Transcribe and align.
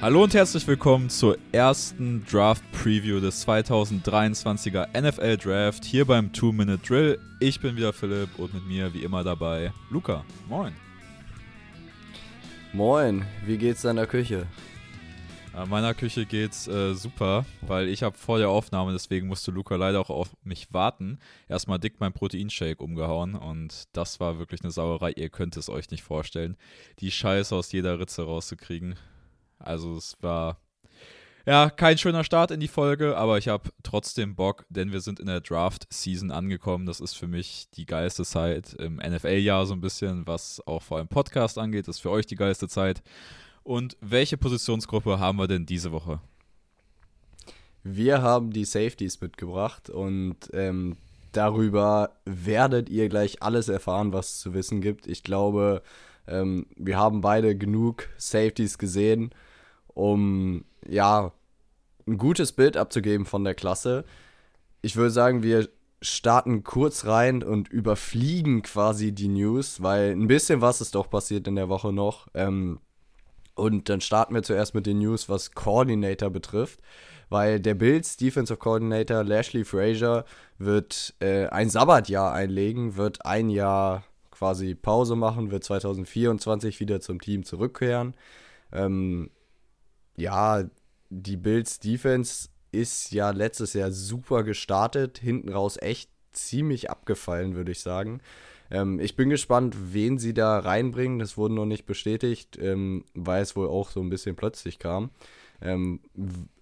Hallo 0.00 0.22
und 0.22 0.32
herzlich 0.32 0.64
willkommen 0.68 1.10
zur 1.10 1.36
ersten 1.50 2.24
Draft 2.24 2.62
Preview 2.70 3.18
des 3.18 3.44
2023er 3.44 4.86
NFL 4.96 5.36
Draft 5.38 5.84
hier 5.84 6.04
beim 6.04 6.28
2-Minute 6.28 6.78
Drill. 6.86 7.18
Ich 7.40 7.58
bin 7.58 7.74
wieder 7.74 7.92
Philipp 7.92 8.38
und 8.38 8.54
mit 8.54 8.64
mir 8.64 8.94
wie 8.94 9.02
immer 9.02 9.24
dabei 9.24 9.72
Luca. 9.90 10.24
Moin. 10.48 10.72
Moin, 12.72 13.24
wie 13.44 13.58
geht's 13.58 13.82
deiner 13.82 14.06
Küche? 14.06 14.46
In 15.52 15.64
äh, 15.64 15.66
meiner 15.66 15.94
Küche 15.94 16.26
geht's 16.26 16.68
äh, 16.68 16.94
super, 16.94 17.44
weil 17.62 17.88
ich 17.88 18.04
habe 18.04 18.16
vor 18.16 18.38
der 18.38 18.50
Aufnahme, 18.50 18.92
deswegen 18.92 19.26
musste 19.26 19.50
Luca 19.50 19.74
leider 19.74 19.98
auch 19.98 20.10
auf 20.10 20.28
mich 20.44 20.72
warten, 20.72 21.18
erstmal 21.48 21.80
dick 21.80 21.98
mein 21.98 22.12
Proteinshake 22.12 22.80
umgehauen 22.80 23.34
und 23.34 23.88
das 23.92 24.20
war 24.20 24.38
wirklich 24.38 24.62
eine 24.62 24.70
Sauerei. 24.70 25.10
Ihr 25.16 25.28
könnt 25.28 25.56
es 25.56 25.68
euch 25.68 25.90
nicht 25.90 26.04
vorstellen, 26.04 26.56
die 27.00 27.10
Scheiße 27.10 27.52
aus 27.52 27.72
jeder 27.72 27.98
Ritze 27.98 28.22
rauszukriegen. 28.22 28.94
Also 29.68 29.96
es 29.96 30.16
war 30.22 30.58
ja 31.44 31.68
kein 31.68 31.98
schöner 31.98 32.24
Start 32.24 32.50
in 32.50 32.58
die 32.58 32.68
Folge, 32.68 33.16
aber 33.18 33.36
ich 33.36 33.48
habe 33.48 33.70
trotzdem 33.82 34.34
Bock, 34.34 34.64
denn 34.70 34.92
wir 34.92 35.00
sind 35.00 35.20
in 35.20 35.26
der 35.26 35.42
Draft-Season 35.42 36.30
angekommen. 36.30 36.86
Das 36.86 37.00
ist 37.00 37.14
für 37.14 37.26
mich 37.26 37.68
die 37.74 37.84
geilste 37.84 38.24
Zeit 38.24 38.72
im 38.74 38.96
NFL-Jahr 38.96 39.66
so 39.66 39.74
ein 39.74 39.82
bisschen, 39.82 40.26
was 40.26 40.62
auch 40.66 40.82
vor 40.82 40.96
allem 40.96 41.08
Podcast 41.08 41.58
angeht. 41.58 41.86
Das 41.86 41.96
ist 41.96 42.02
für 42.02 42.10
euch 42.10 42.26
die 42.26 42.36
geilste 42.36 42.66
Zeit. 42.66 43.02
Und 43.62 43.98
welche 44.00 44.38
Positionsgruppe 44.38 45.20
haben 45.20 45.38
wir 45.38 45.48
denn 45.48 45.66
diese 45.66 45.92
Woche? 45.92 46.20
Wir 47.82 48.22
haben 48.22 48.50
die 48.50 48.64
Safeties 48.64 49.20
mitgebracht 49.20 49.90
und 49.90 50.36
ähm, 50.54 50.96
darüber 51.32 52.12
werdet 52.24 52.88
ihr 52.88 53.10
gleich 53.10 53.42
alles 53.42 53.68
erfahren, 53.68 54.14
was 54.14 54.34
es 54.34 54.40
zu 54.40 54.54
wissen 54.54 54.80
gibt. 54.80 55.06
Ich 55.06 55.22
glaube, 55.22 55.82
ähm, 56.26 56.66
wir 56.76 56.96
haben 56.96 57.20
beide 57.20 57.54
genug 57.54 58.08
Safeties 58.16 58.78
gesehen 58.78 59.30
um 59.98 60.64
ja 60.86 61.32
ein 62.06 62.18
gutes 62.18 62.52
Bild 62.52 62.76
abzugeben 62.76 63.26
von 63.26 63.42
der 63.42 63.54
Klasse. 63.54 64.04
Ich 64.80 64.94
würde 64.94 65.10
sagen, 65.10 65.42
wir 65.42 65.68
starten 66.00 66.62
kurz 66.62 67.04
rein 67.04 67.42
und 67.42 67.68
überfliegen 67.68 68.62
quasi 68.62 69.10
die 69.10 69.26
News, 69.26 69.82
weil 69.82 70.12
ein 70.12 70.28
bisschen 70.28 70.60
was 70.60 70.80
ist 70.80 70.94
doch 70.94 71.10
passiert 71.10 71.48
in 71.48 71.56
der 71.56 71.68
Woche 71.68 71.92
noch. 71.92 72.28
Ähm, 72.34 72.78
und 73.56 73.88
dann 73.88 74.00
starten 74.00 74.34
wir 74.34 74.44
zuerst 74.44 74.72
mit 74.72 74.86
den 74.86 75.00
News, 75.00 75.28
was 75.28 75.50
Coordinator 75.50 76.30
betrifft, 76.30 76.78
weil 77.28 77.58
der 77.58 77.74
Bills 77.74 78.16
Defensive 78.16 78.56
Coordinator 78.56 79.24
Lashley 79.24 79.64
Frazier 79.64 80.24
wird 80.58 81.14
äh, 81.18 81.46
ein 81.46 81.70
Sabbatjahr 81.70 82.32
einlegen, 82.32 82.96
wird 82.96 83.26
ein 83.26 83.50
Jahr 83.50 84.04
quasi 84.30 84.76
Pause 84.76 85.16
machen, 85.16 85.50
wird 85.50 85.64
2024 85.64 86.78
wieder 86.78 87.00
zum 87.00 87.20
Team 87.20 87.42
zurückkehren. 87.42 88.14
Ähm, 88.72 89.30
ja, 90.18 90.64
die 91.10 91.36
Bills 91.36 91.78
Defense 91.78 92.48
ist 92.72 93.12
ja 93.12 93.30
letztes 93.30 93.72
Jahr 93.72 93.92
super 93.92 94.42
gestartet, 94.42 95.18
hinten 95.18 95.48
raus 95.48 95.78
echt 95.80 96.10
ziemlich 96.32 96.90
abgefallen, 96.90 97.54
würde 97.54 97.72
ich 97.72 97.80
sagen. 97.80 98.20
Ähm, 98.70 99.00
ich 99.00 99.16
bin 99.16 99.30
gespannt, 99.30 99.76
wen 99.92 100.18
sie 100.18 100.34
da 100.34 100.58
reinbringen. 100.58 101.18
Das 101.18 101.36
wurde 101.36 101.54
noch 101.54 101.66
nicht 101.66 101.86
bestätigt, 101.86 102.58
ähm, 102.60 103.04
weil 103.14 103.42
es 103.42 103.56
wohl 103.56 103.68
auch 103.68 103.90
so 103.90 104.00
ein 104.00 104.10
bisschen 104.10 104.36
plötzlich 104.36 104.78
kam. 104.78 105.10
Ähm, 105.62 106.00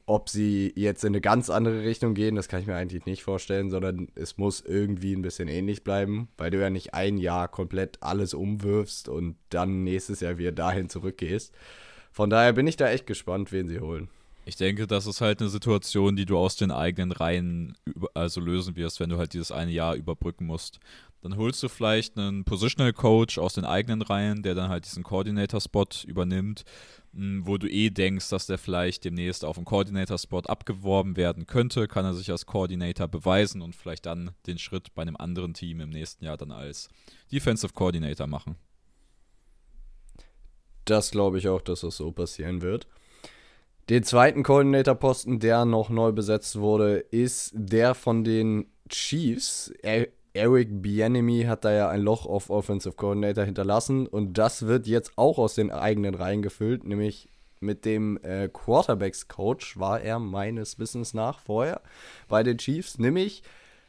ob 0.06 0.28
sie 0.28 0.72
jetzt 0.76 1.02
in 1.02 1.08
eine 1.08 1.20
ganz 1.20 1.50
andere 1.50 1.82
Richtung 1.82 2.14
gehen, 2.14 2.36
das 2.36 2.46
kann 2.46 2.60
ich 2.60 2.68
mir 2.68 2.76
eigentlich 2.76 3.06
nicht 3.06 3.24
vorstellen, 3.24 3.70
sondern 3.70 4.08
es 4.14 4.38
muss 4.38 4.60
irgendwie 4.60 5.14
ein 5.14 5.22
bisschen 5.22 5.48
ähnlich 5.48 5.82
bleiben, 5.82 6.28
weil 6.38 6.52
du 6.52 6.60
ja 6.60 6.70
nicht 6.70 6.94
ein 6.94 7.18
Jahr 7.18 7.48
komplett 7.48 7.98
alles 8.02 8.32
umwirfst 8.32 9.08
und 9.08 9.36
dann 9.50 9.82
nächstes 9.82 10.20
Jahr 10.20 10.38
wieder 10.38 10.52
dahin 10.52 10.88
zurückgehst. 10.88 11.52
Von 12.16 12.30
daher 12.30 12.54
bin 12.54 12.66
ich 12.66 12.78
da 12.78 12.88
echt 12.88 13.06
gespannt, 13.06 13.52
wen 13.52 13.68
sie 13.68 13.78
holen. 13.78 14.08
Ich 14.46 14.56
denke, 14.56 14.86
das 14.86 15.06
ist 15.06 15.20
halt 15.20 15.42
eine 15.42 15.50
Situation, 15.50 16.16
die 16.16 16.24
du 16.24 16.38
aus 16.38 16.56
den 16.56 16.70
eigenen 16.70 17.12
Reihen 17.12 17.76
also 18.14 18.40
lösen 18.40 18.74
wirst, 18.74 19.00
wenn 19.00 19.10
du 19.10 19.18
halt 19.18 19.34
dieses 19.34 19.52
eine 19.52 19.70
Jahr 19.70 19.96
überbrücken 19.96 20.46
musst. 20.46 20.80
Dann 21.20 21.36
holst 21.36 21.62
du 21.62 21.68
vielleicht 21.68 22.16
einen 22.16 22.44
Positional 22.44 22.94
Coach 22.94 23.36
aus 23.36 23.52
den 23.52 23.66
eigenen 23.66 24.00
Reihen, 24.00 24.42
der 24.42 24.54
dann 24.54 24.70
halt 24.70 24.86
diesen 24.86 25.02
Coordinator-Spot 25.02 25.88
übernimmt, 26.06 26.64
hm, 27.12 27.46
wo 27.46 27.58
du 27.58 27.68
eh 27.68 27.90
denkst, 27.90 28.30
dass 28.30 28.46
der 28.46 28.56
vielleicht 28.56 29.04
demnächst 29.04 29.44
auf 29.44 29.58
einen 29.58 29.66
Coordinator-Spot 29.66 30.40
abgeworben 30.40 31.18
werden 31.18 31.46
könnte, 31.46 31.86
kann 31.86 32.06
er 32.06 32.14
sich 32.14 32.30
als 32.30 32.46
Coordinator 32.46 33.08
beweisen 33.08 33.60
und 33.60 33.76
vielleicht 33.76 34.06
dann 34.06 34.30
den 34.46 34.56
Schritt 34.56 34.94
bei 34.94 35.02
einem 35.02 35.16
anderen 35.16 35.52
Team 35.52 35.80
im 35.80 35.90
nächsten 35.90 36.24
Jahr 36.24 36.38
dann 36.38 36.50
als 36.50 36.88
Defensive 37.30 37.74
Coordinator 37.74 38.26
machen 38.26 38.56
das 40.90 41.10
glaube 41.10 41.38
ich 41.38 41.48
auch, 41.48 41.60
dass 41.60 41.80
das 41.80 41.96
so 41.96 42.10
passieren 42.12 42.62
wird. 42.62 42.86
Den 43.88 44.02
zweiten 44.02 44.42
Coordinator-Posten, 44.42 45.38
der 45.38 45.64
noch 45.64 45.90
neu 45.90 46.10
besetzt 46.10 46.58
wurde, 46.58 46.98
ist 46.98 47.52
der 47.54 47.94
von 47.94 48.24
den 48.24 48.66
Chiefs. 48.88 49.72
Eric 49.82 50.82
Bienemy 50.82 51.44
hat 51.44 51.64
da 51.64 51.72
ja 51.72 51.88
ein 51.88 52.00
Loch 52.00 52.26
auf 52.26 52.50
Offensive 52.50 52.96
Coordinator 52.96 53.44
hinterlassen 53.44 54.06
und 54.06 54.38
das 54.38 54.66
wird 54.66 54.86
jetzt 54.86 55.12
auch 55.16 55.38
aus 55.38 55.54
den 55.54 55.70
eigenen 55.70 56.14
Reihen 56.14 56.42
gefüllt, 56.42 56.84
nämlich 56.84 57.28
mit 57.60 57.84
dem 57.84 58.18
äh, 58.22 58.48
Quarterbacks-Coach 58.48 59.78
war 59.78 60.00
er 60.00 60.18
meines 60.18 60.78
Wissens 60.78 61.14
nach 61.14 61.38
vorher 61.38 61.80
bei 62.28 62.42
den 62.42 62.58
Chiefs, 62.58 62.98
nämlich 62.98 63.42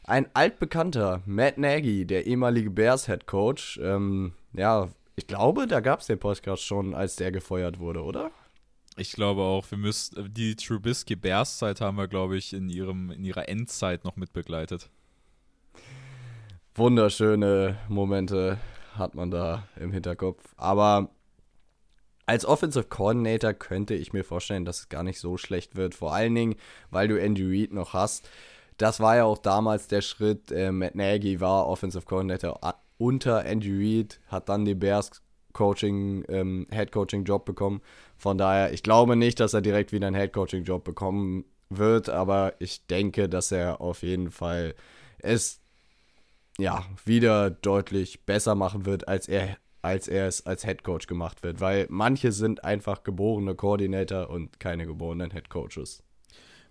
ein 0.04 0.28
altbekannter 0.34 1.22
Matt 1.26 1.58
Nagy, 1.58 2.06
der 2.06 2.28
ehemalige 2.28 2.70
Bears-Head 2.70 3.26
Coach. 3.26 3.78
Ähm, 3.84 4.34
ja, 4.54 4.90
ich 5.18 5.26
glaube, 5.26 5.66
da 5.66 5.80
gab 5.80 6.00
es 6.00 6.08
den 6.08 6.20
Podcast 6.20 6.64
schon, 6.64 6.94
als 6.94 7.16
der 7.16 7.32
gefeuert 7.32 7.80
wurde, 7.80 8.04
oder? 8.04 8.30
Ich 8.96 9.12
glaube 9.12 9.42
auch, 9.42 9.70
wir 9.72 9.78
müssen 9.78 10.32
die 10.34 10.56
Trubisky 10.56 11.16
Bears 11.16 11.58
Zeit 11.58 11.82
haben 11.82 11.98
wir, 11.98 12.08
glaube 12.08 12.38
ich, 12.38 12.54
in 12.54 12.70
ihrem 12.70 13.12
in 13.12 13.24
ihrer 13.24 13.50
Endzeit 13.50 14.06
noch 14.06 14.16
mitbegleitet. 14.16 14.90
Wunderschöne 16.76 17.80
Momente 17.90 18.60
hat 18.94 19.16
man 19.16 19.32
da 19.32 19.68
im 19.80 19.92
Hinterkopf, 19.92 20.44
aber 20.56 21.10
als 22.28 22.46
Offensive 22.46 22.86
Coordinator 22.86 23.54
könnte 23.54 23.96
ich 23.96 24.14
mir 24.14 24.24
vorstellen, 24.24 24.66
dass 24.66 24.82
es 24.82 24.90
gar 24.90 25.02
nicht 25.02 25.20
so 25.20 25.38
schlecht 25.38 25.76
wird, 25.76 25.96
vor 25.96 26.14
allen 26.14 26.36
Dingen, 26.36 26.56
weil 26.92 27.08
du 27.08 27.20
Andy 27.20 27.44
Reid 27.44 27.74
noch 27.74 27.94
hast. 27.94 28.30
Das 28.78 29.00
war 29.00 29.16
ja 29.16 29.24
auch 29.24 29.40
damals 29.40 29.88
der 29.88 30.02
Schritt. 30.02 30.52
Äh, 30.52 30.72
Matt 30.72 30.94
Nagy 30.94 31.40
war 31.40 31.68
Offensive 31.68 32.06
Coordinator 32.06 32.64
unter 32.98 33.46
Andy 33.46 33.72
Reid, 33.72 34.20
hat 34.28 34.50
dann 34.50 34.66
den 34.66 34.80
Bears 34.80 35.24
Coaching, 35.54 36.24
ähm, 36.30 36.68
Head 36.72 36.92
Coaching 36.92 37.24
Job 37.24 37.46
bekommen. 37.46 37.82
Von 38.18 38.38
daher, 38.38 38.74
ich 38.74 38.84
glaube 38.84 39.16
nicht, 39.16 39.40
dass 39.40 39.54
er 39.54 39.62
direkt 39.62 39.92
wieder 39.92 40.08
einen 40.08 40.16
Head 40.16 40.34
Coaching 40.34 40.64
Job 40.64 40.84
bekommen 40.84 41.46
wird, 41.70 42.10
aber 42.10 42.54
ich 42.60 42.86
denke, 42.88 43.28
dass 43.28 43.52
er 43.52 43.82
auf 43.82 44.04
jeden 44.04 44.30
Fall 44.32 44.76
es 45.20 45.60
ja 46.58 46.86
wieder 47.06 47.50
deutlich 47.50 48.26
besser 48.26 48.56
machen 48.56 48.86
wird, 48.86 49.08
als 49.08 49.28
er 49.28 49.58
als 49.84 50.08
er 50.08 50.28
es 50.28 50.46
als 50.46 50.66
Head 50.66 50.84
Coach 50.84 51.08
gemacht 51.08 51.44
wird, 51.44 51.62
weil 51.62 51.86
manche 51.90 52.32
sind 52.32 52.64
einfach 52.64 53.04
geborene 53.04 53.56
Koordinator 53.56 54.30
und 54.30 54.60
keine 54.60 54.86
geborenen 54.86 55.32
Head 55.32 55.50
Coaches. 55.50 56.04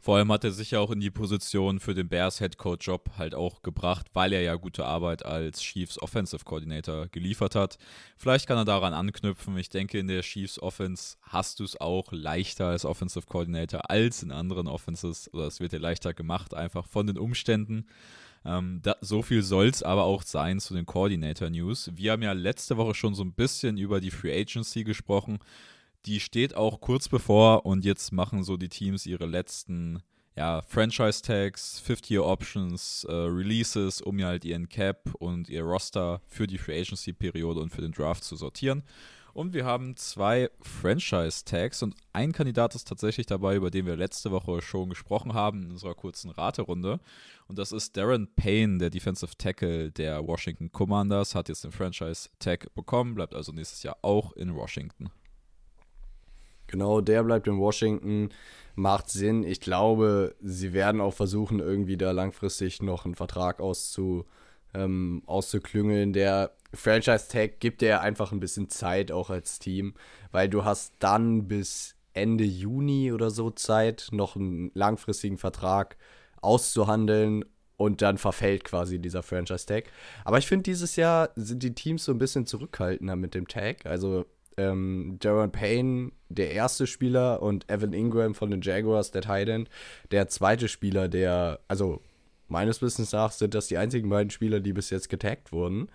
Vor 0.06 0.18
allem 0.18 0.30
hat 0.30 0.44
er 0.44 0.52
sich 0.52 0.70
ja 0.70 0.78
auch 0.78 0.92
in 0.92 1.00
die 1.00 1.10
Position 1.10 1.80
für 1.80 1.92
den 1.92 2.08
Bears 2.08 2.38
Head 2.38 2.58
Coach 2.58 2.86
Job 2.86 3.10
halt 3.18 3.34
auch 3.34 3.62
gebracht, 3.62 4.06
weil 4.12 4.32
er 4.32 4.40
ja 4.40 4.54
gute 4.54 4.84
Arbeit 4.84 5.26
als 5.26 5.60
Chiefs 5.60 6.00
Offensive 6.00 6.44
Coordinator 6.44 7.08
geliefert 7.08 7.56
hat. 7.56 7.76
Vielleicht 8.16 8.46
kann 8.46 8.56
er 8.56 8.64
daran 8.64 8.94
anknüpfen. 8.94 9.58
Ich 9.58 9.68
denke, 9.68 9.98
in 9.98 10.06
der 10.06 10.22
Chiefs 10.22 10.62
Offense 10.62 11.16
hast 11.22 11.58
du 11.58 11.64
es 11.64 11.80
auch 11.80 12.12
leichter 12.12 12.66
als 12.66 12.84
Offensive 12.84 13.26
Coordinator 13.26 13.90
als 13.90 14.22
in 14.22 14.30
anderen 14.30 14.68
Offenses 14.68 15.28
oder 15.34 15.48
es 15.48 15.58
wird 15.58 15.72
dir 15.72 15.80
leichter 15.80 16.14
gemacht, 16.14 16.54
einfach 16.54 16.86
von 16.86 17.08
den 17.08 17.18
Umständen. 17.18 17.86
Ähm, 18.44 18.78
da, 18.84 18.94
so 19.00 19.22
viel 19.22 19.42
soll 19.42 19.66
es 19.66 19.82
aber 19.82 20.04
auch 20.04 20.22
sein 20.22 20.60
zu 20.60 20.72
den 20.74 20.86
Coordinator 20.86 21.50
News. 21.50 21.90
Wir 21.96 22.12
haben 22.12 22.22
ja 22.22 22.30
letzte 22.30 22.76
Woche 22.76 22.94
schon 22.94 23.16
so 23.16 23.24
ein 23.24 23.32
bisschen 23.32 23.76
über 23.76 24.00
die 24.00 24.12
Free 24.12 24.40
Agency 24.40 24.84
gesprochen 24.84 25.40
die 26.06 26.20
steht 26.20 26.54
auch 26.54 26.80
kurz 26.80 27.08
bevor 27.08 27.66
und 27.66 27.84
jetzt 27.84 28.12
machen 28.12 28.44
so 28.44 28.56
die 28.56 28.68
Teams 28.68 29.06
ihre 29.06 29.26
letzten 29.26 30.02
ja, 30.36 30.60
Franchise-Tags, 30.62 31.82
50-Year-Options, 31.86 33.04
äh, 33.08 33.12
Releases, 33.12 34.02
um 34.02 34.18
ja 34.18 34.28
halt 34.28 34.44
ihren 34.44 34.68
Cap 34.68 35.14
und 35.18 35.48
ihr 35.48 35.62
Roster 35.62 36.20
für 36.26 36.46
die 36.46 36.58
Free 36.58 36.78
Agency-Periode 36.78 37.60
und 37.60 37.70
für 37.70 37.80
den 37.80 37.92
Draft 37.92 38.22
zu 38.22 38.36
sortieren. 38.36 38.82
Und 39.32 39.52
wir 39.52 39.66
haben 39.66 39.96
zwei 39.96 40.50
Franchise-Tags 40.62 41.82
und 41.82 41.94
ein 42.14 42.32
Kandidat 42.32 42.74
ist 42.74 42.88
tatsächlich 42.88 43.26
dabei, 43.26 43.56
über 43.56 43.70
den 43.70 43.84
wir 43.84 43.96
letzte 43.96 44.30
Woche 44.30 44.62
schon 44.62 44.88
gesprochen 44.88 45.34
haben 45.34 45.64
in 45.64 45.70
unserer 45.72 45.94
kurzen 45.94 46.30
Raterunde. 46.30 47.00
Und 47.46 47.58
das 47.58 47.72
ist 47.72 47.96
Darren 47.96 48.28
Payne, 48.34 48.78
der 48.78 48.88
Defensive 48.88 49.36
Tackle 49.36 49.90
der 49.90 50.26
Washington 50.26 50.72
Commanders, 50.72 51.34
hat 51.34 51.50
jetzt 51.50 51.64
den 51.64 51.72
Franchise-Tag 51.72 52.74
bekommen, 52.74 53.14
bleibt 53.14 53.34
also 53.34 53.52
nächstes 53.52 53.82
Jahr 53.82 53.98
auch 54.00 54.32
in 54.32 54.54
Washington. 54.54 55.10
Genau, 56.66 57.00
der 57.00 57.22
bleibt 57.22 57.46
in 57.46 57.58
Washington. 57.58 58.30
Macht 58.74 59.08
Sinn. 59.08 59.42
Ich 59.42 59.60
glaube, 59.60 60.34
sie 60.42 60.72
werden 60.72 61.00
auch 61.00 61.14
versuchen, 61.14 61.60
irgendwie 61.60 61.96
da 61.96 62.10
langfristig 62.10 62.82
noch 62.82 63.04
einen 63.04 63.14
Vertrag 63.14 63.60
auszu, 63.60 64.26
ähm, 64.74 65.22
auszuklüngeln. 65.26 66.12
Der 66.12 66.52
Franchise-Tag 66.74 67.60
gibt 67.60 67.80
dir 67.80 68.00
einfach 68.00 68.32
ein 68.32 68.40
bisschen 68.40 68.68
Zeit 68.68 69.10
auch 69.10 69.30
als 69.30 69.58
Team, 69.58 69.94
weil 70.30 70.48
du 70.48 70.64
hast 70.64 70.94
dann 70.98 71.48
bis 71.48 71.94
Ende 72.12 72.44
Juni 72.44 73.12
oder 73.12 73.30
so 73.30 73.50
Zeit, 73.50 74.08
noch 74.10 74.36
einen 74.36 74.70
langfristigen 74.74 75.38
Vertrag 75.38 75.96
auszuhandeln 76.40 77.44
und 77.76 78.02
dann 78.02 78.18
verfällt 78.18 78.64
quasi 78.64 78.98
dieser 78.98 79.22
Franchise-Tag. 79.22 79.84
Aber 80.24 80.38
ich 80.38 80.46
finde, 80.46 80.64
dieses 80.64 80.96
Jahr 80.96 81.30
sind 81.36 81.62
die 81.62 81.74
Teams 81.74 82.04
so 82.04 82.12
ein 82.12 82.18
bisschen 82.18 82.46
zurückhaltender 82.46 83.16
mit 83.16 83.34
dem 83.34 83.48
Tag. 83.48 83.84
Also 83.86 84.26
ähm, 84.56 85.18
Jaron 85.22 85.52
Payne, 85.52 86.12
der 86.28 86.52
erste 86.52 86.86
Spieler, 86.86 87.42
und 87.42 87.70
Evan 87.70 87.92
Ingram 87.92 88.34
von 88.34 88.50
den 88.50 88.62
Jaguars, 88.62 89.10
der 89.10 89.22
Tight 89.22 89.68
der 90.10 90.28
zweite 90.28 90.68
Spieler, 90.68 91.08
der, 91.08 91.60
also 91.68 92.00
meines 92.48 92.80
Wissens 92.82 93.12
nach 93.12 93.32
sind 93.32 93.54
das 93.54 93.68
die 93.68 93.78
einzigen 93.78 94.08
beiden 94.08 94.30
Spieler, 94.30 94.60
die 94.60 94.72
bis 94.72 94.90
jetzt 94.90 95.08
getaggt 95.08 95.52
wurden. 95.52 95.88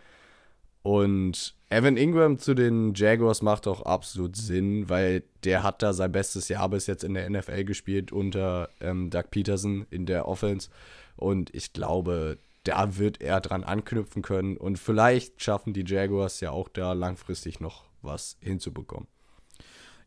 Und 0.84 1.56
Evan 1.70 1.96
Ingram 1.96 2.40
zu 2.40 2.54
den 2.54 2.94
Jaguars 2.96 3.42
macht 3.42 3.68
auch 3.68 3.84
absolut 3.84 4.36
Sinn, 4.36 4.90
weil 4.90 5.24
der 5.44 5.64
hat 5.64 5.84
da 5.84 5.94
sein 5.94 6.12
bestes 6.12 6.50
Jahr 6.50 6.70
bis 6.70 6.88
jetzt 6.88 7.04
in 7.04 7.14
der 7.14 7.30
NFL 7.30 7.64
gespielt 7.64 8.12
unter 8.12 8.70
ähm, 8.82 9.10
Doug 9.10 9.26
Peterson 9.30 9.86
in 9.92 10.06
der 10.06 10.28
Offense. 10.28 10.70
Und 11.16 11.54
ich 11.54 11.72
glaube, 11.72 12.40
da 12.64 12.98
wird 12.98 13.22
er 13.22 13.42
dran 13.42 13.64
anknüpfen 13.64 14.22
können. 14.22 14.58
Und 14.58 14.80
vielleicht 14.80 15.42
schaffen 15.42 15.74
die 15.74 15.86
Jaguars 15.86 16.42
ja 16.42 16.52
auch 16.52 16.68
da 16.68 16.94
langfristig 16.94 17.60
noch 17.60 17.91
was 18.02 18.38
hinzubekommen. 18.42 19.08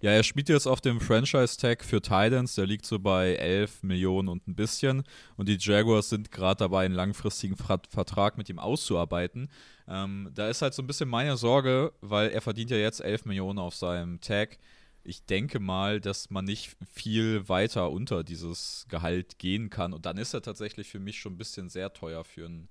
Ja, 0.05 0.11
er 0.11 0.23
spielt 0.23 0.51
jetzt 0.51 0.67
auf 0.67 0.83
dem 0.83 1.01
Franchise-Tag 1.01 1.83
für 1.83 2.03
Titans, 2.03 2.57
der 2.57 2.67
liegt 2.67 2.85
so 2.85 2.99
bei 2.99 3.37
11 3.37 3.85
Millionen 3.85 4.29
und 4.29 4.47
ein 4.47 4.55
bisschen. 4.55 5.03
Und 5.39 5.49
die 5.49 5.57
Jaguars 5.59 6.11
sind 6.11 6.31
gerade 6.31 6.59
dabei, 6.59 6.85
einen 6.85 6.95
langfristigen 6.95 7.57
Vertrag 7.57 8.37
mit 8.37 8.51
ihm 8.51 8.59
auszuarbeiten. 8.59 9.49
Ähm, 9.89 10.31
da 10.35 10.51
ist 10.51 10.61
halt 10.61 10.75
so 10.75 10.83
ein 10.83 10.87
bisschen 10.87 11.09
meine 11.09 11.39
Sorge, 11.39 11.95
weil 12.03 12.29
er 12.29 12.43
verdient 12.43 12.71
ja 12.71 12.77
jetzt 12.77 13.01
11 13.01 13.25
Millionen 13.25 13.59
auf 13.59 13.77
seinem 13.77 14.21
Tag. 14.21 14.59
Ich 15.05 15.25
denke 15.25 15.59
mal, 15.59 16.03
dass 16.03 16.29
man 16.29 16.45
nicht 16.45 16.77
viel 16.93 17.49
weiter 17.49 17.91
unter 17.91 18.25
dieses 18.25 18.85
Gehalt 18.91 19.39
gehen 19.39 19.71
kann. 19.71 19.95
Und 19.95 20.05
dann 20.05 20.19
ist 20.19 20.35
er 20.35 20.43
tatsächlich 20.43 20.89
für 20.89 21.01
mich 21.01 21.19
schon 21.19 21.33
ein 21.33 21.39
bisschen 21.39 21.71
sehr 21.71 21.95
teuer 21.95 22.25
für 22.25 22.45
einen 22.45 22.69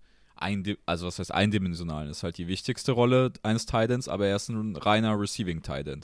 also 0.85 1.07
was 1.07 1.19
heißt 1.19 1.33
eindimensionalen, 1.33 2.09
ist 2.09 2.23
halt 2.23 2.37
die 2.37 2.47
wichtigste 2.47 2.91
Rolle 2.91 3.31
eines 3.43 3.65
Titans, 3.65 4.07
aber 4.07 4.27
er 4.27 4.35
ist 4.35 4.49
ein 4.49 4.75
reiner 4.75 5.19
Receiving 5.19 5.61
Titan, 5.61 6.01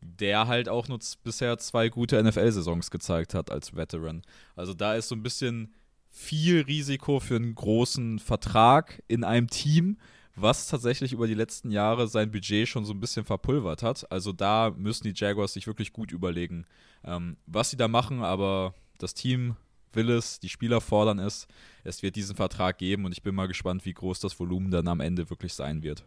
der 0.00 0.46
halt 0.46 0.68
auch 0.68 0.88
nur 0.88 0.98
bisher 1.24 1.58
zwei 1.58 1.88
gute 1.88 2.22
NFL-Saisons 2.22 2.90
gezeigt 2.90 3.34
hat 3.34 3.50
als 3.50 3.74
Veteran. 3.74 4.22
Also 4.56 4.74
da 4.74 4.94
ist 4.94 5.08
so 5.08 5.14
ein 5.14 5.22
bisschen 5.22 5.74
viel 6.10 6.62
Risiko 6.62 7.20
für 7.20 7.36
einen 7.36 7.54
großen 7.54 8.18
Vertrag 8.18 9.02
in 9.08 9.24
einem 9.24 9.48
Team, 9.48 9.98
was 10.36 10.68
tatsächlich 10.68 11.12
über 11.12 11.26
die 11.26 11.34
letzten 11.34 11.70
Jahre 11.70 12.08
sein 12.08 12.30
Budget 12.30 12.68
schon 12.68 12.84
so 12.84 12.92
ein 12.92 13.00
bisschen 13.00 13.24
verpulvert 13.24 13.82
hat. 13.82 14.10
Also 14.10 14.32
da 14.32 14.72
müssen 14.76 15.04
die 15.04 15.14
Jaguars 15.14 15.52
sich 15.52 15.66
wirklich 15.66 15.92
gut 15.92 16.12
überlegen, 16.12 16.66
ähm, 17.04 17.36
was 17.46 17.70
sie 17.70 17.76
da 17.76 17.88
machen, 17.88 18.22
aber 18.22 18.74
das 18.98 19.14
Team 19.14 19.56
will 19.94 20.10
es, 20.10 20.40
die 20.40 20.48
Spieler 20.48 20.80
fordern 20.80 21.18
es. 21.18 21.46
Es 21.84 22.02
wird 22.02 22.16
diesen 22.16 22.36
Vertrag 22.36 22.78
geben 22.78 23.04
und 23.04 23.12
ich 23.12 23.22
bin 23.22 23.34
mal 23.34 23.48
gespannt, 23.48 23.84
wie 23.84 23.94
groß 23.94 24.20
das 24.20 24.38
Volumen 24.38 24.70
dann 24.70 24.88
am 24.88 25.00
Ende 25.00 25.30
wirklich 25.30 25.54
sein 25.54 25.82
wird. 25.82 26.04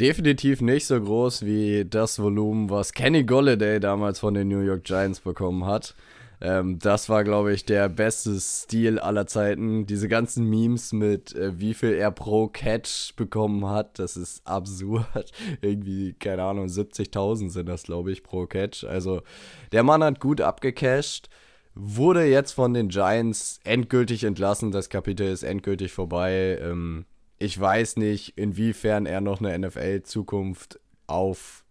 Definitiv 0.00 0.62
nicht 0.62 0.86
so 0.86 1.00
groß 1.00 1.44
wie 1.44 1.84
das 1.84 2.18
Volumen, 2.18 2.70
was 2.70 2.92
Kenny 2.92 3.24
Golladay 3.24 3.78
damals 3.78 4.18
von 4.18 4.34
den 4.34 4.48
New 4.48 4.60
York 4.60 4.84
Giants 4.84 5.20
bekommen 5.20 5.66
hat. 5.66 5.94
Ähm, 6.42 6.80
das 6.80 7.08
war, 7.08 7.22
glaube 7.22 7.52
ich, 7.52 7.64
der 7.64 7.88
beste 7.88 8.38
Stil 8.40 8.98
aller 8.98 9.28
Zeiten. 9.28 9.86
Diese 9.86 10.08
ganzen 10.08 10.50
Memes 10.50 10.92
mit, 10.92 11.36
äh, 11.36 11.60
wie 11.60 11.72
viel 11.72 11.92
er 11.92 12.10
pro 12.10 12.48
Catch 12.48 13.14
bekommen 13.14 13.68
hat, 13.68 14.00
das 14.00 14.16
ist 14.16 14.44
absurd. 14.44 15.30
Irgendwie, 15.60 16.14
keine 16.14 16.42
Ahnung, 16.42 16.66
70.000 16.66 17.50
sind 17.50 17.68
das, 17.68 17.84
glaube 17.84 18.10
ich, 18.10 18.24
pro 18.24 18.46
Catch. 18.46 18.82
Also, 18.82 19.22
der 19.70 19.84
Mann 19.84 20.02
hat 20.02 20.18
gut 20.18 20.40
abgecasht. 20.40 21.28
Wurde 21.76 22.24
jetzt 22.24 22.50
von 22.50 22.74
den 22.74 22.88
Giants 22.88 23.60
endgültig 23.62 24.24
entlassen. 24.24 24.72
Das 24.72 24.90
Kapitel 24.90 25.28
ist 25.28 25.44
endgültig 25.44 25.92
vorbei. 25.92 26.58
Ähm, 26.60 27.06
ich 27.38 27.58
weiß 27.58 27.98
nicht, 27.98 28.36
inwiefern 28.36 29.06
er 29.06 29.20
noch 29.20 29.40
eine 29.40 29.56
NFL-Zukunft 29.56 30.80
auf 31.06 31.64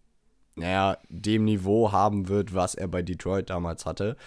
naja, 0.56 0.97
dem 1.09 1.45
Niveau 1.45 1.91
haben 1.91 2.27
wird, 2.27 2.53
was 2.53 2.75
er 2.75 2.88
bei 2.88 3.01
Detroit 3.01 3.50
damals 3.50 3.85
hatte. 3.85 4.17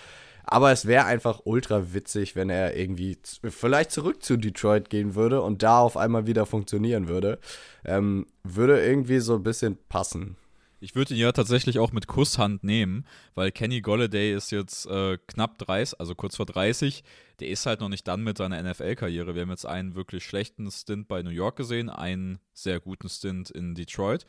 Aber 0.44 0.72
es 0.72 0.86
wäre 0.86 1.06
einfach 1.06 1.40
ultra 1.44 1.94
witzig, 1.94 2.36
wenn 2.36 2.50
er 2.50 2.76
irgendwie 2.76 3.18
vielleicht 3.48 3.90
zurück 3.90 4.22
zu 4.22 4.36
Detroit 4.36 4.90
gehen 4.90 5.14
würde 5.14 5.40
und 5.42 5.62
da 5.62 5.80
auf 5.80 5.96
einmal 5.96 6.26
wieder 6.26 6.46
funktionieren 6.46 7.08
würde. 7.08 7.38
Ähm, 7.84 8.26
würde 8.42 8.84
irgendwie 8.84 9.20
so 9.20 9.34
ein 9.34 9.42
bisschen 9.42 9.78
passen. 9.88 10.36
Ich 10.84 10.94
würde 10.94 11.14
ihn 11.14 11.20
ja 11.20 11.32
tatsächlich 11.32 11.78
auch 11.78 11.92
mit 11.92 12.08
Kusshand 12.08 12.62
nehmen, 12.62 13.06
weil 13.34 13.50
Kenny 13.50 13.80
Golladay 13.80 14.34
ist 14.34 14.50
jetzt 14.50 14.84
äh, 14.84 15.16
knapp 15.28 15.56
30, 15.56 15.98
also 15.98 16.14
kurz 16.14 16.36
vor 16.36 16.44
30. 16.44 17.02
Der 17.40 17.48
ist 17.48 17.64
halt 17.64 17.80
noch 17.80 17.88
nicht 17.88 18.06
dann 18.06 18.22
mit 18.22 18.36
seiner 18.36 18.62
NFL-Karriere. 18.62 19.34
Wir 19.34 19.42
haben 19.42 19.50
jetzt 19.50 19.64
einen 19.64 19.94
wirklich 19.94 20.26
schlechten 20.26 20.70
Stint 20.70 21.08
bei 21.08 21.22
New 21.22 21.30
York 21.30 21.56
gesehen, 21.56 21.88
einen 21.88 22.38
sehr 22.52 22.80
guten 22.80 23.08
Stint 23.08 23.50
in 23.50 23.74
Detroit. 23.74 24.26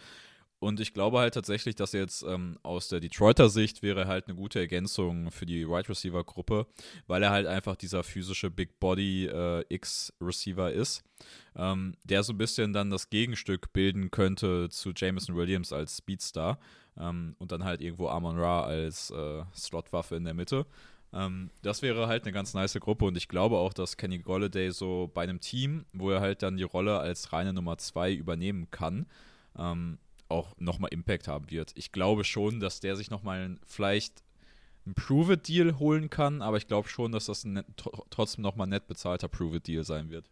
Und 0.60 0.80
ich 0.80 0.94
glaube 0.94 1.20
halt 1.20 1.34
tatsächlich, 1.34 1.76
dass 1.76 1.92
jetzt 1.92 2.24
ähm, 2.24 2.58
aus 2.64 2.88
der 2.88 3.00
Detroiter 3.00 3.50
Sicht 3.50 3.84
wäre 3.84 4.08
halt 4.08 4.28
eine 4.28 4.36
gute 4.36 4.60
Ergänzung 4.60 5.30
für 5.30 5.46
die 5.46 5.68
Wide 5.68 5.90
Receiver 5.90 6.24
Gruppe, 6.24 6.66
weil 7.08 7.22
er 7.24 7.30
halt 7.30 7.46
einfach 7.46 7.76
dieser 7.76 8.04
physische 8.04 8.50
Big 8.50 8.80
Body 8.80 9.26
äh, 9.26 9.66
X 9.70 10.14
Receiver 10.22 10.72
ist, 10.72 11.04
ähm, 11.56 11.96
der 12.04 12.24
so 12.24 12.34
ein 12.34 12.38
bisschen 12.38 12.74
dann 12.74 12.90
das 12.90 13.10
Gegenstück 13.10 13.74
bilden 13.74 14.12
könnte 14.12 14.70
zu 14.70 14.92
Jameson 14.96 15.36
Williams 15.36 15.74
als 15.74 15.98
Speedstar 15.98 16.58
ähm, 16.98 17.36
und 17.38 17.52
dann 17.52 17.64
halt 17.64 17.82
irgendwo 17.82 18.08
Amon 18.08 18.40
Ra 18.40 18.64
als 18.64 19.12
äh, 19.12 19.44
Slotwaffe 19.54 20.16
in 20.16 20.24
der 20.24 20.34
Mitte. 20.34 20.66
Ähm, 21.14 21.50
das 21.62 21.82
wäre 21.82 22.08
halt 22.08 22.24
eine 22.24 22.34
ganz 22.34 22.54
nice 22.54 22.80
Gruppe 22.80 23.06
und 23.06 23.18
ich 23.18 23.28
glaube 23.28 23.58
auch, 23.58 23.74
dass 23.74 23.98
Kenny 23.98 24.20
Golladay 24.20 24.72
so 24.72 25.10
bei 25.14 25.24
einem 25.24 25.40
Team, 25.40 25.86
wo 25.94 26.12
er 26.12 26.22
halt 26.22 26.44
dann 26.44 26.58
die 26.58 26.64
Rolle 26.64 27.00
als 27.00 27.34
reine 27.34 27.54
Nummer 27.54 27.78
2 27.78 28.14
übernehmen 28.14 28.70
kann, 28.72 29.06
ähm, 29.58 29.98
auch 30.30 30.56
nochmal 30.58 30.94
Impact 30.94 31.28
haben 31.28 31.50
wird. 31.50 31.72
Ich 31.76 31.92
glaube 31.92 32.24
schon, 32.24 32.60
dass 32.60 32.80
der 32.80 32.96
sich 32.96 33.10
nochmal 33.10 33.58
vielleicht 33.66 34.24
ein 34.86 34.94
Prove-It-Deal 34.94 35.80
holen 35.80 36.10
kann, 36.10 36.42
aber 36.42 36.58
ich 36.58 36.68
glaube 36.68 36.88
schon, 36.88 37.12
dass 37.12 37.26
das 37.26 37.44
ein 37.44 37.64
trotzdem 38.10 38.44
nochmal 38.44 38.68
nett 38.68 38.88
bezahlter 38.88 39.28
Prove-It-Deal 39.28 39.84
sein 39.84 40.10
wird. 40.10 40.30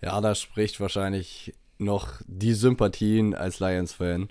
Ja, 0.00 0.20
da 0.20 0.34
spricht 0.34 0.80
wahrscheinlich 0.80 1.54
noch 1.78 2.20
die 2.26 2.52
Sympathien 2.52 3.34
als 3.34 3.58
Lions-Fan. 3.58 4.28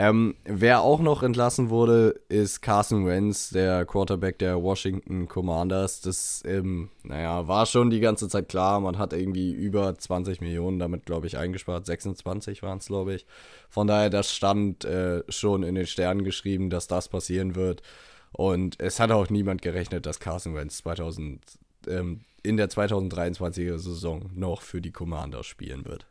Ähm, 0.00 0.36
wer 0.44 0.82
auch 0.82 1.00
noch 1.00 1.24
entlassen 1.24 1.70
wurde, 1.70 2.20
ist 2.28 2.60
Carson 2.62 3.04
Wentz, 3.04 3.50
der 3.50 3.84
Quarterback 3.84 4.38
der 4.38 4.62
Washington 4.62 5.26
Commanders. 5.26 6.00
Das, 6.02 6.40
ähm, 6.46 6.90
naja, 7.02 7.48
war 7.48 7.66
schon 7.66 7.90
die 7.90 7.98
ganze 7.98 8.28
Zeit 8.28 8.48
klar. 8.48 8.78
Man 8.78 8.96
hat 8.96 9.12
irgendwie 9.12 9.50
über 9.50 9.98
20 9.98 10.40
Millionen 10.40 10.78
damit, 10.78 11.04
glaube 11.04 11.26
ich, 11.26 11.36
eingespart. 11.36 11.84
26 11.84 12.62
waren 12.62 12.78
es, 12.78 12.86
glaube 12.86 13.12
ich. 13.12 13.26
Von 13.68 13.88
daher, 13.88 14.08
das 14.08 14.32
stand 14.32 14.84
äh, 14.84 15.24
schon 15.28 15.64
in 15.64 15.74
den 15.74 15.86
Sternen 15.86 16.22
geschrieben, 16.22 16.70
dass 16.70 16.86
das 16.86 17.08
passieren 17.08 17.56
wird. 17.56 17.82
Und 18.30 18.80
es 18.80 19.00
hat 19.00 19.10
auch 19.10 19.28
niemand 19.30 19.62
gerechnet, 19.62 20.06
dass 20.06 20.20
Carson 20.20 20.54
Wentz 20.54 20.76
2000, 20.76 21.42
ähm, 21.88 22.20
in 22.44 22.56
der 22.56 22.70
2023er 22.70 23.78
Saison 23.78 24.30
noch 24.32 24.62
für 24.62 24.80
die 24.80 24.92
Commanders 24.92 25.46
spielen 25.46 25.84
wird. 25.86 26.06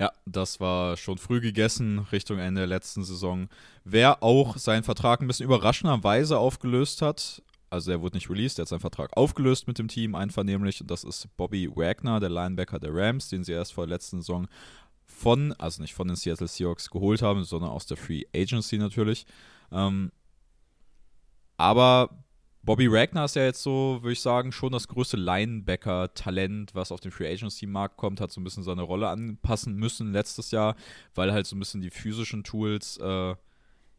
Ja, 0.00 0.10
das 0.26 0.60
war 0.60 0.96
schon 0.96 1.18
früh 1.18 1.40
gegessen 1.40 2.00
Richtung 2.10 2.38
Ende 2.38 2.62
der 2.62 2.68
letzten 2.68 3.04
Saison. 3.04 3.48
Wer 3.84 4.22
auch 4.22 4.56
seinen 4.56 4.84
Vertrag 4.84 5.20
ein 5.20 5.26
bisschen 5.26 5.46
überraschenderweise 5.46 6.38
aufgelöst 6.38 7.02
hat, 7.02 7.42
also 7.70 7.90
er 7.90 8.02
wurde 8.02 8.16
nicht 8.16 8.28
released, 8.28 8.58
er 8.58 8.62
hat 8.62 8.68
seinen 8.68 8.80
Vertrag 8.80 9.16
aufgelöst 9.16 9.66
mit 9.66 9.78
dem 9.78 9.88
Team 9.88 10.14
einvernehmlich 10.14 10.80
und 10.80 10.90
das 10.90 11.04
ist 11.04 11.28
Bobby 11.36 11.70
Wagner, 11.74 12.20
der 12.20 12.30
Linebacker 12.30 12.78
der 12.78 12.94
Rams, 12.94 13.28
den 13.28 13.44
sie 13.44 13.52
erst 13.52 13.72
vor 13.72 13.86
der 13.86 13.94
letzten 13.94 14.20
Saison 14.20 14.46
von, 15.06 15.52
also 15.54 15.80
nicht 15.80 15.94
von 15.94 16.08
den 16.08 16.16
Seattle 16.16 16.48
Seahawks 16.48 16.90
geholt 16.90 17.22
haben, 17.22 17.44
sondern 17.44 17.70
aus 17.70 17.86
der 17.86 17.96
Free 17.96 18.24
Agency 18.34 18.78
natürlich. 18.78 19.24
Ähm, 19.70 20.10
aber 21.56 22.10
Bobby 22.64 22.86
Ragnar 22.86 23.24
ist 23.24 23.34
ja 23.34 23.42
jetzt 23.42 23.62
so, 23.62 23.98
würde 24.02 24.12
ich 24.12 24.20
sagen, 24.20 24.52
schon 24.52 24.70
das 24.70 24.86
größte 24.86 25.16
Linebacker-Talent, 25.16 26.76
was 26.76 26.92
auf 26.92 27.00
den 27.00 27.10
Free 27.10 27.32
Agency-Markt 27.32 27.96
kommt, 27.96 28.20
hat 28.20 28.30
so 28.30 28.40
ein 28.40 28.44
bisschen 28.44 28.62
seine 28.62 28.82
Rolle 28.82 29.08
anpassen 29.08 29.74
müssen 29.74 30.12
letztes 30.12 30.52
Jahr, 30.52 30.76
weil 31.14 31.32
halt 31.32 31.46
so 31.46 31.56
ein 31.56 31.58
bisschen 31.58 31.80
die 31.80 31.90
physischen 31.90 32.44
Tools, 32.44 32.98
äh, 32.98 33.34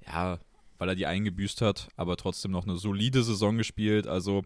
ja, 0.07 0.39
weil 0.77 0.89
er 0.89 0.95
die 0.95 1.05
eingebüßt 1.05 1.61
hat, 1.61 1.89
aber 1.97 2.15
trotzdem 2.15 2.51
noch 2.51 2.63
eine 2.63 2.77
solide 2.77 3.23
Saison 3.23 3.57
gespielt. 3.57 4.07
Also 4.07 4.43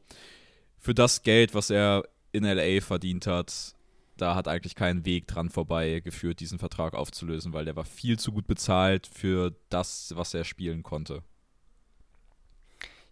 für 0.80 0.96
das 0.96 1.22
Geld, 1.22 1.54
was 1.54 1.70
er 1.70 2.04
in 2.32 2.44
LA 2.44 2.82
verdient 2.82 3.28
hat, 3.28 3.76
da 4.18 4.34
hat 4.34 4.48
eigentlich 4.48 4.74
kein 4.74 5.06
Weg 5.06 5.28
dran 5.28 5.52
vorbei 5.52 6.00
geführt, 6.00 6.40
diesen 6.40 6.58
Vertrag 6.58 6.96
aufzulösen, 6.96 7.54
weil 7.54 7.66
der 7.66 7.76
war 7.76 7.86
viel 7.86 8.18
zu 8.18 8.32
gut 8.32 8.48
bezahlt 8.48 9.06
für 9.06 9.56
das, 9.70 10.14
was 10.16 10.34
er 10.34 10.44
spielen 10.44 10.82
konnte. 10.82 11.22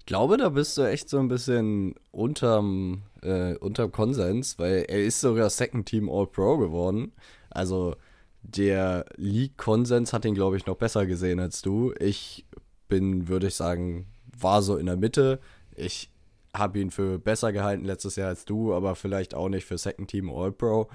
Ich 0.06 0.08
glaube, 0.08 0.38
da 0.38 0.50
bist 0.50 0.78
du 0.78 0.84
echt 0.84 1.10
so 1.10 1.18
ein 1.18 1.30
bisschen 1.30 1.96
unterm, 2.12 3.02
äh, 3.24 3.56
unterm 3.56 3.92
Konsens, 3.92 4.60
weil 4.60 4.86
er 4.88 5.04
ist 5.04 5.20
sogar 5.20 5.50
Second 5.50 5.88
Team 5.88 6.12
All-Pro 6.12 6.60
geworden. 6.60 7.12
Also 7.50 7.96
der 8.44 9.06
League-Konsens 9.16 10.14
hat 10.14 10.24
ihn, 10.26 10.36
glaube 10.36 10.58
ich, 10.58 10.68
noch 10.68 10.76
besser 10.76 11.08
gesehen 11.08 11.40
als 11.40 11.64
du. 11.64 11.92
Ich 12.00 12.46
bin, 12.88 13.28
würde 13.30 13.48
ich 13.48 13.56
sagen, 13.56 14.06
war 14.38 14.62
so 14.62 14.78
in 14.78 14.86
der 14.86 14.96
Mitte. 14.96 15.40
Ich 15.76 16.12
habe 16.54 16.78
ihn 16.78 16.92
für 16.92 17.18
besser 17.18 17.52
gehalten 17.52 17.84
letztes 17.84 18.16
Jahr 18.16 18.28
als 18.28 18.46
du, 18.46 18.76
aber 18.76 18.94
vielleicht 18.94 19.34
auch 19.34 19.50
nicht 19.50 19.66
für 19.66 19.80
Second 19.80 20.12
Team 20.12 20.30
All-Pro. 20.30 20.88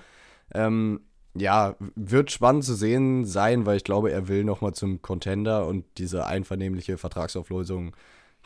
Ähm, 0.55 1.00
ja, 1.35 1.75
wird 1.97 2.31
spannend 2.31 2.62
zu 2.62 2.76
sehen 2.76 3.25
sein, 3.25 3.67
weil 3.67 3.76
ich 3.76 3.85
glaube, 3.85 4.12
er 4.12 4.29
will 4.29 4.45
nochmal 4.45 4.75
zum 4.75 5.02
Contender 5.02 5.67
und 5.67 5.85
diese 5.99 6.26
einvernehmliche 6.26 6.97
Vertragsauflösung 6.97 7.97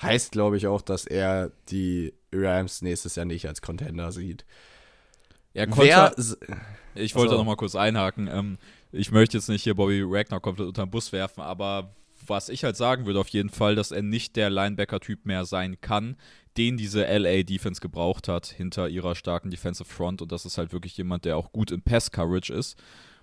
heißt, 0.00 0.32
glaube 0.32 0.56
ich, 0.56 0.66
auch, 0.66 0.82
dass 0.82 1.06
er 1.06 1.52
die 1.68 2.12
Rams 2.32 2.82
nächstes 2.82 3.16
Jahr 3.16 3.26
nicht 3.26 3.46
als 3.46 3.62
Contender 3.62 4.12
sieht. 4.12 4.44
Ja, 5.52 5.66
Wer, 5.76 6.14
ich 6.96 7.14
wollte 7.14 7.30
also, 7.30 7.38
noch 7.38 7.46
mal 7.46 7.56
kurz 7.56 7.76
einhaken. 7.76 8.28
Ähm, 8.28 8.58
ich 8.92 9.12
möchte 9.12 9.36
jetzt 9.36 9.48
nicht 9.48 9.62
hier 9.62 9.74
Bobby 9.74 10.02
Ragnar 10.04 10.40
komplett 10.40 10.68
unter 10.68 10.84
den 10.84 10.90
Bus 10.90 11.12
werfen, 11.12 11.42
aber 11.42 11.94
was 12.26 12.48
ich 12.48 12.64
halt 12.64 12.76
sagen 12.76 13.06
würde 13.06 13.20
auf 13.20 13.28
jeden 13.28 13.50
Fall, 13.50 13.74
dass 13.74 13.90
er 13.90 14.02
nicht 14.02 14.36
der 14.36 14.50
Linebacker-Typ 14.50 15.26
mehr 15.26 15.44
sein 15.44 15.80
kann, 15.80 16.16
den 16.56 16.76
diese 16.76 17.04
LA-Defense 17.04 17.80
gebraucht 17.80 18.28
hat 18.28 18.46
hinter 18.46 18.88
ihrer 18.88 19.14
starken 19.14 19.50
Defensive 19.50 19.88
Front 19.88 20.22
und 20.22 20.32
das 20.32 20.44
ist 20.44 20.58
halt 20.58 20.72
wirklich 20.72 20.96
jemand, 20.96 21.24
der 21.24 21.36
auch 21.36 21.52
gut 21.52 21.70
in 21.70 21.82
Pass-Coverage 21.82 22.52
ist. 22.52 22.78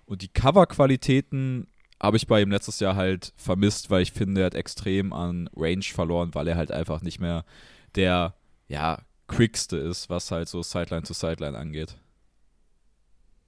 Und 0.05 0.21
die 0.21 0.27
Cover-Qualitäten 0.27 1.67
habe 2.01 2.17
ich 2.17 2.27
bei 2.27 2.41
ihm 2.41 2.51
letztes 2.51 2.79
Jahr 2.79 2.95
halt 2.95 3.33
vermisst, 3.35 3.89
weil 3.89 4.01
ich 4.01 4.11
finde, 4.11 4.41
er 4.41 4.47
hat 4.47 4.55
extrem 4.55 5.13
an 5.13 5.49
Range 5.55 5.83
verloren, 5.83 6.31
weil 6.33 6.47
er 6.47 6.57
halt 6.57 6.71
einfach 6.71 7.01
nicht 7.01 7.19
mehr 7.19 7.45
der, 7.95 8.33
ja, 8.67 8.99
quickste 9.27 9.77
ist, 9.77 10.09
was 10.09 10.31
halt 10.31 10.49
so 10.49 10.61
Sideline 10.61 11.03
zu 11.03 11.13
Sideline 11.13 11.57
angeht. 11.57 11.97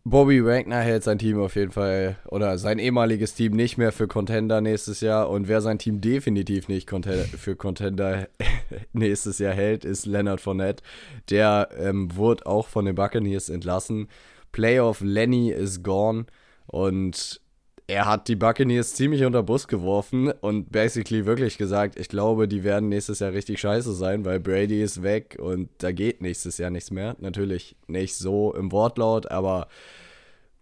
Bobby 0.05 0.43
Wagner 0.43 0.81
hält 0.81 1.03
sein 1.03 1.17
Team 1.17 1.39
auf 1.39 1.55
jeden 1.55 1.71
Fall 1.71 2.17
oder 2.25 2.57
sein 2.57 2.77
ehemaliges 2.77 3.35
Team 3.35 3.53
nicht 3.53 3.77
mehr 3.77 3.93
für 3.93 4.09
Contender 4.09 4.59
nächstes 4.59 4.99
Jahr 4.99 5.29
und 5.29 5.47
wer 5.47 5.61
sein 5.61 5.79
Team 5.79 6.01
definitiv 6.01 6.67
nicht 6.67 6.89
für 6.89 7.55
Contender 7.55 8.27
nächstes 8.93 9.39
Jahr 9.39 9.53
hält, 9.53 9.85
ist 9.85 10.05
Leonard 10.05 10.41
Fournette. 10.41 10.83
Der 11.29 11.69
ähm, 11.77 12.13
wurde 12.17 12.45
auch 12.45 12.67
von 12.67 12.83
den 12.83 12.95
Buccaneers 12.95 13.47
entlassen. 13.47 14.09
Playoff 14.51 14.99
Lenny 14.99 15.51
is 15.51 15.83
gone 15.83 16.25
und 16.67 17.39
er 17.87 18.05
hat 18.05 18.27
die 18.27 18.35
Buccaneers 18.35 18.95
ziemlich 18.95 19.23
unter 19.25 19.43
Bus 19.43 19.67
geworfen 19.67 20.31
und 20.31 20.71
basically 20.71 21.25
wirklich 21.25 21.57
gesagt, 21.57 21.99
ich 21.99 22.07
glaube, 22.07 22.47
die 22.47 22.63
werden 22.63 22.89
nächstes 22.89 23.19
Jahr 23.19 23.33
richtig 23.33 23.59
scheiße 23.59 23.93
sein, 23.93 24.25
weil 24.25 24.39
Brady 24.39 24.81
ist 24.81 25.03
weg 25.03 25.37
und 25.39 25.69
da 25.79 25.91
geht 25.91 26.21
nächstes 26.21 26.57
Jahr 26.57 26.69
nichts 26.69 26.91
mehr. 26.91 27.15
Natürlich 27.19 27.75
nicht 27.87 28.15
so 28.15 28.53
im 28.53 28.71
Wortlaut, 28.71 29.29
aber 29.31 29.67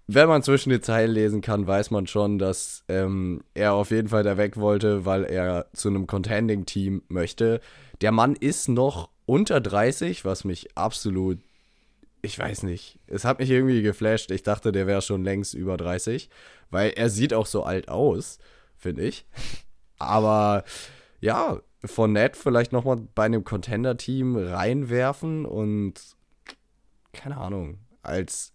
wenn 0.07 0.27
man 0.27 0.43
zwischen 0.43 0.71
die 0.71 0.81
Zeilen 0.81 1.11
lesen 1.11 1.41
kann, 1.41 1.67
weiß 1.67 1.91
man 1.91 2.07
schon, 2.07 2.37
dass 2.37 2.83
ähm, 2.89 3.41
er 3.53 3.73
auf 3.73 3.91
jeden 3.91 4.09
Fall 4.09 4.23
da 4.23 4.37
weg 4.37 4.57
wollte, 4.57 5.05
weil 5.05 5.23
er 5.23 5.67
zu 5.73 5.89
einem 5.89 6.07
Contending-Team 6.07 7.03
möchte. 7.07 7.61
Der 8.01 8.11
Mann 8.11 8.35
ist 8.35 8.67
noch 8.67 9.09
unter 9.25 9.61
30, 9.61 10.25
was 10.25 10.43
mich 10.43 10.75
absolut 10.75 11.37
ich 12.21 12.37
weiß 12.37 12.63
nicht. 12.63 12.99
Es 13.07 13.25
hat 13.25 13.39
mich 13.39 13.49
irgendwie 13.49 13.81
geflasht. 13.81 14.31
Ich 14.31 14.43
dachte, 14.43 14.71
der 14.71 14.87
wäre 14.87 15.01
schon 15.01 15.23
längst 15.23 15.53
über 15.53 15.77
30, 15.77 16.29
weil 16.69 16.91
er 16.91 17.09
sieht 17.09 17.33
auch 17.33 17.45
so 17.45 17.63
alt 17.63 17.89
aus, 17.89 18.37
finde 18.77 19.03
ich. 19.03 19.25
Aber 19.97 20.63
ja, 21.19 21.61
von 21.83 22.13
Ned 22.13 22.37
vielleicht 22.37 22.71
nochmal 22.71 22.97
bei 23.15 23.23
einem 23.25 23.43
Contender-Team 23.43 24.35
reinwerfen 24.35 25.45
und 25.45 25.93
keine 27.13 27.37
Ahnung, 27.37 27.79
als, 28.03 28.53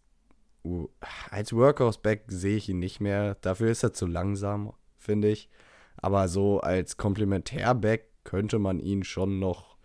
als 1.30 1.52
Workhouse-Back 1.52 2.24
sehe 2.28 2.56
ich 2.56 2.68
ihn 2.68 2.78
nicht 2.78 3.00
mehr. 3.00 3.36
Dafür 3.40 3.70
ist 3.70 3.82
er 3.82 3.92
zu 3.92 4.06
langsam, 4.06 4.72
finde 4.96 5.28
ich. 5.28 5.48
Aber 5.96 6.28
so 6.28 6.60
als 6.60 6.96
Komplementär-Back 6.96 8.08
könnte 8.24 8.58
man 8.58 8.80
ihn 8.80 9.02
schon 9.04 9.38
noch 9.38 9.76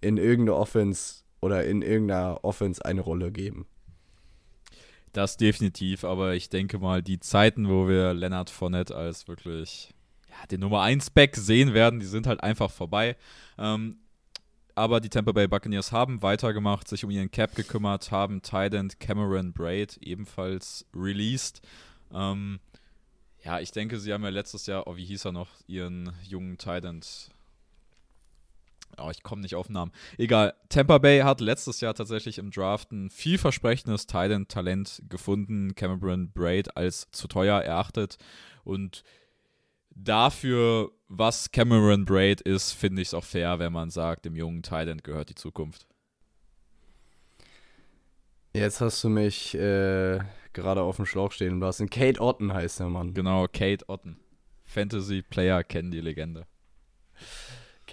in 0.00 0.16
irgendeine 0.16 0.56
Offense 0.56 1.23
oder 1.44 1.64
in 1.64 1.82
irgendeiner 1.82 2.42
Offense 2.42 2.82
eine 2.82 3.02
Rolle 3.02 3.30
geben. 3.30 3.66
Das 5.12 5.36
definitiv, 5.36 6.02
aber 6.02 6.34
ich 6.34 6.48
denke 6.48 6.78
mal, 6.78 7.02
die 7.02 7.20
Zeiten, 7.20 7.68
wo 7.68 7.86
wir 7.86 8.14
Leonard 8.14 8.48
Fournette 8.48 8.96
als 8.96 9.28
wirklich 9.28 9.90
ja, 10.30 10.46
den 10.46 10.60
Nummer 10.60 10.80
1 10.80 11.10
Back 11.10 11.36
sehen 11.36 11.74
werden, 11.74 12.00
die 12.00 12.06
sind 12.06 12.26
halt 12.26 12.42
einfach 12.42 12.70
vorbei. 12.70 13.16
Ähm, 13.58 13.98
aber 14.74 15.00
die 15.00 15.10
Tampa 15.10 15.32
Bay 15.32 15.46
Buccaneers 15.46 15.92
haben 15.92 16.22
weitergemacht, 16.22 16.88
sich 16.88 17.04
um 17.04 17.10
ihren 17.10 17.30
Cap 17.30 17.54
gekümmert, 17.54 18.10
haben 18.10 18.40
Tident 18.40 18.98
Cameron 18.98 19.52
Braid 19.52 19.98
ebenfalls 19.98 20.86
released. 20.96 21.60
Ähm, 22.10 22.58
ja, 23.44 23.60
ich 23.60 23.70
denke, 23.70 24.00
sie 24.00 24.14
haben 24.14 24.24
ja 24.24 24.30
letztes 24.30 24.64
Jahr, 24.64 24.86
oh, 24.86 24.96
wie 24.96 25.04
hieß 25.04 25.26
er 25.26 25.32
noch, 25.32 25.50
ihren 25.66 26.10
jungen 26.26 26.56
Tident 26.56 27.33
Oh, 28.98 29.10
ich 29.10 29.22
komme 29.22 29.42
nicht 29.42 29.54
auf 29.54 29.68
Namen. 29.68 29.92
Egal. 30.18 30.54
Tampa 30.68 30.98
Bay 30.98 31.20
hat 31.20 31.40
letztes 31.40 31.80
Jahr 31.80 31.94
tatsächlich 31.94 32.38
im 32.38 32.50
Draft 32.50 32.92
ein 32.92 33.10
vielversprechendes 33.10 34.06
Talent 34.06 35.02
gefunden. 35.08 35.74
Cameron 35.74 36.32
Braid 36.32 36.76
als 36.76 37.10
zu 37.10 37.28
teuer 37.28 37.60
erachtet. 37.60 38.16
Und 38.64 39.04
dafür, 39.90 40.90
was 41.08 41.50
Cameron 41.50 42.04
Braid 42.04 42.40
ist, 42.40 42.72
finde 42.72 43.02
ich 43.02 43.08
es 43.08 43.14
auch 43.14 43.24
fair, 43.24 43.58
wenn 43.58 43.72
man 43.72 43.90
sagt, 43.90 44.24
dem 44.24 44.36
jungen 44.36 44.62
Talent 44.62 45.04
gehört 45.04 45.30
die 45.30 45.34
Zukunft. 45.34 45.86
Jetzt 48.52 48.80
hast 48.80 49.02
du 49.02 49.08
mich 49.08 49.54
äh, 49.56 50.20
gerade 50.52 50.82
auf 50.82 50.96
dem 50.96 51.06
Schlauch 51.06 51.32
stehen 51.32 51.58
lassen. 51.58 51.90
Kate 51.90 52.20
Otten 52.20 52.52
heißt 52.52 52.80
der 52.80 52.88
Mann. 52.88 53.12
Genau, 53.12 53.46
Kate 53.48 53.88
Otten. 53.88 54.18
Fantasy-Player 54.64 55.64
kennen 55.64 55.90
die 55.90 56.00
Legende. 56.00 56.46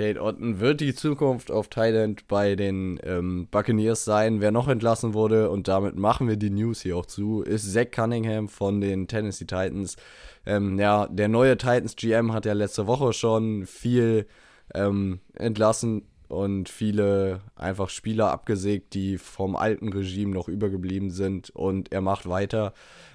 Kate 0.02 0.20
Otten 0.20 0.60
wird 0.60 0.82
die 0.82 0.96
Zukunft 0.96 1.52
auf 1.52 1.68
Thailand 1.68 2.28
bei 2.28 2.56
den 2.56 3.00
ähm, 3.04 3.48
Buccaneers 3.52 4.04
sein. 4.04 4.42
Wer 4.42 4.50
noch 4.50 4.68
entlassen 4.68 5.14
wurde, 5.14 5.52
und 5.52 5.68
damit 5.68 5.96
machen 5.96 6.28
wir 6.28 6.38
die 6.38 6.50
News 6.50 6.82
hier 6.82 6.98
auch 6.98 7.06
zu, 7.06 7.44
ist 7.44 7.72
Zach 7.72 7.92
Cunningham 7.92 8.50
von 8.50 8.82
den 8.82 9.08
Tennessee 9.08 9.46
Titans. 9.46 9.98
Ähm, 10.44 10.80
ja, 10.80 11.06
der 11.06 11.28
neue 11.28 11.56
Titans 11.56 11.96
GM 11.96 12.34
hat 12.34 12.48
ja 12.48 12.54
letzte 12.54 12.88
Woche 12.88 13.14
schon 13.14 13.68
viel 13.68 14.26
ähm, 14.74 15.20
entlassen 15.36 16.08
und 16.30 16.68
viele 16.68 17.42
einfach 17.56 17.90
Spieler 17.90 18.32
abgesägt, 18.32 18.96
die 18.96 19.20
vom 19.20 19.56
alten 19.56 19.94
Regime 19.94 20.34
noch 20.34 20.48
übergeblieben 20.48 21.12
sind. 21.12 21.52
Und 21.52 21.92
er 21.92 22.02
macht 22.02 22.28
weiter, 22.28 22.74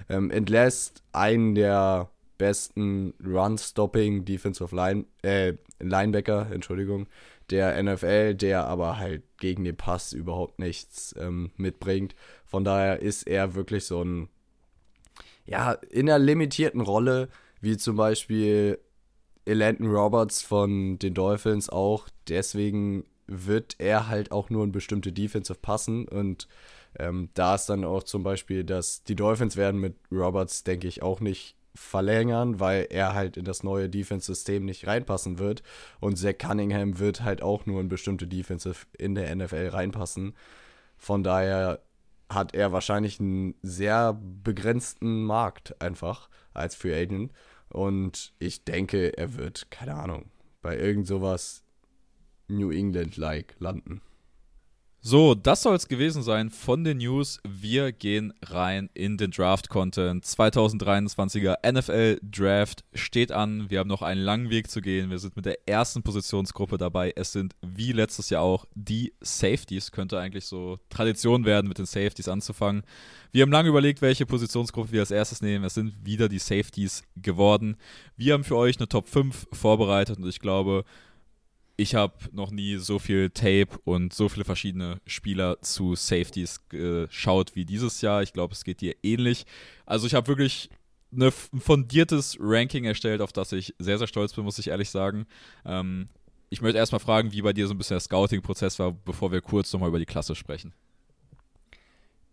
ähm, 0.09 0.31
entlässt 0.31 1.03
einen 1.11 1.57
der 1.57 2.11
besten 2.39 3.15
Run-Stopping 3.25 4.25
Defensive 4.25 4.75
Line, 4.75 5.05
äh, 5.23 5.55
Linebacker, 5.81 6.51
Entschuldigung, 6.51 7.07
der 7.51 7.81
NFL, 7.83 8.35
der 8.35 8.67
aber 8.67 8.99
halt 8.99 9.23
gegen 9.39 9.65
den 9.65 9.77
Pass 9.77 10.13
überhaupt 10.13 10.59
nichts 10.59 11.15
ähm, 11.19 11.51
mitbringt. 11.57 12.15
Von 12.45 12.65
daher 12.65 13.01
ist 13.01 13.27
er 13.27 13.55
wirklich 13.55 13.85
so 13.85 14.03
ein, 14.03 14.29
ja, 15.45 15.73
in 15.73 16.09
einer 16.09 16.19
limitierten 16.19 16.81
Rolle, 16.81 17.29
wie 17.61 17.77
zum 17.77 17.97
Beispiel 17.97 18.79
Elandon 19.45 19.89
Roberts 19.89 20.43
von 20.43 20.99
den 20.99 21.15
Dolphins 21.15 21.69
auch. 21.69 22.09
Deswegen 22.29 23.05
wird 23.27 23.77
er 23.79 24.09
halt 24.09 24.33
auch 24.33 24.51
nur 24.51 24.65
in 24.65 24.73
bestimmte 24.73 25.13
Defensive 25.13 25.59
passen 25.61 26.07
und 26.09 26.49
ähm, 26.99 27.29
da 27.35 27.55
ist 27.57 27.67
dann 27.67 27.85
auch 27.85 28.03
zum 28.03 28.23
Beispiel, 28.23 28.65
dass 28.65 29.03
die 29.05 29.17
Dolphins 29.17 29.57
werden 29.57 29.81
mit 29.81 29.97
Roberts, 30.11 30.65
denke 30.65 30.89
ich, 30.89 31.03
auch 31.03 31.21
nicht 31.21 31.56
verlängern, 31.77 32.59
weil 32.59 32.87
er 32.91 33.15
halt 33.15 33.37
in 33.37 33.45
das 33.45 33.63
neue 33.63 33.89
Defense-System 33.89 34.65
nicht 34.65 34.87
reinpassen 34.87 35.39
wird. 35.39 35.63
Und 36.01 36.17
Zach 36.17 36.39
Cunningham 36.39 36.99
wird 36.99 37.23
halt 37.23 37.43
auch 37.43 37.67
nur 37.67 37.81
in 37.81 37.89
bestimmte 37.89 38.27
Defensive 38.27 38.87
in 38.99 39.15
der 39.15 39.35
NFL 39.35 39.69
reinpassen. 39.69 40.35
Von 40.97 41.23
daher 41.23 41.81
hat 42.29 42.55
er 42.55 42.73
wahrscheinlich 42.73 43.21
einen 43.21 43.55
sehr 43.63 44.15
begrenzten 44.15 45.25
Markt 45.25 45.81
einfach 45.81 46.29
als 46.55 46.75
Free 46.75 47.01
Agent. 47.01 47.33
Und 47.69 48.33
ich 48.39 48.65
denke, 48.65 49.17
er 49.17 49.37
wird, 49.37 49.71
keine 49.71 49.95
Ahnung, 49.95 50.31
bei 50.63 50.77
irgend 50.77 51.07
sowas 51.07 51.63
New 52.49 52.71
England-like 52.71 53.55
landen. 53.59 54.01
So, 55.09 55.37
das 55.37 55.63
soll 55.63 55.77
es 55.77 55.87
gewesen 55.87 56.25
sein 56.25 56.51
von 56.51 56.83
den 56.83 56.99
News. 56.99 57.39
Wir 57.49 57.93
gehen 57.93 58.33
rein 58.43 58.91
in 58.93 59.17
den 59.17 59.31
Draft-Content. 59.31 60.25
2023er 60.25 61.59
NFL 61.65 62.19
Draft 62.29 62.83
steht 62.93 63.31
an. 63.31 63.71
Wir 63.71 63.79
haben 63.79 63.89
noch 63.89 64.03
einen 64.03 64.21
langen 64.21 64.51
Weg 64.51 64.69
zu 64.69 64.81
gehen. 64.81 65.09
Wir 65.09 65.21
sind 65.21 65.37
mit 65.37 65.47
der 65.47 65.59
ersten 65.69 66.03
Positionsgruppe 66.03 66.77
dabei. 66.77 67.13
Es 67.15 67.31
sind 67.31 67.55
wie 67.63 67.93
letztes 67.93 68.31
Jahr 68.31 68.43
auch 68.43 68.65
die 68.75 69.13
Safeties. 69.21 69.93
Könnte 69.93 70.19
eigentlich 70.19 70.47
so 70.47 70.81
Tradition 70.89 71.45
werden, 71.45 71.69
mit 71.69 71.79
den 71.79 71.87
Safeties 71.87 72.27
anzufangen. 72.27 72.83
Wir 73.31 73.43
haben 73.43 73.53
lange 73.53 73.69
überlegt, 73.69 74.03
welche 74.03 74.27
Positionsgruppe 74.27 74.91
wir 74.91 75.03
als 75.03 75.13
erstes 75.13 75.41
nehmen. 75.41 75.65
Es 75.65 75.75
sind 75.75 76.05
wieder 76.05 76.29
die 76.29 76.41
Safeties 76.41 77.05
geworden. 77.15 77.77
Wir 78.17 78.35
haben 78.35 78.43
für 78.43 78.57
euch 78.57 78.77
eine 78.79 78.89
Top 78.89 79.07
5 79.07 79.47
vorbereitet 79.53 80.19
und 80.19 80.27
ich 80.27 80.41
glaube, 80.41 80.85
ich 81.77 81.95
habe 81.95 82.15
noch 82.33 82.51
nie 82.51 82.77
so 82.77 82.99
viel 82.99 83.31
Tape 83.31 83.79
und 83.85 84.15
so 84.15 84.29
viele 84.29 84.45
verschiedene 84.45 84.99
Spieler 85.07 85.61
zu 85.61 85.95
Safeties 85.95 86.61
geschaut 86.69 87.55
wie 87.55 87.67
dieses 87.67 88.01
Jahr. 88.01 88.23
Ich 88.23 88.33
glaube, 88.33 88.55
es 88.55 88.65
geht 88.65 88.81
dir 88.81 88.97
ähnlich. 89.03 89.45
Also 89.85 90.07
ich 90.07 90.15
habe 90.15 90.29
wirklich 90.29 90.71
eine, 91.13 91.27
ein 91.27 91.61
fundiertes 91.61 92.39
Ranking 92.41 92.85
erstellt, 92.85 93.21
auf 93.21 93.33
das 93.33 93.53
ich 93.53 93.75
sehr, 93.79 93.99
sehr 93.99 94.07
stolz 94.07 94.33
bin, 94.33 94.45
muss 94.45 94.59
ich 94.59 94.69
ehrlich 94.69 94.91
sagen. 94.91 95.27
Ähm, 95.67 96.09
ich 96.49 96.63
möchte 96.63 96.79
erstmal 96.79 97.01
fragen, 97.01 97.33
wie 97.33 97.43
bei 97.43 97.53
dir 97.53 97.67
so 97.67 97.75
ein 97.75 97.79
bisschen 97.79 97.97
der 97.97 98.01
Scouting-Prozess 98.01 98.79
war, 98.79 98.93
bevor 98.93 99.31
wir 99.31 99.43
kurz 99.43 99.73
nochmal 99.73 99.91
über 99.91 99.99
die 99.99 100.07
Klasse 100.07 100.35
sprechen. 100.35 100.73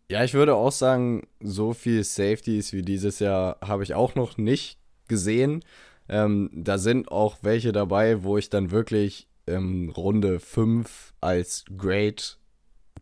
Ja, 0.09 0.23
ich 0.23 0.33
würde 0.33 0.55
auch 0.55 0.71
sagen, 0.71 1.27
so 1.41 1.73
viel 1.73 2.03
Safeties 2.03 2.71
wie 2.71 2.81
dieses 2.81 3.19
Jahr 3.19 3.57
habe 3.61 3.83
ich 3.83 3.93
auch 3.93 4.15
noch 4.15 4.37
nicht 4.37 4.77
gesehen. 5.07 5.63
Ähm, 6.07 6.49
da 6.53 6.77
sind 6.77 7.11
auch 7.11 7.37
welche 7.41 7.71
dabei, 7.71 8.23
wo 8.23 8.37
ich 8.37 8.49
dann 8.49 8.71
wirklich 8.71 9.27
ähm, 9.47 9.89
Runde 9.89 10.39
5 10.39 11.13
als 11.21 11.65
Great 11.77 12.37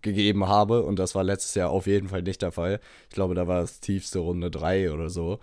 gegeben 0.01 0.47
habe. 0.47 0.83
Und 0.83 0.99
das 0.99 1.15
war 1.15 1.23
letztes 1.23 1.55
Jahr 1.55 1.69
auf 1.69 1.87
jeden 1.87 2.09
Fall 2.09 2.23
nicht 2.23 2.41
der 2.41 2.51
Fall. 2.51 2.79
Ich 3.09 3.15
glaube, 3.15 3.35
da 3.35 3.47
war 3.47 3.61
es 3.61 3.79
tiefste 3.79 4.19
Runde 4.19 4.51
3 4.51 4.91
oder 4.91 5.09
so. 5.09 5.39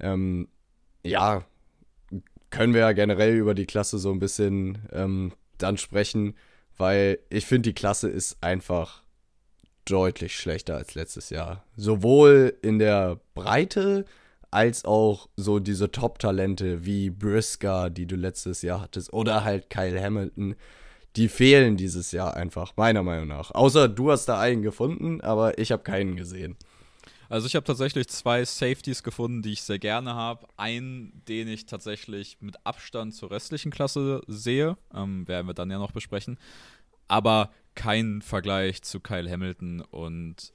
Ähm, 0.00 0.48
ja, 1.04 1.44
können 2.50 2.74
wir 2.74 2.82
ja 2.82 2.92
generell 2.92 3.36
über 3.36 3.54
die 3.54 3.66
Klasse 3.66 3.98
so 3.98 4.10
ein 4.10 4.18
bisschen 4.18 4.78
ähm, 4.92 5.32
dann 5.58 5.78
sprechen, 5.78 6.36
weil 6.76 7.18
ich 7.30 7.46
finde, 7.46 7.70
die 7.70 7.74
Klasse 7.74 8.08
ist 8.08 8.36
einfach 8.42 9.02
deutlich 9.84 10.36
schlechter 10.36 10.76
als 10.76 10.94
letztes 10.94 11.30
Jahr. 11.30 11.64
Sowohl 11.76 12.56
in 12.62 12.78
der 12.78 13.18
Breite 13.34 14.04
als 14.52 14.84
auch 14.84 15.28
so 15.36 15.58
diese 15.58 15.90
Top-Talente 15.90 16.84
wie 16.84 17.10
Brisker, 17.10 17.90
die 17.90 18.06
du 18.06 18.16
letztes 18.16 18.62
Jahr 18.62 18.82
hattest, 18.82 19.12
oder 19.12 19.44
halt 19.44 19.70
Kyle 19.70 20.00
Hamilton, 20.00 20.54
die 21.16 21.28
fehlen 21.28 21.76
dieses 21.76 22.12
Jahr 22.12 22.36
einfach, 22.36 22.76
meiner 22.76 23.02
Meinung 23.02 23.28
nach. 23.28 23.50
Außer 23.50 23.88
du 23.88 24.10
hast 24.10 24.26
da 24.26 24.40
einen 24.40 24.62
gefunden, 24.62 25.20
aber 25.20 25.58
ich 25.58 25.72
habe 25.72 25.82
keinen 25.82 26.16
gesehen. 26.16 26.56
Also 27.28 27.46
ich 27.46 27.56
habe 27.56 27.64
tatsächlich 27.64 28.08
zwei 28.08 28.44
Safeties 28.44 29.02
gefunden, 29.02 29.40
die 29.40 29.52
ich 29.52 29.62
sehr 29.62 29.78
gerne 29.78 30.14
habe. 30.14 30.46
Einen, 30.58 31.22
den 31.28 31.48
ich 31.48 31.64
tatsächlich 31.64 32.36
mit 32.40 32.56
Abstand 32.66 33.14
zur 33.14 33.30
restlichen 33.30 33.72
Klasse 33.72 34.20
sehe, 34.26 34.76
ähm, 34.94 35.26
werden 35.26 35.46
wir 35.46 35.54
dann 35.54 35.70
ja 35.70 35.78
noch 35.78 35.92
besprechen. 35.92 36.38
Aber 37.08 37.50
kein 37.74 38.20
Vergleich 38.20 38.82
zu 38.82 39.00
Kyle 39.00 39.30
Hamilton 39.30 39.80
und 39.80 40.52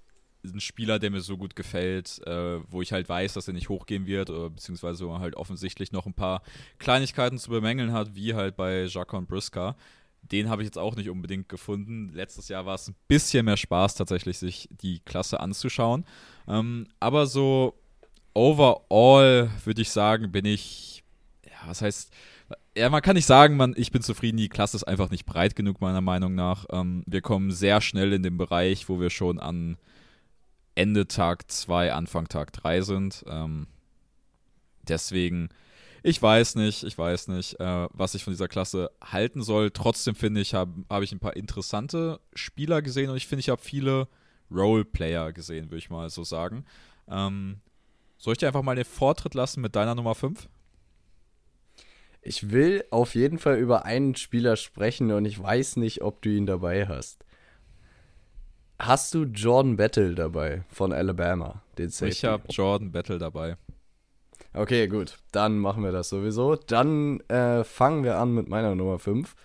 ein 0.54 0.60
Spieler, 0.60 1.00
der 1.00 1.12
mir 1.12 1.22
so 1.22 1.38
gut 1.38 1.56
gefällt, 1.56 2.22
äh, 2.26 2.60
wo 2.70 2.82
ich 2.82 2.92
halt 2.92 3.10
weiß, 3.10 3.34
dass 3.34 3.48
er 3.48 3.54
nicht 3.54 3.70
hochgehen 3.70 4.06
wird, 4.06 4.30
oder 4.30 4.50
beziehungsweise 4.50 5.08
halt 5.20 5.36
offensichtlich 5.36 5.92
noch 5.92 6.06
ein 6.06 6.14
paar 6.14 6.42
Kleinigkeiten 6.80 7.38
zu 7.38 7.50
bemängeln 7.50 7.94
hat, 7.94 8.16
wie 8.16 8.34
halt 8.34 8.56
bei 8.56 8.86
Jacon 8.86 9.26
Brisker. 9.26 9.76
Den 10.22 10.50
habe 10.50 10.62
ich 10.62 10.68
jetzt 10.68 10.78
auch 10.78 10.96
nicht 10.96 11.10
unbedingt 11.10 11.48
gefunden. 11.48 12.12
Letztes 12.14 12.50
Jahr 12.50 12.66
war 12.66 12.76
es 12.76 12.88
ein 12.88 12.96
bisschen 13.08 13.46
mehr 13.46 13.58
Spaß, 13.58 13.96
tatsächlich 13.96 14.38
sich 14.40 14.68
die 14.72 15.00
Klasse 15.00 15.40
anzuschauen. 15.40 16.06
Ähm, 16.48 16.88
aber 17.00 17.28
so 17.28 17.76
overall 18.34 19.50
würde 19.64 19.82
ich 19.82 19.90
sagen, 19.90 20.32
bin 20.32 20.46
ich, 20.46 21.04
ja, 21.46 21.68
was 21.68 21.82
heißt, 21.82 22.12
ja, 22.78 22.90
man 22.90 23.02
kann 23.02 23.16
nicht 23.16 23.26
sagen, 23.26 23.58
man, 23.58 23.74
ich 23.76 23.92
bin 23.92 24.02
zufrieden, 24.02 24.38
die 24.38 24.50
Klasse 24.50 24.78
ist 24.78 24.84
einfach 24.84 25.10
nicht 25.10 25.26
breit 25.26 25.56
genug, 25.56 25.82
meiner 25.82 26.02
Meinung 26.02 26.36
nach. 26.36 26.66
Ähm, 26.72 27.04
wir 27.08 27.22
kommen 27.22 27.52
sehr 27.52 27.82
schnell 27.82 28.14
in 28.14 28.24
den 28.24 28.38
Bereich, 28.38 28.88
wo 28.88 29.00
wir 29.00 29.10
schon 29.10 29.40
an 29.40 29.78
Ende 30.78 31.08
Tag 31.08 31.52
2, 31.52 31.92
Anfang 31.94 32.28
Tag 32.28 32.54
3 32.54 32.82
sind. 32.82 33.26
Ähm, 33.28 33.68
deswegen, 34.88 35.50
ich 36.04 36.22
weiß 36.22 36.56
nicht, 36.56 36.84
ich 36.84 36.98
weiß 36.98 37.30
nicht, 37.30 37.60
äh, 37.60 37.88
was 37.92 38.14
ich 38.14 38.24
von 38.24 38.32
dieser 38.32 38.48
Klasse 38.48 38.92
halten 39.04 39.42
soll. 39.42 39.72
Trotzdem 39.72 40.14
finde 40.14 40.42
ich, 40.42 40.54
habe 40.54 40.86
hab 40.90 41.02
ich 41.02 41.12
ein 41.12 41.20
paar 41.20 41.36
interessante 41.36 42.20
Spieler 42.34 42.82
gesehen 42.84 43.10
und 43.10 43.18
ich 43.18 43.26
finde, 43.28 43.40
ich 43.40 43.50
habe 43.50 43.62
viele 43.62 44.08
Roleplayer 44.52 45.34
gesehen, 45.34 45.66
würde 45.66 45.80
ich 45.80 45.90
mal 45.90 46.10
so 46.10 46.24
sagen. 46.24 46.64
Ähm, 47.10 47.60
soll 48.18 48.34
ich 48.34 48.38
dir 48.38 48.48
einfach 48.48 48.62
mal 48.62 48.76
den 48.76 48.86
Vortritt 48.86 49.34
lassen 49.34 49.62
mit 49.62 49.76
deiner 49.76 49.96
Nummer 49.96 50.14
5? 50.14 50.48
Ich 52.22 52.52
will 52.52 52.84
auf 52.92 53.16
jeden 53.16 53.40
Fall 53.40 53.58
über 53.58 53.86
einen 53.86 54.16
Spieler 54.16 54.58
sprechen 54.58 55.12
und 55.12 55.26
ich 55.26 55.42
weiß 55.42 55.78
nicht, 55.78 56.02
ob 56.04 56.22
du 56.22 56.30
ihn 56.30 56.46
dabei 56.46 56.88
hast. 56.88 57.26
Hast 58.80 59.14
du 59.14 59.24
Jordan 59.24 59.76
Battle 59.76 60.14
dabei 60.14 60.64
von 60.70 60.94
Alabama? 60.94 61.62
Den 61.78 61.90
Safety? 61.90 62.12
Ich 62.12 62.26
habe 62.26 62.44
Jordan 62.50 62.92
Battle 62.92 63.18
dabei. 63.18 63.58
Okay, 64.54 64.88
gut. 64.88 65.18
Dann 65.32 65.58
machen 65.58 65.84
wir 65.84 65.92
das 65.92 66.10
sowieso. 66.10 66.56
Dann 66.56 67.20
äh, 67.22 67.64
fangen 67.64 68.04
wir 68.04 68.18
an 68.18 68.34
mit 68.34 68.48
meiner 68.48 68.76
Nummer 68.76 69.00
5. 69.00 69.36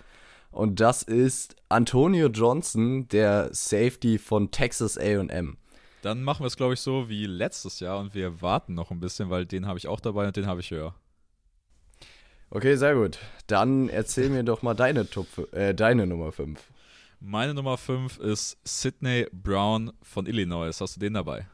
Und 0.51 0.81
das 0.81 1.03
ist 1.03 1.57
Antonio 1.71 2.29
Johnson, 2.29 3.09
der 3.09 3.49
Safety 3.53 4.19
von 4.19 4.51
Texas 4.51 4.99
AM. 4.99 5.57
Dann 6.03 6.23
machen 6.23 6.43
wir 6.43 6.47
es, 6.49 6.57
glaube 6.57 6.75
ich, 6.75 6.81
so 6.81 7.09
wie 7.09 7.27
letztes 7.27 7.81
Jahr 7.81 8.01
und 8.01 8.15
wir 8.15 8.43
warten 8.43 8.75
noch 8.75 8.91
ein 8.91 9.01
bisschen, 9.01 9.31
weil 9.31 9.47
den 9.47 9.67
habe 9.67 9.79
ich 9.79 9.89
auch 9.89 10.01
dabei 10.01 10.27
und 10.27 10.37
den 10.37 10.47
habe 10.47 10.61
ich 10.61 10.71
höher. 10.71 10.95
Okay, 12.51 12.77
sehr 12.77 12.95
gut. 12.95 13.19
Dann 13.47 13.89
erzähl 13.89 14.29
mir 14.29 14.43
doch 14.43 14.61
mal 14.61 14.75
deine, 14.75 15.09
Top, 15.09 15.27
äh, 15.55 15.75
deine 15.75 16.07
Nummer 16.07 16.33
5. 16.33 16.61
Meine 17.25 17.55
Nummer 17.55 17.79
5 17.79 18.19
ist 18.19 18.59
Sidney 18.65 19.29
Brown 19.33 19.93
von 20.03 20.27
Illinois. 20.27 20.81
Hast 20.81 20.97
du 20.97 21.01
den 21.01 21.15
dabei? 21.15 21.47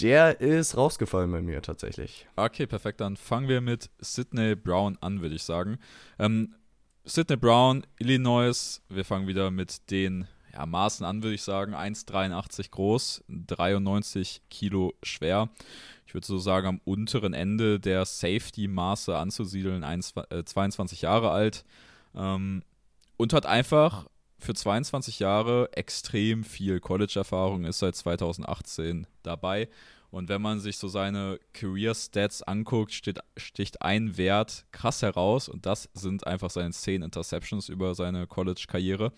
Der 0.00 0.40
ist 0.40 0.78
rausgefallen 0.78 1.30
bei 1.30 1.42
mir 1.42 1.60
tatsächlich. 1.60 2.26
Okay, 2.36 2.66
perfekt. 2.66 3.02
Dann 3.02 3.18
fangen 3.18 3.48
wir 3.48 3.60
mit 3.60 3.90
Sidney 3.98 4.56
Brown 4.56 4.96
an, 5.02 5.20
würde 5.20 5.34
ich 5.34 5.42
sagen. 5.42 5.78
Ähm, 6.18 6.54
Sidney 7.04 7.36
Brown, 7.36 7.86
Illinois. 7.98 8.80
Wir 8.88 9.04
fangen 9.04 9.26
wieder 9.26 9.50
mit 9.50 9.90
den 9.90 10.26
ja, 10.54 10.64
Maßen 10.64 11.04
an, 11.04 11.22
würde 11.22 11.34
ich 11.34 11.42
sagen. 11.42 11.74
1,83 11.74 12.70
groß, 12.70 13.22
93 13.28 14.40
Kilo 14.48 14.94
schwer. 15.02 15.50
Ich 16.06 16.14
würde 16.14 16.26
so 16.26 16.38
sagen, 16.38 16.66
am 16.66 16.80
unteren 16.86 17.34
Ende 17.34 17.78
der 17.78 18.06
Safety-Maße 18.06 19.14
anzusiedeln, 19.14 19.84
1, 19.84 20.14
äh, 20.30 20.44
22 20.44 21.02
Jahre 21.02 21.30
alt. 21.30 21.66
Ähm, 22.14 22.62
und 23.18 23.34
hat 23.34 23.44
einfach 23.44 24.06
für 24.40 24.54
22 24.54 25.18
Jahre 25.20 25.68
extrem 25.72 26.44
viel 26.44 26.80
College-Erfahrung, 26.80 27.64
ist 27.64 27.78
seit 27.78 27.94
2018 27.94 29.06
dabei. 29.22 29.68
Und 30.10 30.28
wenn 30.28 30.42
man 30.42 30.58
sich 30.58 30.76
so 30.76 30.88
seine 30.88 31.38
Career-Stats 31.52 32.42
anguckt, 32.42 32.92
steht, 32.92 33.20
sticht 33.36 33.82
ein 33.82 34.16
Wert 34.16 34.66
krass 34.72 35.02
heraus 35.02 35.48
und 35.48 35.66
das 35.66 35.88
sind 35.94 36.26
einfach 36.26 36.50
seine 36.50 36.72
10 36.72 37.02
Interceptions 37.02 37.68
über 37.68 37.94
seine 37.94 38.26
College-Karriere. 38.26 39.12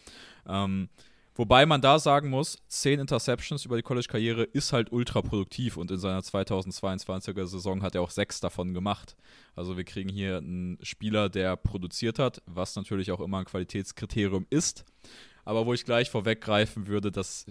Ähm, 0.47 0.91
wobei 1.35 1.67
man 1.67 1.81
da 1.81 1.99
sagen 1.99 2.31
muss, 2.31 2.59
10 2.69 3.01
Interceptions 3.01 3.65
über 3.65 3.77
die 3.77 3.83
College-Karriere 3.83 4.45
ist 4.45 4.73
halt 4.73 4.93
ultra 4.93 5.23
produktiv 5.23 5.77
und 5.77 5.91
in 5.91 5.99
seiner 5.99 6.21
2022er 6.21 7.47
Saison 7.47 7.83
hat 7.83 7.95
er 7.95 8.03
auch 8.03 8.11
6 8.11 8.41
davon 8.41 8.75
gemacht. 8.75 9.17
Also 9.55 9.77
wir 9.77 9.85
kriegen 9.85 10.09
hier 10.09 10.39
einen 10.39 10.79
Spieler, 10.83 11.29
der 11.29 11.57
produziert 11.57 12.19
hat, 12.19 12.43
was 12.47 12.77
natürlich 12.77 13.13
auch 13.13 13.21
immer 13.21 13.39
ein 13.39 13.45
Qualitätskriterium 13.45 14.47
ist. 14.51 14.85
Aber 15.45 15.67
wo 15.67 15.75
ich 15.75 15.85
gleich 15.85 16.11
vorweggreifen 16.11 16.87
würde, 16.87 17.11
das 17.11 17.47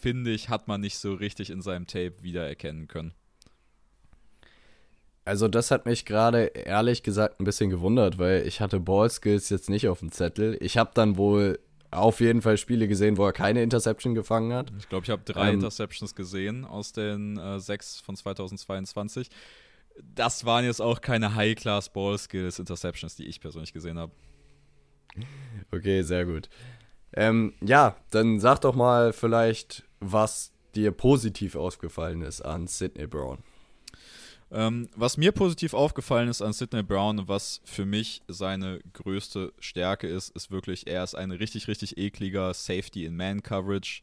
finde 0.00 0.30
ich, 0.30 0.48
hat 0.48 0.68
man 0.68 0.80
nicht 0.80 0.98
so 0.98 1.14
richtig 1.14 1.50
in 1.50 1.62
seinem 1.62 1.86
Tape 1.86 2.22
wiedererkennen 2.22 2.88
können. 2.88 3.14
Also 5.24 5.48
das 5.48 5.70
hat 5.70 5.86
mich 5.86 6.04
gerade 6.04 6.44
ehrlich 6.44 7.02
gesagt 7.02 7.40
ein 7.40 7.44
bisschen 7.44 7.70
gewundert, 7.70 8.18
weil 8.18 8.46
ich 8.46 8.60
hatte 8.60 8.78
Ballskills 8.78 9.48
jetzt 9.48 9.70
nicht 9.70 9.88
auf 9.88 10.00
dem 10.00 10.12
Zettel. 10.12 10.58
Ich 10.60 10.76
habe 10.76 10.90
dann 10.92 11.16
wohl 11.16 11.58
auf 11.94 12.20
jeden 12.20 12.42
Fall 12.42 12.56
Spiele 12.58 12.88
gesehen, 12.88 13.16
wo 13.16 13.24
er 13.24 13.32
keine 13.32 13.62
Interception 13.62 14.14
gefangen 14.14 14.52
hat. 14.52 14.72
Ich 14.78 14.88
glaube, 14.88 15.04
ich 15.04 15.10
habe 15.10 15.22
drei 15.24 15.48
ähm, 15.48 15.54
Interceptions 15.54 16.14
gesehen 16.14 16.64
aus 16.64 16.92
den 16.92 17.38
äh, 17.38 17.58
sechs 17.60 18.00
von 18.00 18.16
2022 18.16 19.28
das 20.02 20.44
waren 20.44 20.64
jetzt 20.64 20.80
auch 20.80 21.00
keine 21.00 21.34
High-Class 21.34 21.90
Ball 21.90 22.18
Skills 22.18 22.58
Interceptions, 22.58 23.16
die 23.16 23.26
ich 23.26 23.40
persönlich 23.40 23.72
gesehen 23.72 23.98
habe. 23.98 24.12
Okay, 25.70 26.02
sehr 26.02 26.26
gut. 26.26 26.48
Ähm, 27.12 27.54
ja, 27.60 27.96
dann 28.10 28.40
sag 28.40 28.60
doch 28.60 28.74
mal 28.74 29.12
vielleicht, 29.12 29.84
was 30.00 30.52
dir 30.74 30.90
positiv 30.90 31.54
aufgefallen 31.54 32.22
ist 32.22 32.40
an 32.40 32.66
Sidney 32.66 33.06
Brown. 33.06 33.38
Ähm, 34.50 34.88
was 34.94 35.16
mir 35.16 35.32
positiv 35.32 35.74
aufgefallen 35.74 36.28
ist 36.28 36.42
an 36.42 36.52
Sidney 36.52 36.82
Brown 36.82 37.26
was 37.26 37.60
für 37.64 37.86
mich 37.86 38.22
seine 38.28 38.80
größte 38.92 39.52
Stärke 39.58 40.06
ist, 40.06 40.30
ist 40.30 40.50
wirklich, 40.50 40.86
er 40.86 41.02
ist 41.02 41.14
ein 41.14 41.30
richtig, 41.30 41.68
richtig 41.68 41.96
ekliger 41.98 42.54
Safety 42.54 43.04
in 43.04 43.16
Man 43.16 43.42
Coverage, 43.42 44.02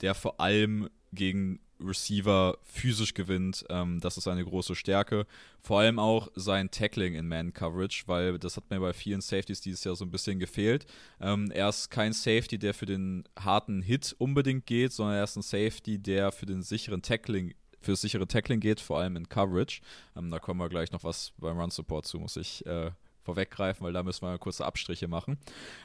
der 0.00 0.14
vor 0.14 0.40
allem 0.40 0.88
gegen 1.12 1.60
Receiver 1.82 2.58
physisch 2.62 3.14
gewinnt. 3.14 3.64
Ähm, 3.68 4.00
das 4.00 4.16
ist 4.16 4.28
eine 4.28 4.44
große 4.44 4.74
Stärke. 4.74 5.26
Vor 5.60 5.80
allem 5.80 5.98
auch 5.98 6.28
sein 6.34 6.70
Tackling 6.70 7.14
in 7.14 7.28
Man-Coverage, 7.28 8.04
weil 8.06 8.38
das 8.38 8.56
hat 8.56 8.70
mir 8.70 8.80
bei 8.80 8.92
vielen 8.92 9.20
Safeties 9.20 9.60
dieses 9.60 9.84
Jahr 9.84 9.96
so 9.96 10.04
ein 10.04 10.10
bisschen 10.10 10.38
gefehlt. 10.38 10.86
Ähm, 11.20 11.50
er 11.50 11.68
ist 11.68 11.90
kein 11.90 12.12
Safety, 12.12 12.58
der 12.58 12.74
für 12.74 12.86
den 12.86 13.24
harten 13.38 13.82
Hit 13.82 14.14
unbedingt 14.18 14.66
geht, 14.66 14.92
sondern 14.92 15.16
er 15.16 15.24
ist 15.24 15.36
ein 15.36 15.42
Safety, 15.42 15.98
der 15.98 16.32
für 16.32 16.46
den 16.46 16.62
sicheren 16.62 17.02
Tackling 17.02 17.54
für 17.80 17.96
sichere 17.96 18.26
Tackling 18.26 18.60
geht, 18.60 18.80
vor 18.80 18.98
allem 18.98 19.16
in 19.16 19.28
Coverage. 19.28 19.80
Ähm, 20.16 20.30
da 20.30 20.38
kommen 20.38 20.60
wir 20.60 20.68
gleich 20.68 20.92
noch 20.92 21.04
was 21.04 21.32
beim 21.38 21.58
Run 21.58 21.70
Support 21.70 22.06
zu, 22.06 22.18
muss 22.18 22.36
ich 22.36 22.64
äh, 22.66 22.90
vorweggreifen, 23.22 23.84
weil 23.84 23.92
da 23.92 24.02
müssen 24.02 24.26
wir 24.26 24.38
kurze 24.38 24.64
Abstriche 24.64 25.08
machen. 25.08 25.38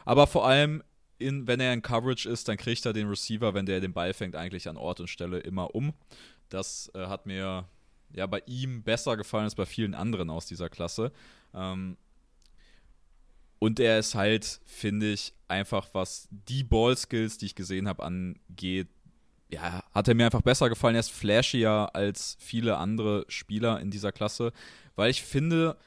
Aber 0.06 0.28
vor 0.28 0.48
allem 0.48 0.84
in, 1.18 1.48
wenn 1.48 1.60
er 1.60 1.74
in 1.74 1.82
Coverage 1.82 2.28
ist, 2.30 2.48
dann 2.48 2.58
kriegt 2.58 2.86
er 2.86 2.94
den 2.94 3.08
Receiver, 3.08 3.54
wenn 3.54 3.66
der 3.66 3.80
den 3.80 3.94
Ball 3.94 4.14
fängt, 4.14 4.36
eigentlich 4.36 4.68
an 4.68 4.78
Ort 4.78 5.00
und 5.00 5.08
Stelle 5.08 5.40
immer 5.40 5.74
um. 5.74 5.94
Das 6.50 6.92
äh, 6.94 7.08
hat 7.08 7.26
mir 7.26 7.68
ja 8.14 8.28
bei 8.28 8.42
ihm 8.46 8.84
besser 8.84 9.18
gefallen 9.18 9.46
als 9.46 9.56
bei 9.56 9.66
vielen 9.66 9.94
anderen 9.94 10.30
aus 10.30 10.46
dieser 10.46 10.70
Klasse. 10.70 11.12
Ähm, 11.54 11.98
und 13.60 13.80
er 13.80 14.00
ist 14.00 14.16
halt, 14.16 14.60
finde 14.66 15.12
ich, 15.12 15.34
einfach 15.48 15.88
was 15.94 16.28
die 16.30 16.64
Ball-Skills, 16.64 17.38
die 17.38 17.48
ich 17.48 17.56
gesehen 17.56 17.88
habe, 17.88 18.04
angeht, 18.04 18.90
ja, 19.50 19.84
hat 19.94 20.08
er 20.08 20.16
mir 20.16 20.26
einfach 20.26 20.42
besser 20.42 20.70
gefallen. 20.70 20.96
Er 20.96 21.02
ist 21.02 21.12
flashier 21.12 21.90
als 21.94 22.38
viele 22.40 22.78
andere 22.78 23.26
Spieler 23.28 23.80
in 23.80 23.92
dieser 23.92 24.12
Klasse, 24.12 24.52
weil 24.96 25.12
ich 25.12 25.24
finde, 25.24 25.78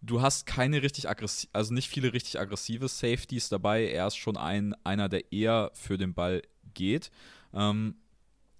du 0.00 0.20
hast 0.22 0.46
keine 0.46 0.82
richtig 0.82 1.08
aggressiv, 1.08 1.48
also 1.52 1.72
nicht 1.72 1.88
viele 1.88 2.12
richtig 2.12 2.40
aggressive 2.40 2.88
Safeties 2.88 3.48
dabei. 3.48 3.86
Er 3.86 4.06
ist 4.06 4.16
schon 4.16 4.36
ein, 4.36 4.74
einer, 4.84 5.08
der 5.08 5.32
eher 5.32 5.70
für 5.74 5.98
den 5.98 6.14
Ball 6.14 6.42
geht. 6.74 7.10
Ähm, 7.54 7.96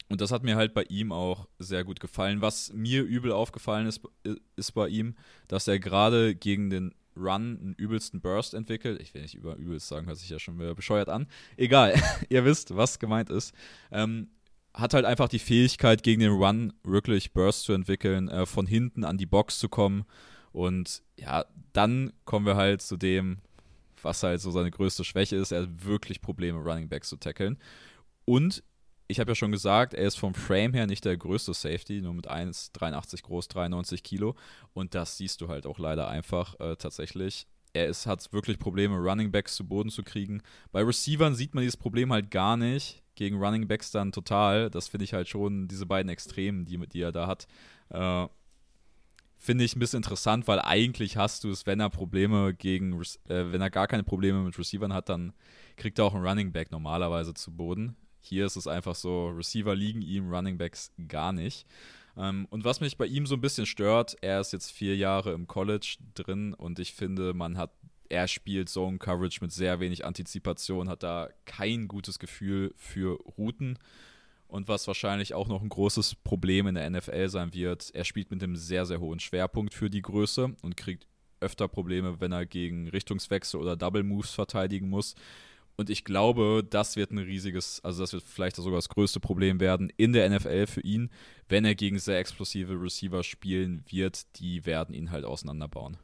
und 0.09 0.21
das 0.21 0.31
hat 0.31 0.43
mir 0.43 0.57
halt 0.57 0.75
bei 0.75 0.83
ihm 0.85 1.11
auch 1.11 1.49
sehr 1.59 1.85
gut 1.85 1.99
gefallen. 1.99 2.43
Was 2.43 2.73
mir 2.75 3.03
übel 3.03 3.33
aufgefallen 3.33 3.87
ist, 3.87 4.03
ist 4.57 4.73
bei 4.73 4.89
ihm, 4.89 5.17
dass 5.49 5.67
er 5.67 5.79
gerade 5.79 6.35
gegen 6.35 6.69
den 6.69 6.95
Run 7.17 7.59
einen 7.59 7.75
übelsten 7.77 8.21
Burst 8.21 8.55
entwickelt. 8.55 9.01
Ich 9.01 9.15
will 9.15 9.23
nicht 9.23 9.35
über 9.35 9.57
übelst 9.57 9.89
sagen, 9.89 10.07
hört 10.07 10.19
sich 10.19 10.29
ja 10.29 10.39
schon 10.39 10.59
wieder 10.59 10.75
bescheuert 10.75 11.09
an. 11.09 11.27
Egal, 11.57 11.95
ihr 12.29 12.45
wisst, 12.45 12.77
was 12.77 12.99
gemeint 12.99 13.31
ist. 13.31 13.55
Ähm, 13.91 14.29
hat 14.75 14.95
halt 14.95 15.05
einfach 15.05 15.29
die 15.29 15.39
Fähigkeit, 15.39 16.03
gegen 16.03 16.21
den 16.21 16.33
Run 16.33 16.73
wirklich 16.83 17.33
Burst 17.33 17.65
zu 17.65 17.73
entwickeln, 17.73 18.29
äh, 18.29 18.47
von 18.47 18.67
hinten 18.67 19.05
an 19.05 19.19
die 19.19 19.27
Box 19.27 19.59
zu 19.59 19.69
kommen. 19.69 20.05
Und 20.53 21.03
ja, 21.17 21.45
dann 21.73 22.13
kommen 22.25 22.47
wir 22.47 22.57
halt 22.57 22.83
zu 22.83 22.97
dem, 22.97 23.39
was 24.03 24.23
halt 24.23 24.41
so 24.41 24.51
seine 24.51 24.71
größte 24.71 25.05
Schwäche 25.05 25.37
ist. 25.37 25.53
Er 25.53 25.63
hat 25.63 25.85
wirklich 25.85 26.21
Probleme, 26.21 26.59
Running 26.59 26.89
Backs 26.89 27.09
zu 27.09 27.17
tackeln. 27.17 27.59
Und 28.25 28.63
ich 29.09 29.21
habe 29.21 29.33
ja 29.33 29.35
schon 29.35 29.53
gesagt, 29.53 29.95
er 29.95 30.07
ist 30.07 30.19
vom 30.19 30.35
Frame 30.35 30.73
her 30.75 30.87
nicht 30.87 31.05
der 31.05 31.17
größte 31.17 31.53
Safety, 31.53 32.01
nur 32.01 32.15
mit 32.15 32.31
1,83 32.31 33.23
groß, 33.23 33.49
93 33.49 34.03
Kilo. 34.03 34.35
Und 34.73 34.95
das 34.95 35.19
siehst 35.19 35.41
du 35.41 35.49
halt 35.49 35.67
auch 35.67 35.79
leider 35.79 36.09
einfach 36.09 36.59
äh, 36.61 36.77
tatsächlich. 36.77 37.47
Er 37.75 37.87
ist, 37.87 38.07
hat 38.07 38.33
wirklich 38.33 38.59
Probleme, 38.59 38.97
Running 38.97 39.33
Backs 39.33 39.55
zu 39.55 39.67
Boden 39.67 39.91
zu 39.91 40.03
kriegen. 40.03 40.43
Bei 40.73 40.83
Receivern 40.83 41.35
sieht 41.35 41.55
man 41.55 41.63
dieses 41.63 41.77
Problem 41.79 42.13
halt 42.13 42.31
gar 42.31 42.57
nicht. 42.57 43.03
Gegen 43.15 43.43
Running 43.43 43.67
Backs 43.67 43.91
dann 43.91 44.13
total. 44.13 44.71
Das 44.71 44.89
finde 44.89 45.05
ich 45.05 45.15
halt 45.15 45.29
schon, 45.29 45.69
diese 45.69 45.87
beiden 45.87 46.11
Extremen, 46.11 46.65
die, 46.65 46.79
die 46.89 47.01
er 47.01 47.13
da 47.13 47.27
hat. 47.27 47.47
Äh, 47.89 48.27
finde 49.39 49.65
ich 49.65 49.75
ein 49.75 49.81
bisschen 49.81 49.99
interessant, 49.99 50.47
weil 50.47 50.61
eigentlich 50.61 51.17
hast 51.17 51.45
du 51.45 51.51
es, 51.51 51.67
wenn 51.67 51.81
er 51.81 51.91
Probleme 51.91 52.55
gegen, 52.55 52.93
äh, 53.29 53.53
wenn 53.53 53.61
er 53.61 53.71
gar 53.71 53.89
keine 53.89 54.05
Probleme 54.05 54.43
mit 54.43 54.59
Receivern 54.59 54.93
hat, 54.93 55.09
dann 55.09 55.33
kriegt 55.77 55.99
er 55.99 56.05
auch 56.05 56.15
einen 56.15 56.27
Running 56.27 56.53
Back 56.53 56.71
normalerweise 56.71 57.35
zu 57.35 57.51
Boden. 57.57 57.97
Hier 58.21 58.47
ist 58.47 58.57
es 58.57 58.67
einfach 58.67 58.95
so, 58.95 59.29
Receiver 59.29 59.75
liegen 59.75 60.01
ihm, 60.01 60.33
Running 60.33 60.59
Backs 60.59 60.93
gar 61.09 61.33
nicht. 61.33 61.67
Ähm, 62.17 62.47
und 62.51 62.65
was 62.65 62.81
mich 62.81 62.97
bei 62.97 63.07
ihm 63.07 63.27
so 63.27 63.35
ein 63.35 63.41
bisschen 63.41 63.67
stört, 63.67 64.17
er 64.21 64.41
ist 64.41 64.53
jetzt 64.53 64.71
vier 64.71 64.97
Jahre 64.97 65.33
im 65.33 65.47
College 65.47 65.97
drin 66.15 66.55
und 66.55 66.79
ich 66.79 66.93
finde, 66.93 67.35
man 67.35 67.57
hat, 67.57 67.73
er 68.09 68.29
spielt 68.29 68.69
Zone 68.69 68.99
Coverage 68.99 69.39
mit 69.41 69.53
sehr 69.53 69.81
wenig 69.81 70.05
Antizipation, 70.05 70.89
hat 70.89 71.03
da 71.03 71.29
kein 71.45 71.89
gutes 71.89 72.19
Gefühl 72.19 72.75
für 72.77 73.19
Routen. 73.39 73.79
Und 74.49 74.69
was 74.69 74.87
wahrscheinlich 74.87 75.33
auch 75.33 75.49
noch 75.49 75.63
ein 75.63 75.71
großes 75.71 76.17
Problem 76.17 76.67
in 76.67 76.75
der 76.75 76.91
NFL 76.91 77.31
sein 77.31 77.55
wird, 77.55 77.91
er 77.95 78.05
spielt 78.05 78.31
mit 78.31 78.43
einem 78.43 78.57
sehr, 78.57 78.85
sehr 78.85 79.01
hohen 79.01 79.19
Schwerpunkt 79.19 79.73
für 79.73 79.89
die 79.89 80.03
Größe 80.03 80.55
und 80.61 80.77
kriegt 80.77 81.07
öfter 81.41 81.69
Probleme, 81.69 82.21
wenn 82.21 82.33
er 82.33 82.45
gegen 82.45 82.89
Richtungswechsel 82.89 83.59
oder 83.59 83.77
Double 83.77 84.03
Moves 84.03 84.33
verteidigen 84.33 84.91
muss. 84.91 85.15
Und 85.77 85.91
ich 85.91 86.05
glaube, 86.05 86.65
das 86.69 86.97
wird 86.97 87.13
ein 87.13 87.19
riesiges, 87.19 87.81
also 87.83 88.03
das 88.03 88.13
wird 88.13 88.25
vielleicht 88.25 88.57
sogar 88.57 88.75
das 88.75 88.89
größte 88.89 89.21
Problem 89.21 89.59
werden 89.59 89.91
in 89.97 90.13
der 90.13 90.29
NFL 90.29 90.67
für 90.67 90.81
ihn, 90.83 91.11
wenn 91.49 91.65
er 91.65 91.75
gegen 91.75 91.99
sehr 91.99 92.19
explosive 92.19 92.75
Receiver 92.75 93.23
spielen 93.23 93.83
wird. 93.89 94.39
Die 94.39 94.67
werden 94.67 94.95
ihn 94.95 95.11
halt 95.11 95.25
auseinanderbauen. 95.25 95.97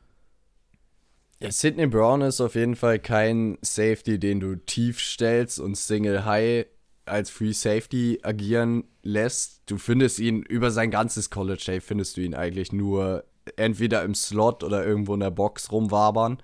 Ja, 1.41 1.53
Sidney 1.53 1.87
Brown 1.87 2.23
ist 2.23 2.41
auf 2.41 2.57
jeden 2.57 2.75
Fall 2.75 2.99
kein 2.99 3.59
Safety, 3.63 4.19
den 4.19 4.41
du 4.41 4.57
tief 4.57 5.01
stellst 5.01 5.61
und 5.61 5.77
Single 5.77 6.25
High 6.25 6.67
als 7.05 7.31
Free 7.31 7.53
Safety 7.53 8.19
agieren 8.23 8.85
lässt. 9.03 9.63
Du 9.67 9.79
findest 9.79 10.19
ihn 10.19 10.43
über 10.43 10.71
sein 10.71 10.91
ganzes 10.91 11.31
College 11.31 11.63
Day, 11.65 11.81
findest 11.81 12.17
du 12.17 12.23
ihn 12.23 12.35
eigentlich 12.35 12.73
nur 12.73 13.25
entweder 13.57 14.03
im 14.03 14.15
Slot 14.15 14.65
oder 14.65 14.85
irgendwo 14.85 15.15
in 15.15 15.21
der 15.21 15.31
Box 15.31 15.71
rumwabern. 15.73 16.43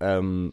Ähm, 0.00 0.52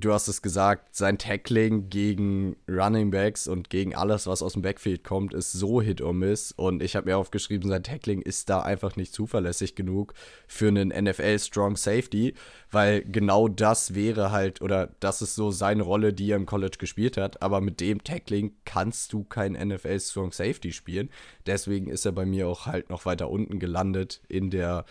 du 0.00 0.12
hast 0.12 0.28
es 0.28 0.42
gesagt, 0.42 0.94
sein 0.94 1.18
Tackling 1.18 1.90
gegen 1.90 2.56
Running 2.68 3.10
Backs 3.10 3.48
und 3.48 3.70
gegen 3.70 3.94
alles, 3.94 4.26
was 4.26 4.42
aus 4.42 4.54
dem 4.54 4.62
Backfield 4.62 5.04
kommt, 5.04 5.34
ist 5.34 5.52
so 5.52 5.80
Hit 5.82 6.00
or 6.00 6.12
Miss. 6.12 6.52
Und 6.52 6.82
ich 6.82 6.96
habe 6.96 7.08
mir 7.08 7.16
aufgeschrieben, 7.16 7.68
sein 7.68 7.82
Tackling 7.82 8.22
ist 8.22 8.48
da 8.50 8.60
einfach 8.60 8.96
nicht 8.96 9.12
zuverlässig 9.12 9.74
genug 9.74 10.14
für 10.46 10.68
einen 10.68 10.88
NFL 10.88 11.38
Strong 11.38 11.76
Safety, 11.76 12.34
weil 12.70 13.02
genau 13.02 13.48
das 13.48 13.94
wäre 13.94 14.30
halt, 14.30 14.62
oder 14.62 14.90
das 15.00 15.22
ist 15.22 15.34
so 15.34 15.50
seine 15.50 15.82
Rolle, 15.82 16.12
die 16.12 16.30
er 16.30 16.36
im 16.36 16.46
College 16.46 16.76
gespielt 16.78 17.16
hat. 17.16 17.42
Aber 17.42 17.60
mit 17.60 17.80
dem 17.80 18.02
Tackling 18.04 18.52
kannst 18.64 19.12
du 19.12 19.24
kein 19.24 19.52
NFL 19.52 20.00
Strong 20.00 20.32
Safety 20.32 20.72
spielen. 20.72 21.10
Deswegen 21.46 21.88
ist 21.88 22.04
er 22.04 22.12
bei 22.12 22.26
mir 22.26 22.48
auch 22.48 22.66
halt 22.66 22.90
noch 22.90 23.06
weiter 23.06 23.30
unten 23.30 23.58
gelandet 23.58 24.20
in 24.28 24.50
der 24.50 24.84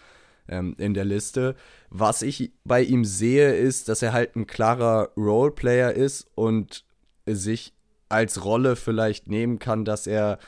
ähm, 0.48 0.76
in 0.78 0.94
der 0.94 1.06
Liste. 1.06 1.56
Was 1.90 2.22
ich 2.22 2.52
bei 2.64 2.82
ihm 2.82 3.06
sehe, 3.06 3.56
ist, 3.56 3.90
dass 3.90 4.02
er 4.02 4.14
halt 4.14 4.36
ein 4.36 4.48
klarer 4.48 5.10
Roleplayer 5.18 5.94
ist 5.94 6.28
und 6.36 6.86
sich 7.26 7.74
als 8.10 8.44
Rolle 8.46 8.76
vielleicht 8.76 9.28
nehmen 9.28 9.60
kann, 9.60 9.86
dass 9.86 10.08
er 10.08 10.40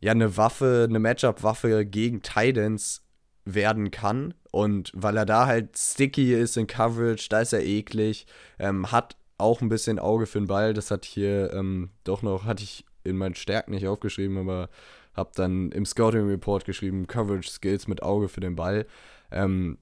ja 0.00 0.12
eine 0.12 0.36
Waffe, 0.36 0.86
eine 0.88 0.98
Matchup-Waffe 0.98 1.86
gegen 1.86 2.22
Titans 2.22 3.02
werden 3.44 3.90
kann. 3.90 4.34
Und 4.50 4.92
weil 4.94 5.16
er 5.16 5.26
da 5.26 5.46
halt 5.46 5.76
sticky 5.76 6.34
ist 6.34 6.56
in 6.56 6.66
Coverage, 6.66 7.28
da 7.28 7.40
ist 7.40 7.52
er 7.52 7.64
eklig, 7.64 8.26
ähm, 8.58 8.90
hat 8.90 9.16
auch 9.38 9.60
ein 9.60 9.68
bisschen 9.68 9.98
Auge 9.98 10.26
für 10.26 10.38
den 10.38 10.48
Ball. 10.48 10.74
Das 10.74 10.90
hat 10.90 11.04
hier 11.04 11.52
ähm, 11.52 11.90
doch 12.04 12.22
noch, 12.22 12.44
hatte 12.44 12.62
ich 12.62 12.84
in 13.04 13.16
meinen 13.16 13.34
Stärken 13.34 13.72
nicht 13.72 13.86
aufgeschrieben, 13.86 14.36
aber 14.38 14.68
habe 15.14 15.30
dann 15.34 15.72
im 15.72 15.86
Scouting 15.86 16.28
Report 16.28 16.64
geschrieben, 16.64 17.06
Coverage 17.06 17.50
Skills 17.50 17.88
mit 17.88 18.02
Auge 18.02 18.28
für 18.28 18.40
den 18.40 18.56
Ball. 18.56 18.86
Ähm, 19.30 19.78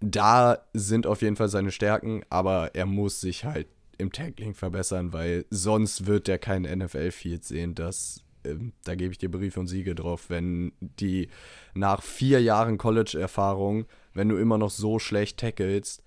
da 0.00 0.58
sind 0.72 1.06
auf 1.06 1.22
jeden 1.22 1.36
Fall 1.36 1.48
seine 1.48 1.70
Stärken, 1.70 2.22
aber 2.28 2.74
er 2.74 2.86
muss 2.86 3.20
sich 3.20 3.44
halt 3.44 3.66
im 3.98 4.12
Tackling 4.12 4.54
verbessern, 4.54 5.12
weil 5.12 5.46
sonst 5.50 6.06
wird 6.06 6.28
er 6.28 6.38
kein 6.38 6.62
NFL-Field 6.62 7.44
sehen. 7.44 7.74
Das, 7.74 8.22
ähm, 8.44 8.72
da 8.84 8.94
gebe 8.94 9.12
ich 9.12 9.18
dir 9.18 9.30
Brief 9.30 9.56
und 9.56 9.68
Siege 9.68 9.94
drauf. 9.94 10.28
Wenn 10.28 10.72
die 10.80 11.28
nach 11.74 12.02
vier 12.02 12.42
Jahren 12.42 12.78
College-Erfahrung, 12.78 13.86
wenn 14.12 14.28
du 14.28 14.36
immer 14.36 14.58
noch 14.58 14.70
so 14.70 14.98
schlecht 14.98 15.38
tackelst, 15.40 16.02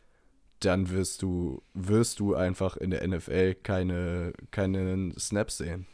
dann 0.59 0.89
wirst 0.89 1.21
du, 1.21 1.63
wirst 1.73 2.19
du 2.19 2.35
einfach 2.35 2.77
in 2.77 2.91
der 2.91 3.07
NFL 3.07 3.55
keine, 3.55 4.33
keinen 4.51 5.17
Snaps 5.17 5.57
sehen. 5.57 5.87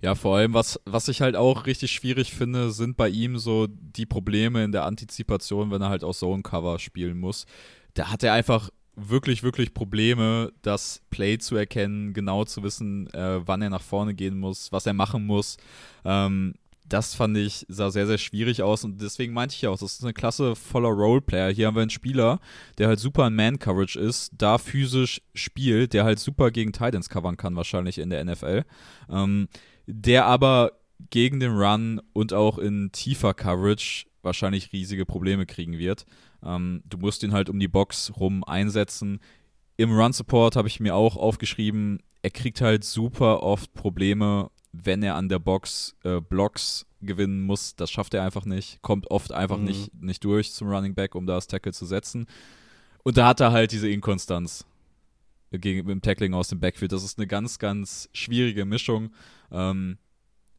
Ja, 0.00 0.14
vor 0.14 0.36
allem, 0.36 0.54
was, 0.54 0.80
was 0.84 1.08
ich 1.08 1.20
halt 1.20 1.36
auch 1.36 1.66
richtig 1.66 1.92
schwierig 1.92 2.32
finde, 2.32 2.70
sind 2.70 2.96
bei 2.96 3.08
ihm 3.08 3.38
so 3.38 3.66
die 3.68 4.06
Probleme 4.06 4.64
in 4.64 4.72
der 4.72 4.84
Antizipation, 4.84 5.70
wenn 5.70 5.82
er 5.82 5.88
halt 5.88 6.04
aus 6.04 6.18
Zone-Cover 6.18 6.78
spielen 6.78 7.18
muss. 7.18 7.46
Da 7.94 8.10
hat 8.10 8.22
er 8.22 8.32
einfach 8.32 8.70
wirklich, 8.94 9.42
wirklich 9.42 9.74
Probleme, 9.74 10.52
das 10.62 11.02
Play 11.10 11.38
zu 11.38 11.56
erkennen, 11.56 12.12
genau 12.12 12.44
zu 12.44 12.62
wissen, 12.62 13.12
äh, 13.14 13.46
wann 13.46 13.62
er 13.62 13.70
nach 13.70 13.82
vorne 13.82 14.14
gehen 14.14 14.38
muss, 14.38 14.70
was 14.70 14.86
er 14.86 14.92
machen 14.92 15.26
muss. 15.26 15.56
Ähm, 16.04 16.54
das 16.92 17.14
fand 17.14 17.38
ich, 17.38 17.64
sah 17.68 17.90
sehr, 17.90 18.06
sehr 18.06 18.18
schwierig 18.18 18.62
aus 18.62 18.84
und 18.84 19.00
deswegen 19.00 19.32
meinte 19.32 19.54
ich 19.54 19.62
ja 19.62 19.70
auch, 19.70 19.78
das 19.78 19.94
ist 19.94 20.02
eine 20.02 20.12
Klasse 20.12 20.54
voller 20.54 20.90
Roleplayer. 20.90 21.50
Hier 21.50 21.66
haben 21.66 21.74
wir 21.74 21.80
einen 21.80 21.90
Spieler, 21.90 22.38
der 22.76 22.88
halt 22.88 22.98
super 22.98 23.26
in 23.26 23.34
Man-Coverage 23.34 23.98
ist, 23.98 24.32
da 24.36 24.58
physisch 24.58 25.22
spielt, 25.34 25.94
der 25.94 26.04
halt 26.04 26.18
super 26.18 26.50
gegen 26.50 26.72
Titans 26.72 27.08
covern 27.08 27.38
kann, 27.38 27.56
wahrscheinlich 27.56 27.98
in 27.98 28.10
der 28.10 28.22
NFL. 28.22 28.64
Ähm, 29.08 29.48
der 29.86 30.26
aber 30.26 30.72
gegen 31.10 31.40
den 31.40 31.52
Run 31.52 32.00
und 32.12 32.34
auch 32.34 32.58
in 32.58 32.92
tiefer 32.92 33.32
Coverage 33.32 34.06
wahrscheinlich 34.20 34.72
riesige 34.72 35.06
Probleme 35.06 35.46
kriegen 35.46 35.78
wird. 35.78 36.04
Ähm, 36.44 36.82
du 36.84 36.98
musst 36.98 37.22
ihn 37.22 37.32
halt 37.32 37.48
um 37.48 37.58
die 37.58 37.68
Box 37.68 38.12
rum 38.18 38.44
einsetzen. 38.44 39.20
Im 39.78 39.92
Run-Support 39.92 40.56
habe 40.56 40.68
ich 40.68 40.78
mir 40.78 40.94
auch 40.94 41.16
aufgeschrieben, 41.16 42.00
er 42.20 42.30
kriegt 42.30 42.60
halt 42.60 42.84
super 42.84 43.42
oft 43.42 43.72
Probleme 43.72 44.50
wenn 44.72 45.02
er 45.02 45.16
an 45.16 45.28
der 45.28 45.38
Box 45.38 45.96
äh, 46.02 46.20
Blocks 46.20 46.86
gewinnen 47.00 47.42
muss, 47.42 47.76
das 47.76 47.90
schafft 47.90 48.14
er 48.14 48.24
einfach 48.24 48.44
nicht. 48.44 48.80
Kommt 48.82 49.10
oft 49.10 49.32
einfach 49.32 49.58
mhm. 49.58 49.64
nicht, 49.64 50.02
nicht 50.02 50.24
durch 50.24 50.52
zum 50.52 50.68
Running 50.68 50.94
Back, 50.94 51.14
um 51.14 51.26
da 51.26 51.34
das 51.34 51.46
Tackle 51.46 51.72
zu 51.72 51.84
setzen. 51.84 52.26
Und 53.02 53.16
da 53.16 53.26
hat 53.26 53.40
er 53.40 53.52
halt 53.52 53.72
diese 53.72 53.88
Inkonstanz 53.88 54.64
gegen, 55.50 55.88
im 55.88 56.00
Tackling 56.00 56.34
aus 56.34 56.48
dem 56.48 56.60
Backfield. 56.60 56.92
Das 56.92 57.04
ist 57.04 57.18
eine 57.18 57.26
ganz, 57.26 57.58
ganz 57.58 58.08
schwierige 58.12 58.64
Mischung. 58.64 59.10
Ähm, 59.50 59.98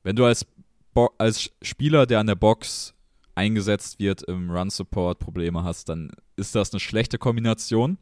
wenn 0.03 0.15
du 0.15 0.25
als, 0.25 0.45
Bo 0.93 1.09
als 1.17 1.51
Spieler, 1.61 2.05
der 2.05 2.19
an 2.19 2.27
der 2.27 2.35
Box 2.35 2.93
eingesetzt 3.35 3.99
wird, 3.99 4.21
im 4.23 4.51
Run-Support 4.51 5.19
Probleme 5.19 5.63
hast, 5.63 5.89
dann 5.89 6.11
ist 6.35 6.53
das 6.53 6.71
eine 6.71 6.79
schlechte 6.79 7.17
Kombination. 7.17 7.97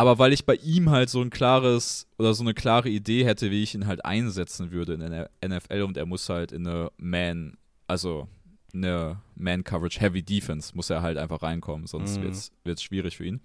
Aber 0.00 0.18
weil 0.18 0.32
ich 0.32 0.46
bei 0.46 0.54
ihm 0.54 0.88
halt 0.88 1.10
so 1.10 1.20
ein 1.20 1.28
klares 1.28 2.06
oder 2.18 2.32
so 2.32 2.42
eine 2.42 2.54
klare 2.54 2.88
Idee 2.88 3.26
hätte, 3.26 3.50
wie 3.50 3.62
ich 3.62 3.74
ihn 3.74 3.86
halt 3.86 4.02
einsetzen 4.02 4.70
würde 4.70 4.94
in 4.94 5.00
der 5.00 5.30
NFL 5.46 5.82
und 5.82 5.98
er 5.98 6.06
muss 6.06 6.26
halt 6.30 6.52
in 6.52 6.66
eine 6.66 6.90
Man, 6.96 7.58
also 7.86 8.26
eine 8.72 9.20
Man-Coverage-Heavy-Defense 9.34 10.74
muss 10.74 10.88
er 10.88 11.02
halt 11.02 11.18
einfach 11.18 11.42
reinkommen, 11.42 11.86
sonst 11.86 12.18
Mhm. 12.18 12.22
wird 12.64 12.78
es 12.78 12.82
schwierig 12.82 13.18
für 13.18 13.26
ihn. 13.26 13.40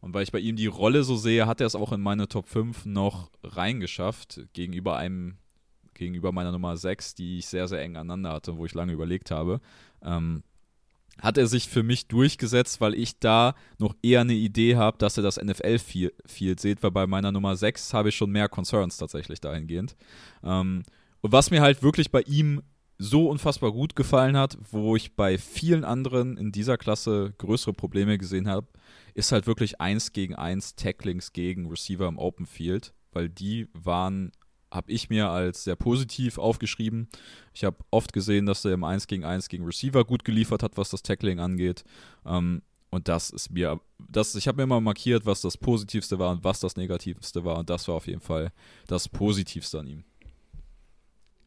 Und 0.00 0.14
weil 0.14 0.22
ich 0.22 0.30
bei 0.30 0.38
ihm 0.38 0.54
die 0.54 0.66
Rolle 0.66 1.02
so 1.02 1.16
sehe, 1.16 1.46
hat 1.46 1.60
er 1.60 1.66
es 1.66 1.74
auch 1.74 1.92
in 1.92 2.00
meine 2.00 2.28
Top 2.28 2.46
5 2.46 2.84
noch 2.86 3.30
reingeschafft, 3.42 4.40
gegenüber 4.52 4.96
einem, 4.96 5.38
gegenüber 5.94 6.30
meiner 6.30 6.52
Nummer 6.52 6.76
6, 6.76 7.14
die 7.16 7.38
ich 7.38 7.46
sehr, 7.46 7.66
sehr 7.66 7.82
eng 7.82 7.96
aneinander 7.96 8.32
hatte, 8.34 8.56
wo 8.58 8.64
ich 8.64 8.74
lange 8.74 8.92
überlegt 8.92 9.30
habe. 9.32 9.60
Ähm, 10.02 10.44
hat 11.20 11.38
er 11.38 11.46
sich 11.46 11.68
für 11.68 11.82
mich 11.82 12.08
durchgesetzt, 12.08 12.80
weil 12.80 12.94
ich 12.94 13.18
da 13.18 13.54
noch 13.78 13.94
eher 14.02 14.20
eine 14.20 14.34
Idee 14.34 14.76
habe, 14.76 14.98
dass 14.98 15.16
er 15.16 15.22
das 15.22 15.42
NFL-Field 15.42 16.60
sieht, 16.60 16.82
weil 16.82 16.90
bei 16.90 17.06
meiner 17.06 17.32
Nummer 17.32 17.56
6 17.56 17.94
habe 17.94 18.10
ich 18.10 18.16
schon 18.16 18.30
mehr 18.30 18.48
Concerns 18.48 18.96
tatsächlich 18.96 19.40
dahingehend. 19.40 19.96
Ähm, 20.42 20.82
und 21.22 21.32
was 21.32 21.50
mir 21.50 21.62
halt 21.62 21.82
wirklich 21.82 22.10
bei 22.10 22.22
ihm 22.22 22.62
so 22.98 23.28
unfassbar 23.28 23.72
gut 23.72 23.96
gefallen 23.96 24.36
hat, 24.36 24.56
wo 24.70 24.96
ich 24.96 25.16
bei 25.16 25.38
vielen 25.38 25.84
anderen 25.84 26.36
in 26.36 26.52
dieser 26.52 26.78
Klasse 26.78 27.34
größere 27.38 27.74
Probleme 27.74 28.16
gesehen 28.18 28.48
habe, 28.48 28.68
ist 29.14 29.32
halt 29.32 29.46
wirklich 29.46 29.80
1 29.80 30.12
gegen 30.12 30.34
1 30.34 30.76
Tacklings 30.76 31.32
gegen 31.32 31.68
Receiver 31.68 32.08
im 32.08 32.18
Open 32.18 32.46
Field, 32.46 32.94
weil 33.12 33.28
die 33.28 33.68
waren, 33.72 34.32
habe 34.70 34.90
ich 34.90 35.10
mir 35.10 35.28
als 35.30 35.64
sehr 35.64 35.76
positiv 35.76 36.38
aufgeschrieben. 36.38 37.08
Ich 37.54 37.64
habe 37.64 37.76
oft 37.90 38.12
gesehen, 38.12 38.46
dass 38.46 38.64
er 38.64 38.72
im 38.72 38.84
1 38.84 39.06
gegen 39.06 39.24
1 39.24 39.48
gegen 39.48 39.64
Receiver 39.64 40.04
gut 40.04 40.24
geliefert 40.24 40.62
hat, 40.62 40.76
was 40.76 40.90
das 40.90 41.02
Tackling 41.02 41.38
angeht. 41.38 41.84
Ähm, 42.24 42.62
und 42.90 43.08
das 43.08 43.30
ist 43.30 43.50
mir, 43.50 43.80
das, 43.98 44.34
ich 44.34 44.48
habe 44.48 44.58
mir 44.58 44.62
immer 44.64 44.80
markiert, 44.80 45.26
was 45.26 45.40
das 45.40 45.56
Positivste 45.56 46.18
war 46.18 46.30
und 46.30 46.44
was 46.44 46.60
das 46.60 46.76
Negativste 46.76 47.44
war. 47.44 47.58
Und 47.58 47.70
das 47.70 47.88
war 47.88 47.96
auf 47.96 48.06
jeden 48.06 48.20
Fall 48.20 48.52
das 48.86 49.08
Positivste 49.08 49.80
an 49.80 49.86
ihm. 49.86 50.04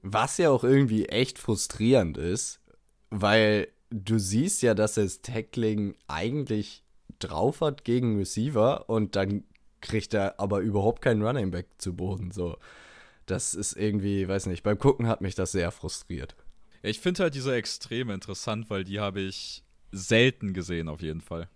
Was 0.01 0.37
ja 0.37 0.49
auch 0.49 0.63
irgendwie 0.63 1.05
echt 1.05 1.39
frustrierend 1.39 2.17
ist, 2.17 2.61
weil 3.09 3.67
du 3.89 4.19
siehst 4.19 4.61
ja, 4.61 4.73
dass 4.73 4.97
er 4.97 5.03
das 5.03 5.21
Tackling 5.21 5.95
eigentlich 6.07 6.83
drauf 7.19 7.61
hat 7.61 7.83
gegen 7.83 8.17
Receiver 8.17 8.89
und 8.89 9.15
dann 9.15 9.43
kriegt 9.81 10.13
er 10.13 10.39
aber 10.39 10.59
überhaupt 10.59 11.01
keinen 11.01 11.21
Running 11.21 11.51
Back 11.51 11.67
zu 11.77 11.95
Boden. 11.95 12.31
So, 12.31 12.57
das 13.31 13.53
ist 13.53 13.73
irgendwie, 13.73 14.27
weiß 14.27 14.45
nicht, 14.47 14.63
beim 14.63 14.77
Gucken 14.77 15.07
hat 15.07 15.21
mich 15.21 15.35
das 15.35 15.51
sehr 15.51 15.71
frustriert. 15.71 16.35
Ja, 16.81 16.89
ich 16.89 16.99
finde 16.99 17.23
halt 17.23 17.35
diese 17.35 17.53
Extreme 17.53 18.13
interessant, 18.13 18.69
weil 18.69 18.83
die 18.83 18.99
habe 18.99 19.21
ich 19.21 19.63
selten 19.91 20.53
gesehen, 20.53 20.87
auf 20.87 21.01
jeden 21.01 21.21
Fall. 21.21 21.49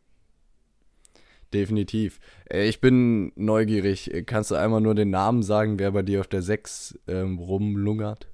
Definitiv. 1.54 2.20
Äh, 2.50 2.68
Ich 2.68 2.82
bin 2.82 3.32
neugierig. 3.36 4.12
Kannst 4.26 4.52
du 4.52 4.56
einmal 4.56 4.82
nur 4.82 4.96
den 4.96 5.12
Namen 5.12 5.44
sagen, 5.44 5.78
wer 5.80 5.92
bei 5.92 6.02
dir 6.02 6.22
auf 6.22 6.28
der 6.28 6.42
6 6.42 6.98
ähm, 7.08 7.38
rumlungert? 7.38 8.28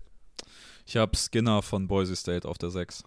Ich 0.86 0.97
habe 0.97 1.15
Skinner 1.15 1.62
von 1.62 1.88
Boise 1.88 2.15
State 2.15 2.47
auf 2.47 2.58
der 2.58 2.69
6. 2.69 3.04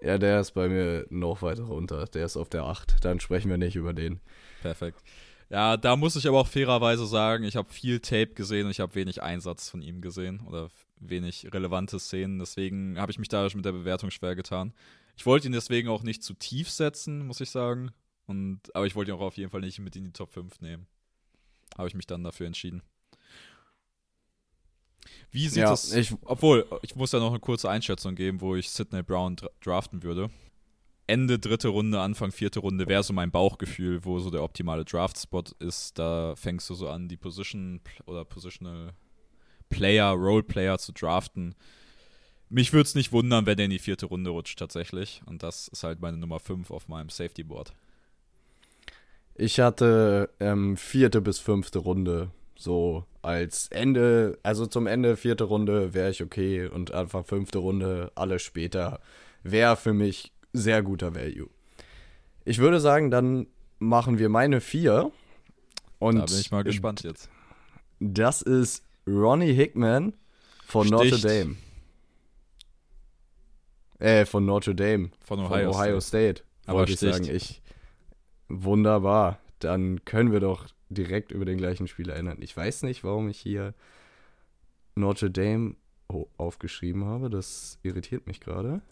Ja, 0.00 0.18
der 0.18 0.40
ist 0.40 0.52
bei 0.52 0.68
mir 0.68 1.06
noch 1.10 1.42
weiter 1.42 1.64
runter. 1.64 2.04
Der 2.06 2.24
ist 2.24 2.36
auf 2.36 2.48
der 2.48 2.64
8. 2.64 3.04
Dann 3.04 3.18
sprechen 3.18 3.50
wir 3.50 3.58
nicht 3.58 3.76
über 3.76 3.92
den. 3.92 4.20
Perfekt. 4.62 5.02
Ja, 5.48 5.76
da 5.76 5.94
muss 5.96 6.16
ich 6.16 6.26
aber 6.26 6.40
auch 6.40 6.48
fairerweise 6.48 7.06
sagen, 7.06 7.44
ich 7.44 7.54
habe 7.56 7.72
viel 7.72 8.00
Tape 8.00 8.34
gesehen 8.34 8.64
und 8.66 8.72
ich 8.72 8.80
habe 8.80 8.94
wenig 8.96 9.22
Einsatz 9.22 9.68
von 9.70 9.80
ihm 9.80 10.00
gesehen 10.00 10.40
oder 10.40 10.70
wenig 10.98 11.52
relevante 11.52 12.00
Szenen. 12.00 12.38
Deswegen 12.40 12.98
habe 12.98 13.12
ich 13.12 13.18
mich 13.18 13.28
da 13.28 13.46
mit 13.54 13.64
der 13.64 13.72
Bewertung 13.72 14.10
schwer 14.10 14.34
getan. 14.34 14.72
Ich 15.16 15.24
wollte 15.24 15.46
ihn 15.46 15.52
deswegen 15.52 15.88
auch 15.88 16.02
nicht 16.02 16.22
zu 16.24 16.34
tief 16.34 16.68
setzen, 16.70 17.26
muss 17.26 17.40
ich 17.40 17.50
sagen. 17.50 17.92
Und, 18.26 18.60
aber 18.74 18.86
ich 18.86 18.96
wollte 18.96 19.12
ihn 19.12 19.16
auch 19.16 19.20
auf 19.20 19.36
jeden 19.36 19.50
Fall 19.50 19.60
nicht 19.60 19.78
mit 19.78 19.94
in 19.94 20.04
die 20.04 20.12
Top 20.12 20.32
5 20.32 20.60
nehmen. 20.60 20.88
Habe 21.78 21.88
ich 21.88 21.94
mich 21.94 22.06
dann 22.06 22.24
dafür 22.24 22.46
entschieden. 22.48 22.82
Wie 25.30 25.48
sieht 25.48 25.58
Ja, 25.62 25.72
es. 25.72 25.92
ich- 25.92 26.14
Obwohl, 26.22 26.66
ich 26.82 26.96
muss 26.96 27.12
ja 27.12 27.20
noch 27.20 27.30
eine 27.30 27.38
kurze 27.40 27.70
Einschätzung 27.70 28.16
geben, 28.16 28.40
wo 28.40 28.56
ich 28.56 28.70
Sidney 28.70 29.02
Brown 29.02 29.36
dra 29.36 29.48
draften 29.60 30.02
würde. 30.02 30.30
Ende 31.06 31.38
dritte 31.38 31.68
Runde, 31.68 32.00
Anfang 32.00 32.32
vierte 32.32 32.60
Runde 32.60 32.88
wäre 32.88 33.02
so 33.02 33.12
mein 33.12 33.30
Bauchgefühl, 33.30 34.04
wo 34.04 34.18
so 34.18 34.30
der 34.30 34.42
optimale 34.42 34.84
Draft-Spot 34.84 35.44
ist. 35.60 35.98
Da 35.98 36.34
fängst 36.36 36.68
du 36.68 36.74
so 36.74 36.88
an, 36.88 37.08
die 37.08 37.16
Position 37.16 37.80
oder 38.06 38.24
Positional 38.24 38.92
Player, 39.68 40.10
Role-Player 40.12 40.78
zu 40.78 40.92
draften. 40.92 41.54
Mich 42.48 42.72
würde 42.72 42.86
es 42.86 42.94
nicht 42.94 43.12
wundern, 43.12 43.46
wenn 43.46 43.56
der 43.56 43.66
in 43.66 43.70
die 43.70 43.78
vierte 43.78 44.06
Runde 44.06 44.30
rutscht 44.30 44.58
tatsächlich. 44.58 45.22
Und 45.26 45.42
das 45.42 45.68
ist 45.68 45.84
halt 45.84 46.00
meine 46.00 46.16
Nummer 46.16 46.40
5 46.40 46.70
auf 46.70 46.88
meinem 46.88 47.08
Safety-Board. 47.08 47.72
Ich 49.34 49.60
hatte 49.60 50.30
ähm, 50.40 50.76
vierte 50.76 51.20
bis 51.20 51.38
fünfte 51.38 51.80
Runde 51.80 52.30
so 52.56 53.04
als 53.20 53.68
Ende, 53.68 54.38
also 54.42 54.66
zum 54.66 54.86
Ende 54.86 55.16
vierte 55.16 55.44
Runde 55.44 55.92
wäre 55.92 56.10
ich 56.10 56.22
okay 56.22 56.66
und 56.66 56.92
Anfang 56.92 57.24
fünfte 57.24 57.58
Runde, 57.58 58.10
alles 58.14 58.42
später, 58.42 59.00
wäre 59.42 59.76
für 59.76 59.92
mich 59.92 60.32
sehr 60.56 60.82
guter 60.82 61.14
Value. 61.14 61.48
Ich 62.44 62.58
würde 62.58 62.80
sagen, 62.80 63.10
dann 63.10 63.46
machen 63.78 64.18
wir 64.18 64.28
meine 64.28 64.60
vier. 64.60 65.12
Und 65.98 66.16
da 66.16 66.24
bin 66.24 66.38
ich 66.38 66.50
mal 66.50 66.64
gespannt 66.64 67.02
jetzt. 67.02 67.30
Das 68.00 68.42
ist 68.42 68.84
Ronnie 69.06 69.52
Hickman 69.52 70.14
von 70.66 70.86
Sticht. 70.86 71.12
Notre 71.12 71.20
Dame. 71.20 71.56
Äh, 73.98 74.26
von 74.26 74.44
Notre 74.44 74.74
Dame. 74.74 75.10
Von 75.20 75.38
Von 75.38 75.46
Ohio, 75.46 75.70
Ohio, 75.70 76.00
State. 76.00 76.42
State. 76.42 76.44
Aber 76.66 76.84
ich 76.84 76.96
sticht. 76.96 77.14
sagen. 77.14 77.34
Ich, 77.34 77.62
wunderbar. 78.48 79.38
Dann 79.58 80.04
können 80.04 80.32
wir 80.32 80.40
doch 80.40 80.66
direkt 80.88 81.32
über 81.32 81.44
den 81.44 81.58
gleichen 81.58 81.88
Spieler 81.88 82.14
erinnern. 82.14 82.38
Ich 82.40 82.56
weiß 82.56 82.82
nicht, 82.82 83.04
warum 83.04 83.28
ich 83.28 83.38
hier 83.38 83.74
Notre 84.94 85.30
Dame 85.30 85.76
oh, 86.08 86.26
aufgeschrieben 86.36 87.04
habe. 87.04 87.30
Das 87.30 87.78
irritiert 87.82 88.26
mich 88.26 88.40
gerade. 88.40 88.82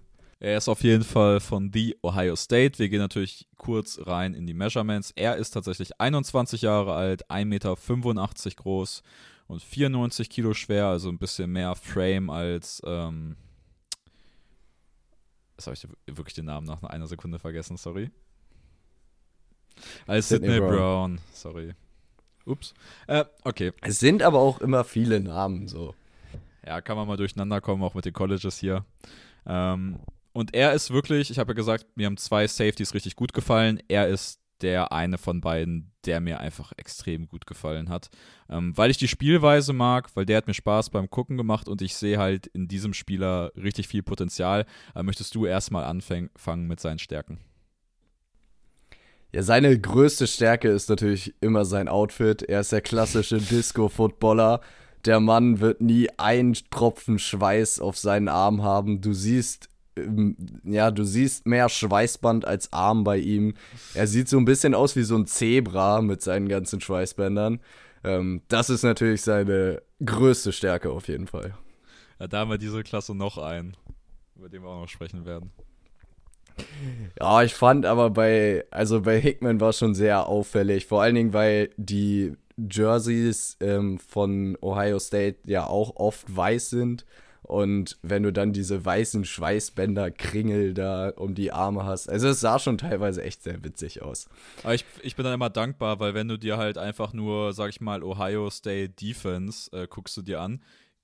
Er 0.40 0.56
ist 0.58 0.68
auf 0.68 0.82
jeden 0.82 1.04
Fall 1.04 1.40
von 1.40 1.70
The 1.72 1.96
Ohio 2.02 2.36
State. 2.36 2.78
Wir 2.78 2.88
gehen 2.88 2.98
natürlich 2.98 3.46
kurz 3.56 3.98
rein 4.04 4.34
in 4.34 4.46
die 4.46 4.54
Measurements. 4.54 5.12
Er 5.16 5.36
ist 5.36 5.50
tatsächlich 5.50 6.00
21 6.00 6.62
Jahre 6.62 6.94
alt, 6.94 7.30
1,85 7.30 7.44
Meter 7.44 7.76
groß 8.56 9.02
und 9.46 9.62
94 9.62 10.30
Kilo 10.30 10.54
schwer, 10.54 10.86
also 10.86 11.08
ein 11.08 11.18
bisschen 11.18 11.50
mehr 11.50 11.74
Frame 11.74 12.30
als. 12.30 12.82
Ähm 12.84 13.36
Jetzt 15.56 15.66
habe 15.66 15.76
ich 16.06 16.16
wirklich 16.16 16.34
den 16.34 16.46
Namen 16.46 16.66
nach 16.66 16.82
einer 16.82 17.06
Sekunde 17.06 17.38
vergessen, 17.38 17.76
sorry. 17.76 18.10
Als 20.06 20.28
Sidney 20.28 20.58
Brown. 20.58 20.68
Brown. 20.68 21.20
sorry. 21.32 21.74
Ups. 22.44 22.74
Äh, 23.06 23.24
okay. 23.44 23.72
Es 23.80 24.00
sind 24.00 24.22
aber 24.22 24.38
auch 24.40 24.60
immer 24.60 24.84
viele 24.84 25.20
Namen 25.20 25.68
so. 25.68 25.94
Ja, 26.66 26.80
kann 26.80 26.96
man 26.96 27.06
mal 27.06 27.16
durcheinander 27.16 27.60
kommen, 27.60 27.82
auch 27.82 27.94
mit 27.94 28.04
den 28.04 28.12
Colleges 28.12 28.58
hier. 28.58 28.84
Ähm, 29.46 30.00
und 30.34 30.52
er 30.52 30.72
ist 30.72 30.90
wirklich, 30.90 31.30
ich 31.30 31.38
habe 31.38 31.52
ja 31.52 31.54
gesagt, 31.54 31.86
mir 31.94 32.06
haben 32.06 32.16
zwei 32.16 32.46
Safeties 32.46 32.92
richtig 32.92 33.14
gut 33.14 33.32
gefallen. 33.32 33.80
Er 33.86 34.08
ist 34.08 34.40
der 34.62 34.92
eine 34.92 35.16
von 35.16 35.40
beiden, 35.40 35.92
der 36.06 36.20
mir 36.20 36.40
einfach 36.40 36.72
extrem 36.76 37.28
gut 37.28 37.46
gefallen 37.46 37.88
hat. 37.88 38.10
Ähm, 38.48 38.76
weil 38.76 38.90
ich 38.90 38.96
die 38.96 39.08
Spielweise 39.08 39.72
mag, 39.72 40.14
weil 40.16 40.26
der 40.26 40.38
hat 40.38 40.48
mir 40.48 40.54
Spaß 40.54 40.90
beim 40.90 41.08
Gucken 41.08 41.36
gemacht 41.36 41.68
und 41.68 41.82
ich 41.82 41.94
sehe 41.94 42.18
halt 42.18 42.48
in 42.48 42.66
diesem 42.66 42.94
Spieler 42.94 43.52
richtig 43.56 43.86
viel 43.86 44.02
Potenzial. 44.02 44.66
Äh, 44.94 45.04
möchtest 45.04 45.34
du 45.36 45.46
erstmal 45.46 45.84
anfangen 45.84 46.66
mit 46.66 46.80
seinen 46.80 46.98
Stärken? 46.98 47.38
Ja, 49.32 49.42
seine 49.42 49.78
größte 49.78 50.26
Stärke 50.26 50.68
ist 50.68 50.88
natürlich 50.88 51.34
immer 51.40 51.64
sein 51.64 51.88
Outfit. 51.88 52.42
Er 52.42 52.60
ist 52.60 52.72
der 52.72 52.80
klassische 52.80 53.38
Disco-Footballer. 53.38 54.60
Der 55.04 55.20
Mann 55.20 55.60
wird 55.60 55.80
nie 55.80 56.08
einen 56.18 56.54
Tropfen 56.70 57.18
Schweiß 57.20 57.78
auf 57.78 57.98
seinen 57.98 58.28
Arm 58.28 58.62
haben. 58.62 59.00
Du 59.00 59.12
siehst, 59.12 59.68
ja, 60.64 60.90
du 60.90 61.04
siehst 61.04 61.46
mehr 61.46 61.68
Schweißband 61.68 62.44
als 62.44 62.72
Arm 62.72 63.04
bei 63.04 63.18
ihm. 63.18 63.54
Er 63.94 64.06
sieht 64.06 64.28
so 64.28 64.38
ein 64.38 64.44
bisschen 64.44 64.74
aus 64.74 64.96
wie 64.96 65.02
so 65.02 65.16
ein 65.16 65.26
Zebra 65.26 66.00
mit 66.02 66.22
seinen 66.22 66.48
ganzen 66.48 66.80
Schweißbändern. 66.80 67.60
Ähm, 68.02 68.42
das 68.48 68.70
ist 68.70 68.82
natürlich 68.82 69.22
seine 69.22 69.82
größte 70.04 70.52
Stärke 70.52 70.90
auf 70.90 71.08
jeden 71.08 71.26
Fall. 71.26 71.54
Ja, 72.18 72.26
da 72.26 72.40
haben 72.40 72.50
wir 72.50 72.58
diese 72.58 72.82
Klasse 72.82 73.14
noch 73.14 73.38
einen, 73.38 73.76
über 74.36 74.48
den 74.48 74.62
wir 74.62 74.68
auch 74.68 74.80
noch 74.80 74.88
sprechen 74.88 75.24
werden. 75.24 75.50
Ja, 77.18 77.42
ich 77.42 77.54
fand 77.54 77.86
aber 77.86 78.10
bei, 78.10 78.64
also 78.70 79.02
bei 79.02 79.20
Hickman 79.20 79.60
war 79.60 79.70
es 79.70 79.78
schon 79.78 79.94
sehr 79.94 80.26
auffällig. 80.26 80.86
Vor 80.86 81.02
allen 81.02 81.14
Dingen, 81.14 81.32
weil 81.32 81.70
die 81.76 82.34
Jerseys 82.56 83.56
ähm, 83.60 83.98
von 83.98 84.56
Ohio 84.60 84.98
State 84.98 85.38
ja 85.46 85.66
auch 85.66 85.96
oft 85.96 86.34
weiß 86.34 86.70
sind. 86.70 87.04
Und 87.44 87.98
wenn 88.00 88.22
du 88.22 88.32
dann 88.32 88.54
diese 88.54 88.84
weißen 88.84 89.26
Schweißbänder, 89.26 90.10
Kringel 90.10 90.72
da 90.72 91.10
um 91.10 91.34
die 91.34 91.52
Arme 91.52 91.84
hast. 91.84 92.08
Also 92.08 92.28
es 92.28 92.40
sah 92.40 92.58
schon 92.58 92.78
teilweise 92.78 93.22
echt 93.22 93.42
sehr 93.42 93.62
witzig 93.62 94.00
aus. 94.00 94.28
Aber 94.62 94.74
ich, 94.74 94.86
ich 95.02 95.14
bin 95.14 95.24
dann 95.24 95.34
immer 95.34 95.50
dankbar, 95.50 96.00
weil 96.00 96.14
wenn 96.14 96.26
du 96.26 96.38
dir 96.38 96.56
halt 96.56 96.78
einfach 96.78 97.12
nur, 97.12 97.52
sag 97.52 97.68
ich 97.68 97.82
mal, 97.82 98.02
Ohio 98.02 98.48
State 98.48 98.94
Defense 98.94 99.70
äh, 99.72 99.86
guckst 99.86 100.16
du 100.16 100.22
dir 100.22 100.40
an 100.40 100.62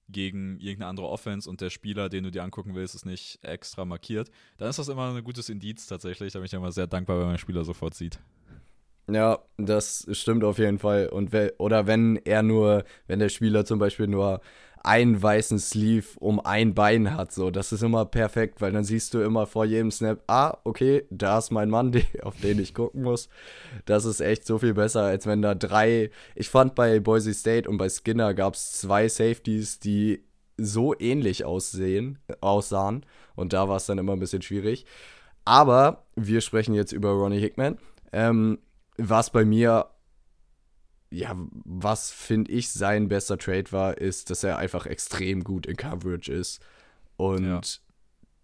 gegen 0.08 0.58
irgendeine 0.58 0.88
andere 0.88 1.08
Offense 1.08 1.48
und 1.48 1.60
der 1.60 1.70
Spieler, 1.70 2.08
den 2.08 2.24
du 2.24 2.30
dir 2.30 2.42
angucken 2.42 2.74
willst, 2.74 2.94
ist 2.94 3.04
nicht 3.04 3.38
extra 3.42 3.84
markiert, 3.84 4.30
dann 4.56 4.70
ist 4.70 4.78
das 4.78 4.88
immer 4.88 5.14
ein 5.14 5.22
gutes 5.22 5.50
Indiz 5.50 5.86
tatsächlich. 5.86 6.32
Da 6.32 6.38
bin 6.38 6.46
ich 6.46 6.54
immer 6.54 6.72
sehr 6.72 6.86
dankbar, 6.86 7.20
wenn 7.20 7.26
man 7.26 7.38
Spieler 7.38 7.64
sofort 7.64 7.94
sieht. 7.94 8.18
Ja, 9.08 9.40
das 9.56 10.06
stimmt 10.12 10.44
auf 10.44 10.58
jeden 10.58 10.78
Fall. 10.78 11.08
Und 11.08 11.32
we 11.32 11.52
oder 11.58 11.86
wenn 11.86 12.16
er 12.16 12.42
nur, 12.42 12.84
wenn 13.06 13.18
der 13.18 13.28
Spieler 13.28 13.64
zum 13.64 13.78
Beispiel 13.78 14.06
nur 14.06 14.40
einen 14.82 15.22
weißen 15.22 15.58
Sleeve 15.58 16.06
um 16.18 16.40
ein 16.40 16.74
Bein 16.74 17.14
hat. 17.14 17.32
So, 17.32 17.50
das 17.50 17.72
ist 17.72 17.82
immer 17.82 18.06
perfekt, 18.06 18.60
weil 18.60 18.72
dann 18.72 18.84
siehst 18.84 19.12
du 19.14 19.20
immer 19.20 19.46
vor 19.46 19.64
jedem 19.64 19.90
Snap, 19.90 20.22
ah, 20.26 20.56
okay, 20.64 21.04
da 21.10 21.38
ist 21.38 21.50
mein 21.50 21.70
Mann, 21.70 21.92
auf 22.22 22.40
den 22.40 22.58
ich 22.58 22.74
gucken 22.74 23.02
muss. 23.02 23.28
Das 23.84 24.04
ist 24.04 24.20
echt 24.20 24.46
so 24.46 24.58
viel 24.58 24.74
besser, 24.74 25.02
als 25.02 25.26
wenn 25.26 25.42
da 25.42 25.54
drei. 25.54 26.10
Ich 26.34 26.48
fand 26.48 26.74
bei 26.74 27.00
Boise 27.00 27.34
State 27.34 27.68
und 27.68 27.76
bei 27.76 27.88
Skinner 27.88 28.34
gab 28.34 28.54
es 28.54 28.72
zwei 28.72 29.08
Safeties, 29.08 29.80
die 29.80 30.24
so 30.56 30.94
ähnlich 30.98 31.44
aussehen, 31.44 32.18
aussahen. 32.40 33.04
Und 33.34 33.52
da 33.52 33.68
war 33.68 33.76
es 33.76 33.86
dann 33.86 33.98
immer 33.98 34.12
ein 34.12 34.20
bisschen 34.20 34.42
schwierig. 34.42 34.86
Aber 35.44 36.04
wir 36.16 36.40
sprechen 36.40 36.74
jetzt 36.74 36.92
über 36.92 37.10
Ronnie 37.10 37.40
Hickman. 37.40 37.78
Ähm, 38.12 38.58
was 38.96 39.30
bei 39.30 39.44
mir 39.44 39.86
ja, 41.10 41.36
was 41.64 42.10
finde 42.10 42.52
ich 42.52 42.70
sein 42.70 43.08
bester 43.08 43.38
Trade 43.38 43.72
war, 43.72 43.98
ist, 43.98 44.30
dass 44.30 44.44
er 44.44 44.58
einfach 44.58 44.86
extrem 44.86 45.42
gut 45.42 45.66
in 45.66 45.76
Coverage 45.76 46.32
ist 46.32 46.60
und 47.16 47.44
ja. 47.44 47.60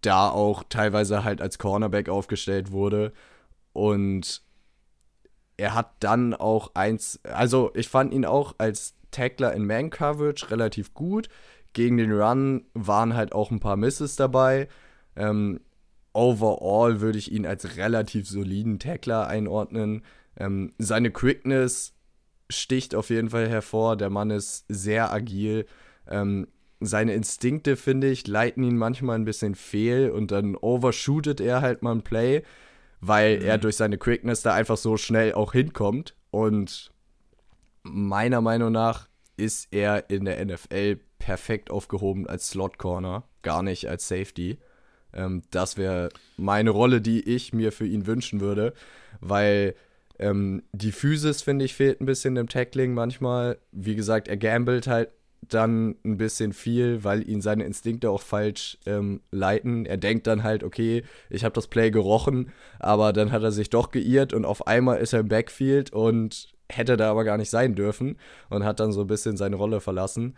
da 0.01 0.29
auch 0.29 0.65
teilweise 0.69 1.25
halt 1.25 1.41
als 1.41 1.59
Cornerback 1.59 2.09
aufgestellt 2.09 2.73
wurde 2.73 3.13
und 3.73 4.43
er 5.57 5.75
hat 5.75 5.93
dann 6.01 6.35
auch 6.35 6.73
eins, 6.75 7.21
also 7.25 7.71
ich 7.75 7.89
fand 7.89 8.13
ihn 8.13 8.25
auch 8.25 8.55
als 8.59 8.95
Tackler 9.11 9.53
in 9.55 9.67
Man 9.67 9.91
Coverage 9.91 10.51
relativ 10.51 10.95
gut. 10.95 11.29
Gegen 11.73 11.97
den 11.97 12.13
Run 12.13 12.67
waren 12.75 13.15
halt 13.15 13.33
auch 13.33 13.51
ein 13.51 13.61
paar 13.61 13.77
Misses 13.77 14.17
dabei. 14.17 14.69
Ähm, 15.15 15.61
overall 16.13 17.01
würde 17.01 17.19
ich 17.19 17.33
ihn 17.33 17.47
als 17.47 17.77
relativ 17.77 18.29
soliden 18.29 18.79
Tackler 18.79 19.27
einordnen. 19.27 20.03
Ähm, 20.37 20.73
seine 20.79 21.11
Quickness 21.11 21.95
sticht 22.51 22.95
auf 22.95 23.11
jeden 23.11 23.31
Fall 23.31 23.49
hervor. 23.49 23.97
Der 23.97 24.11
Mann 24.11 24.31
ist 24.31 24.65
sehr 24.69 25.13
agil. 25.13 25.67
Ähm, 26.09 26.49
seine 26.81 27.15
Instinkte, 27.15 27.77
finde 27.77 28.09
ich, 28.09 28.27
leiten 28.27 28.63
ihn 28.63 28.77
manchmal 28.77 29.17
ein 29.17 29.25
bisschen 29.25 29.55
fehl 29.55 30.11
und 30.11 30.31
dann 30.31 30.57
overshootet 30.57 31.41
er 31.41 31.63
halt 31.63 31.83
mal 31.83 31.93
ein 31.93 32.03
Play, 32.03 32.43
weil 33.01 33.39
mhm. 33.39 33.45
er 33.47 33.59
durch 33.59 33.77
seine 33.77 33.99
Quickness 33.99 34.43
da 34.43 34.55
einfach 34.55 34.77
so 34.77 34.97
schnell 34.97 35.33
auch 35.33 35.53
hinkommt. 35.53 36.15
Und 36.31 36.93
meiner 37.83 38.41
Meinung 38.41 38.73
nach 38.73 39.09
ist 39.37 39.69
er 39.71 40.11
in 40.11 40.25
der 40.25 40.45
NFL 40.45 40.99
perfekt 41.19 41.71
aufgehoben 41.71 42.27
als 42.27 42.51
Slot 42.51 42.79
Corner, 42.79 43.25
gar 43.43 43.63
nicht 43.63 43.89
als 43.89 44.09
Safety. 44.09 44.59
Ähm, 45.13 45.43
das 45.51 45.77
wäre 45.77 46.11
meine 46.37 46.71
Rolle, 46.71 47.01
die 47.01 47.21
ich 47.21 47.53
mir 47.53 47.73
für 47.73 47.87
ihn 47.87 48.07
wünschen 48.07 48.41
würde, 48.41 48.75
weil 49.21 49.75
ähm, 50.19 50.63
die 50.73 50.93
Physis, 50.93 51.43
finde 51.43 51.65
ich, 51.65 51.75
fehlt 51.75 52.01
ein 52.01 52.07
bisschen 52.07 52.37
im 52.37 52.49
Tackling 52.49 52.95
manchmal. 52.95 53.59
Wie 53.73 53.97
gesagt, 53.97 54.29
er 54.29 54.37
gambelt 54.37 54.87
halt 54.87 55.11
dann 55.49 55.97
ein 56.05 56.17
bisschen 56.17 56.53
viel, 56.53 57.05
weil 57.05 57.29
ihn 57.29 57.41
seine 57.41 57.65
Instinkte 57.65 58.11
auch 58.11 58.23
falsch 58.23 58.79
ähm, 58.87 59.21
leiten. 59.31 59.87
Er 59.87 59.97
denkt 59.97 60.27
dann 60.27 60.43
halt, 60.43 60.65
okay, 60.65 61.05
ich 61.31 61.45
habe 61.45 61.55
das 61.55 61.69
Play 61.69 61.91
gerochen, 61.91 62.51
aber 62.79 63.13
dann 63.13 63.33
hat 63.33 63.43
er 63.43 63.53
sich 63.53 63.71
doch 63.71 63.91
geirrt 63.91 64.33
und 64.33 64.45
auf 64.45 64.67
einmal 64.67 64.99
ist 64.99 65.13
er 65.13 65.21
im 65.21 65.29
Backfield 65.29 65.93
und 65.93 66.53
hätte 66.69 66.97
da 66.97 67.11
aber 67.11 67.25
gar 67.25 67.37
nicht 67.37 67.51
sein 67.51 67.75
dürfen 67.75 68.19
und 68.51 68.65
hat 68.65 68.81
dann 68.81 68.93
so 68.93 69.03
ein 69.03 69.07
bisschen 69.07 69.37
seine 69.37 69.57
Rolle 69.57 69.81
verlassen. 69.81 70.35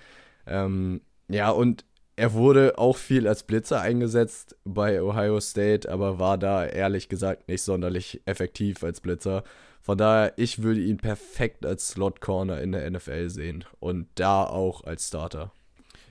Ähm, 0.47 1.01
ja, 1.29 1.51
und 1.51 1.85
er 2.17 2.33
wurde 2.33 2.79
auch 2.79 2.97
viel 2.97 3.29
als 3.29 3.45
Blitzer 3.45 3.81
eingesetzt 3.81 4.57
bei 4.65 5.01
Ohio 5.01 5.41
State, 5.41 5.91
aber 5.91 6.19
war 6.19 6.37
da 6.37 6.67
ehrlich 6.67 7.09
gesagt 7.09 7.49
nicht 7.49 7.63
sonderlich 7.63 8.21
effektiv 8.27 8.83
als 8.83 9.01
Blitzer. 9.01 9.45
Von 9.89 9.97
daher, 9.97 10.35
ich 10.37 10.63
würde 10.63 10.83
ihn 10.83 10.99
perfekt 10.99 11.65
als 11.65 11.89
Slot 11.89 12.21
Corner 12.21 12.61
in 12.61 12.73
der 12.73 12.91
NFL 12.91 13.31
sehen 13.31 13.65
und 13.81 14.07
da 14.17 14.45
auch 14.45 14.85
als 14.85 15.09
Starter. 15.09 15.51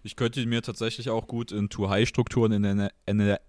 Ich 0.02 0.16
könnte 0.16 0.42
ihn 0.42 0.50
mir 0.50 0.64
tatsächlich 0.64 1.12
auch 1.12 1.28
gut 1.28 1.52
in 1.52 1.70
Too-High-Strukturen 1.70 2.54
in 2.54 2.64
der, 2.64 2.92
in 3.06 3.20
der 3.20 3.40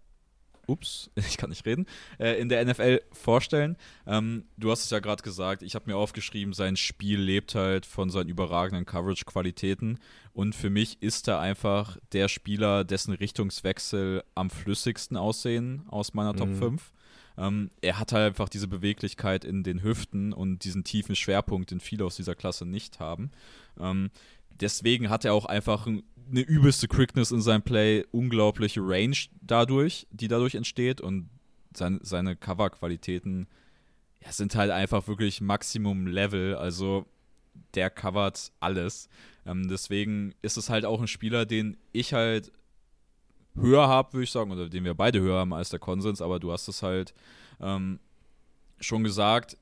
ups, 0.67 1.11
ich 1.15 1.39
kann 1.39 1.49
nicht 1.49 1.65
reden, 1.65 1.87
äh, 2.19 2.39
in 2.39 2.51
der 2.51 2.63
NFL 2.63 3.01
vorstellen. 3.11 3.79
Ähm, 4.07 4.45
du 4.59 4.71
hast 4.71 4.85
es 4.85 4.91
ja 4.91 4.99
gerade 4.99 5.23
gesagt, 5.23 5.63
ich 5.63 5.75
habe 5.75 5.91
mir 5.91 5.97
aufgeschrieben, 5.97 6.53
sein 6.53 6.77
Spiel 6.77 7.19
lebt 7.19 7.55
halt 7.55 7.87
von 7.87 8.11
seinen 8.11 8.29
überragenden 8.29 8.85
Coverage-Qualitäten. 8.85 9.99
Und 10.35 10.55
für 10.55 10.69
mich 10.69 11.01
ist 11.01 11.27
er 11.29 11.41
einfach 11.41 11.97
der 12.13 12.29
Spieler, 12.29 12.85
dessen 12.85 13.15
Richtungswechsel 13.15 14.23
am 14.35 14.51
flüssigsten 14.51 15.17
aussehen 15.17 15.87
aus 15.89 16.13
meiner 16.13 16.37
Top 16.37 16.51
mhm. 16.51 16.59
5. 16.59 16.93
Ähm, 17.39 17.71
er 17.81 17.99
hat 17.99 18.13
halt 18.13 18.27
einfach 18.27 18.49
diese 18.49 18.69
Beweglichkeit 18.69 19.45
in 19.45 19.63
den 19.63 19.83
Hüften 19.83 20.33
und 20.33 20.65
diesen 20.65 20.85
tiefen 20.85 21.15
Schwerpunkt, 21.15 21.71
den 21.71 21.81
viele 21.81 22.05
aus 22.05 22.17
dieser 22.17 22.35
Klasse 22.35 22.67
nicht 22.67 22.99
haben. 22.99 23.31
Ähm, 23.79 24.11
deswegen 24.61 25.09
hat 25.09 25.25
er 25.25 25.35
auch 25.35 25.45
einfach 25.45 25.87
eine 25.87 26.41
übelste 26.41 26.89
Quickness 26.89 27.31
in 27.31 27.41
seinem 27.41 27.63
Play, 27.63 28.05
unglaubliche 28.11 28.81
Range 28.83 29.17
dadurch, 29.41 30.07
die 30.11 30.29
dadurch 30.29 30.57
entsteht 30.57 31.01
und 31.01 31.31
sein, 31.75 32.01
seine 32.03 32.35
Cover-Qualitäten 32.35 33.47
ja, 34.25 34.33
sind 34.33 34.57
halt 34.57 34.73
einfach 34.73 35.07
wirklich 35.07 35.41
Maximum-Level. 35.41 36.57
Also 36.57 37.07
der 37.75 37.91
covert 37.91 38.53
alles. 38.61 39.09
Ähm, 39.47 39.69
deswegen 39.69 40.35
ist 40.43 40.57
es 40.57 40.71
halt 40.71 40.85
auch 40.85 41.01
ein 41.01 41.09
Spieler, 41.09 41.47
den 41.47 41.77
ich 41.93 42.15
halt 42.15 42.53
höher 43.61 43.89
habe, 43.89 44.13
würde 44.13 44.25
ich 44.25 44.31
sagen, 44.31 44.51
oder 44.51 44.69
den 44.69 44.85
wir 44.85 44.95
beide 44.95 45.21
höher 45.21 45.39
haben 45.39 45.53
als 45.53 45.71
der 45.71 45.79
Konsens, 45.79 46.21
aber 46.21 46.39
du 46.41 46.53
hast 46.53 46.69
es 46.69 46.83
halt 46.83 47.15
ähm, 47.61 47.99
schon 48.81 49.05
gesagt. 49.05 49.57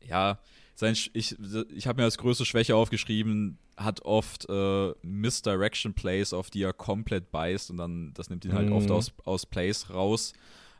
Ja, 0.00 0.38
sein, 0.74 0.96
ich, 1.12 1.36
ich 1.74 1.86
habe 1.86 2.00
mir 2.00 2.04
als 2.04 2.18
größte 2.18 2.44
Schwäche 2.44 2.74
aufgeschrieben, 2.74 3.58
hat 3.76 4.02
oft 4.02 4.48
äh, 4.48 4.92
Misdirection 5.02 5.94
Plays, 5.94 6.32
auf 6.32 6.50
die 6.50 6.62
er 6.62 6.72
komplett 6.72 7.30
beißt 7.30 7.70
und 7.70 7.76
dann, 7.76 8.12
das 8.14 8.30
nimmt 8.30 8.44
ihn 8.44 8.52
halt 8.52 8.68
mhm. 8.68 8.74
oft 8.74 8.90
aus, 8.90 9.12
aus 9.24 9.46
Plays 9.46 9.90
raus. 9.90 10.32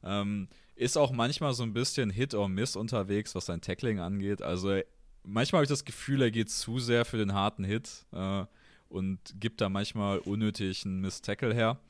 Ähm, 0.02 0.48
ist 0.74 0.96
auch 0.96 1.12
manchmal 1.12 1.54
so 1.54 1.62
ein 1.62 1.72
bisschen 1.72 2.10
Hit 2.10 2.34
or 2.34 2.48
Miss 2.48 2.76
unterwegs, 2.76 3.34
was 3.34 3.46
sein 3.46 3.60
Tackling 3.60 4.00
angeht. 4.00 4.42
Also 4.42 4.80
manchmal 5.22 5.58
habe 5.58 5.64
ich 5.64 5.70
das 5.70 5.84
Gefühl, 5.84 6.22
er 6.22 6.30
geht 6.30 6.50
zu 6.50 6.78
sehr 6.78 7.04
für 7.04 7.18
den 7.18 7.34
harten 7.34 7.64
Hit. 7.64 8.04
Äh, 8.12 8.44
und 8.92 9.18
gibt 9.40 9.60
da 9.60 9.68
manchmal 9.68 10.18
unnötig 10.18 10.84
einen 10.84 11.00
Miss-Tackle 11.00 11.54
her. 11.54 11.80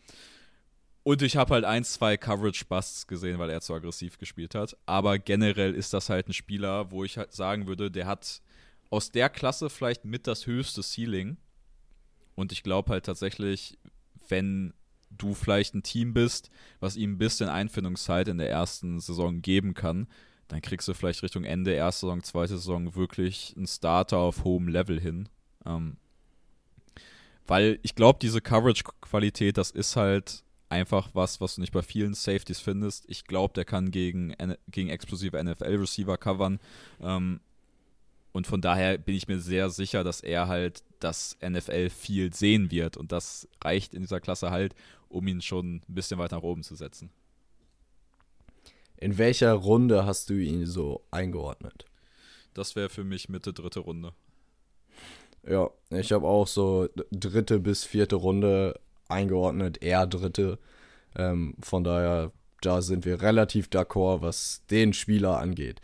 Und 1.04 1.20
ich 1.22 1.36
habe 1.36 1.54
halt 1.54 1.64
ein, 1.64 1.82
zwei 1.82 2.16
Coverage-Busts 2.16 3.08
gesehen, 3.08 3.38
weil 3.38 3.50
er 3.50 3.60
zu 3.60 3.74
aggressiv 3.74 4.18
gespielt 4.18 4.54
hat. 4.54 4.76
Aber 4.86 5.18
generell 5.18 5.74
ist 5.74 5.92
das 5.92 6.08
halt 6.08 6.28
ein 6.28 6.32
Spieler, 6.32 6.92
wo 6.92 7.02
ich 7.02 7.18
halt 7.18 7.32
sagen 7.32 7.66
würde, 7.66 7.90
der 7.90 8.06
hat 8.06 8.40
aus 8.88 9.10
der 9.10 9.28
Klasse 9.28 9.68
vielleicht 9.68 10.04
mit 10.04 10.28
das 10.28 10.46
höchste 10.46 10.82
Ceiling. 10.82 11.38
Und 12.36 12.52
ich 12.52 12.62
glaube 12.62 12.90
halt 12.90 13.04
tatsächlich, 13.04 13.78
wenn 14.28 14.74
du 15.10 15.34
vielleicht 15.34 15.74
ein 15.74 15.82
Team 15.82 16.14
bist, 16.14 16.50
was 16.78 16.96
ihm 16.96 17.14
ein 17.14 17.18
bisschen 17.18 17.48
Einfindungszeit 17.48 18.28
in 18.28 18.38
der 18.38 18.50
ersten 18.50 19.00
Saison 19.00 19.42
geben 19.42 19.74
kann, 19.74 20.06
dann 20.48 20.62
kriegst 20.62 20.86
du 20.86 20.94
vielleicht 20.94 21.22
Richtung 21.22 21.44
Ende 21.44 21.72
erste 21.72 22.06
Saison, 22.06 22.22
zweite 22.22 22.56
Saison 22.58 22.94
wirklich 22.94 23.54
einen 23.56 23.66
Starter 23.66 24.18
auf 24.18 24.44
hohem 24.44 24.68
Level 24.68 25.00
hin. 25.00 25.28
Ähm, 25.66 25.96
weil 27.46 27.78
ich 27.82 27.94
glaube, 27.94 28.18
diese 28.20 28.40
Coverage-Qualität, 28.40 29.56
das 29.56 29.70
ist 29.70 29.96
halt 29.96 30.44
einfach 30.68 31.10
was, 31.12 31.40
was 31.40 31.56
du 31.56 31.60
nicht 31.60 31.72
bei 31.72 31.82
vielen 31.82 32.14
Safeties 32.14 32.60
findest. 32.60 33.04
Ich 33.08 33.24
glaube, 33.24 33.52
der 33.54 33.64
kann 33.64 33.90
gegen, 33.90 34.34
gegen 34.68 34.88
explosive 34.88 35.42
NFL-Receiver 35.42 36.16
covern. 36.16 36.60
Ähm, 37.00 37.40
und 38.32 38.46
von 38.46 38.62
daher 38.62 38.96
bin 38.96 39.14
ich 39.14 39.28
mir 39.28 39.38
sehr 39.38 39.68
sicher, 39.68 40.02
dass 40.02 40.22
er 40.22 40.48
halt 40.48 40.82
das 41.00 41.36
NFL 41.46 41.90
viel 41.90 42.32
sehen 42.32 42.70
wird. 42.70 42.96
Und 42.96 43.12
das 43.12 43.46
reicht 43.62 43.92
in 43.92 44.00
dieser 44.00 44.20
Klasse 44.20 44.50
halt, 44.50 44.74
um 45.08 45.26
ihn 45.28 45.42
schon 45.42 45.76
ein 45.76 45.82
bisschen 45.94 46.18
weiter 46.18 46.36
nach 46.36 46.42
oben 46.42 46.62
zu 46.62 46.74
setzen. 46.74 47.10
In 48.96 49.18
welcher 49.18 49.52
Runde 49.52 50.06
hast 50.06 50.30
du 50.30 50.34
ihn 50.34 50.64
so 50.64 51.04
eingeordnet? 51.10 51.84
Das 52.54 52.76
wäre 52.76 52.88
für 52.88 53.04
mich 53.04 53.28
Mitte 53.28 53.52
dritte 53.52 53.80
Runde. 53.80 54.14
Ja, 55.46 55.70
ich 55.90 56.12
habe 56.12 56.26
auch 56.26 56.46
so 56.46 56.88
dritte 57.10 57.58
bis 57.58 57.84
vierte 57.84 58.16
Runde 58.16 58.78
eingeordnet, 59.08 59.82
eher 59.82 60.06
dritte. 60.06 60.58
Ähm, 61.16 61.54
von 61.60 61.84
daher, 61.84 62.32
da 62.60 62.80
sind 62.80 63.04
wir 63.04 63.22
relativ 63.22 63.66
d'accord, 63.66 64.22
was 64.22 64.62
den 64.70 64.92
Spieler 64.92 65.38
angeht. 65.38 65.80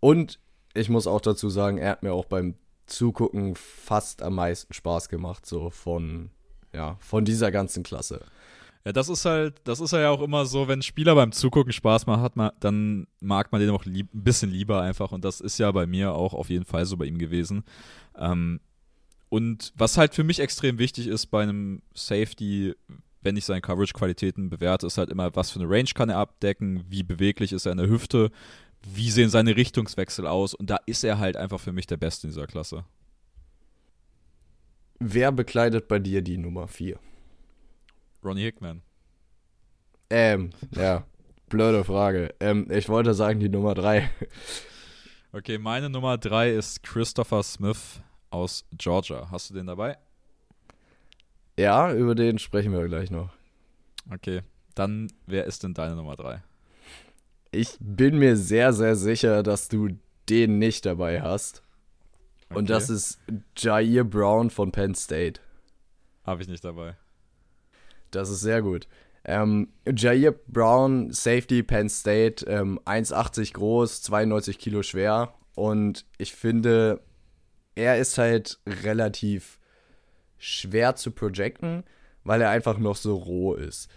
Und 0.00 0.38
ich 0.74 0.88
muss 0.88 1.06
auch 1.06 1.20
dazu 1.20 1.50
sagen, 1.50 1.78
er 1.78 1.90
hat 1.90 2.02
mir 2.02 2.12
auch 2.12 2.24
beim 2.24 2.54
Zugucken 2.86 3.54
fast 3.56 4.22
am 4.22 4.36
meisten 4.36 4.72
Spaß 4.72 5.08
gemacht, 5.08 5.46
so 5.46 5.70
von, 5.70 6.30
ja, 6.72 6.96
von 7.00 7.24
dieser 7.24 7.50
ganzen 7.50 7.82
Klasse. 7.82 8.24
Ja, 8.84 8.92
das 8.92 9.08
ist 9.08 9.24
halt, 9.24 9.60
das 9.64 9.80
ist 9.80 9.92
ja 9.92 10.10
auch 10.10 10.22
immer 10.22 10.44
so, 10.44 10.66
wenn 10.66 10.82
Spieler 10.82 11.14
beim 11.14 11.30
Zugucken 11.32 11.72
Spaß 11.72 12.06
macht, 12.06 12.20
hat 12.20 12.36
man, 12.36 12.50
dann 12.58 13.06
mag 13.20 13.52
man 13.52 13.60
den 13.60 13.70
auch 13.70 13.84
lieb, 13.84 14.12
ein 14.12 14.24
bisschen 14.24 14.50
lieber 14.50 14.80
einfach. 14.80 15.12
Und 15.12 15.24
das 15.24 15.40
ist 15.40 15.58
ja 15.58 15.70
bei 15.70 15.86
mir 15.86 16.12
auch 16.14 16.34
auf 16.34 16.50
jeden 16.50 16.64
Fall 16.64 16.84
so 16.84 16.96
bei 16.96 17.04
ihm 17.04 17.18
gewesen. 17.18 17.64
Ähm, 18.18 18.60
und 19.32 19.72
was 19.74 19.96
halt 19.96 20.14
für 20.14 20.24
mich 20.24 20.40
extrem 20.40 20.78
wichtig 20.78 21.06
ist 21.06 21.28
bei 21.28 21.42
einem 21.42 21.80
Safety, 21.94 22.74
wenn 23.22 23.34
ich 23.34 23.46
seine 23.46 23.62
Coverage-Qualitäten 23.62 24.50
bewerte, 24.50 24.86
ist 24.86 24.98
halt 24.98 25.08
immer, 25.08 25.34
was 25.34 25.50
für 25.50 25.58
eine 25.58 25.70
Range 25.70 25.88
kann 25.94 26.10
er 26.10 26.18
abdecken, 26.18 26.84
wie 26.90 27.02
beweglich 27.02 27.54
ist 27.54 27.64
er 27.64 27.72
in 27.72 27.78
der 27.78 27.88
Hüfte, 27.88 28.30
wie 28.82 29.10
sehen 29.10 29.30
seine 29.30 29.56
Richtungswechsel 29.56 30.26
aus. 30.26 30.52
Und 30.52 30.68
da 30.68 30.76
ist 30.84 31.02
er 31.02 31.18
halt 31.18 31.38
einfach 31.38 31.60
für 31.60 31.72
mich 31.72 31.86
der 31.86 31.96
Beste 31.96 32.26
in 32.26 32.34
dieser 32.34 32.46
Klasse. 32.46 32.84
wer 34.98 35.32
bekleidet 35.32 35.88
bei 35.88 35.98
dir 35.98 36.20
die 36.20 36.36
Nummer 36.36 36.68
4? 36.68 36.98
Ronnie 38.22 38.42
Hickman. 38.42 38.82
Ähm, 40.10 40.50
ja, 40.76 41.06
blöde 41.48 41.84
Frage. 41.84 42.34
Ähm, 42.38 42.70
ich 42.70 42.90
wollte 42.90 43.14
sagen 43.14 43.40
die 43.40 43.48
Nummer 43.48 43.72
3. 43.72 44.10
Okay, 45.32 45.56
meine 45.56 45.88
Nummer 45.88 46.18
3 46.18 46.50
ist 46.50 46.82
Christopher 46.82 47.42
Smith 47.42 48.02
aus 48.32 48.64
Georgia. 48.76 49.28
Hast 49.30 49.50
du 49.50 49.54
den 49.54 49.66
dabei? 49.66 49.98
Ja, 51.58 51.92
über 51.92 52.14
den 52.14 52.38
sprechen 52.38 52.72
wir 52.72 52.86
gleich 52.88 53.10
noch. 53.10 53.30
Okay, 54.12 54.42
dann 54.74 55.12
wer 55.26 55.44
ist 55.44 55.62
denn 55.62 55.74
deine 55.74 55.94
Nummer 55.94 56.16
3? 56.16 56.42
Ich 57.50 57.76
bin 57.80 58.18
mir 58.18 58.36
sehr, 58.36 58.72
sehr 58.72 58.96
sicher, 58.96 59.42
dass 59.42 59.68
du 59.68 59.90
den 60.28 60.58
nicht 60.58 60.86
dabei 60.86 61.20
hast. 61.20 61.62
Okay. 62.48 62.58
Und 62.58 62.70
das 62.70 62.88
ist 62.88 63.20
Jair 63.56 64.04
Brown 64.04 64.50
von 64.50 64.72
Penn 64.72 64.94
State. 64.94 65.40
Habe 66.24 66.42
ich 66.42 66.48
nicht 66.48 66.64
dabei. 66.64 66.96
Das 68.10 68.30
ist 68.30 68.40
sehr 68.40 68.62
gut. 68.62 68.88
Ähm, 69.24 69.68
Jair 69.86 70.32
Brown, 70.32 71.12
Safety, 71.12 71.62
Penn 71.62 71.88
State, 71.88 72.46
ähm, 72.46 72.80
1,80 72.84 73.52
groß, 73.52 74.02
92 74.02 74.58
Kilo 74.58 74.82
schwer. 74.82 75.34
Und 75.54 76.06
ich 76.18 76.32
finde, 76.34 77.00
er 77.74 77.98
ist 77.98 78.18
halt 78.18 78.58
relativ 78.66 79.58
schwer 80.38 80.96
zu 80.96 81.10
projecten, 81.10 81.84
weil 82.24 82.40
er 82.40 82.50
einfach 82.50 82.78
noch 82.78 82.96
so 82.96 83.16
roh 83.16 83.54
ist. 83.54 83.88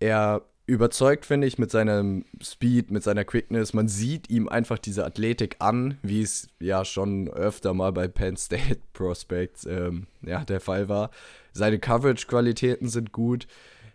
Er 0.00 0.42
überzeugt, 0.66 1.26
finde 1.26 1.46
ich, 1.46 1.58
mit 1.58 1.70
seinem 1.70 2.24
Speed, 2.42 2.90
mit 2.90 3.02
seiner 3.02 3.24
Quickness. 3.24 3.74
Man 3.74 3.88
sieht 3.88 4.30
ihm 4.30 4.48
einfach 4.48 4.78
diese 4.78 5.04
Athletik 5.04 5.56
an, 5.58 5.98
wie 6.02 6.22
es 6.22 6.48
ja 6.60 6.84
schon 6.84 7.28
öfter 7.28 7.74
mal 7.74 7.92
bei 7.92 8.08
Penn 8.08 8.36
State 8.36 8.80
Prospects 8.92 9.66
ähm, 9.66 10.06
ja, 10.22 10.44
der 10.44 10.60
Fall 10.60 10.88
war. 10.88 11.10
Seine 11.52 11.78
Coverage-Qualitäten 11.78 12.88
sind 12.88 13.12
gut, 13.12 13.46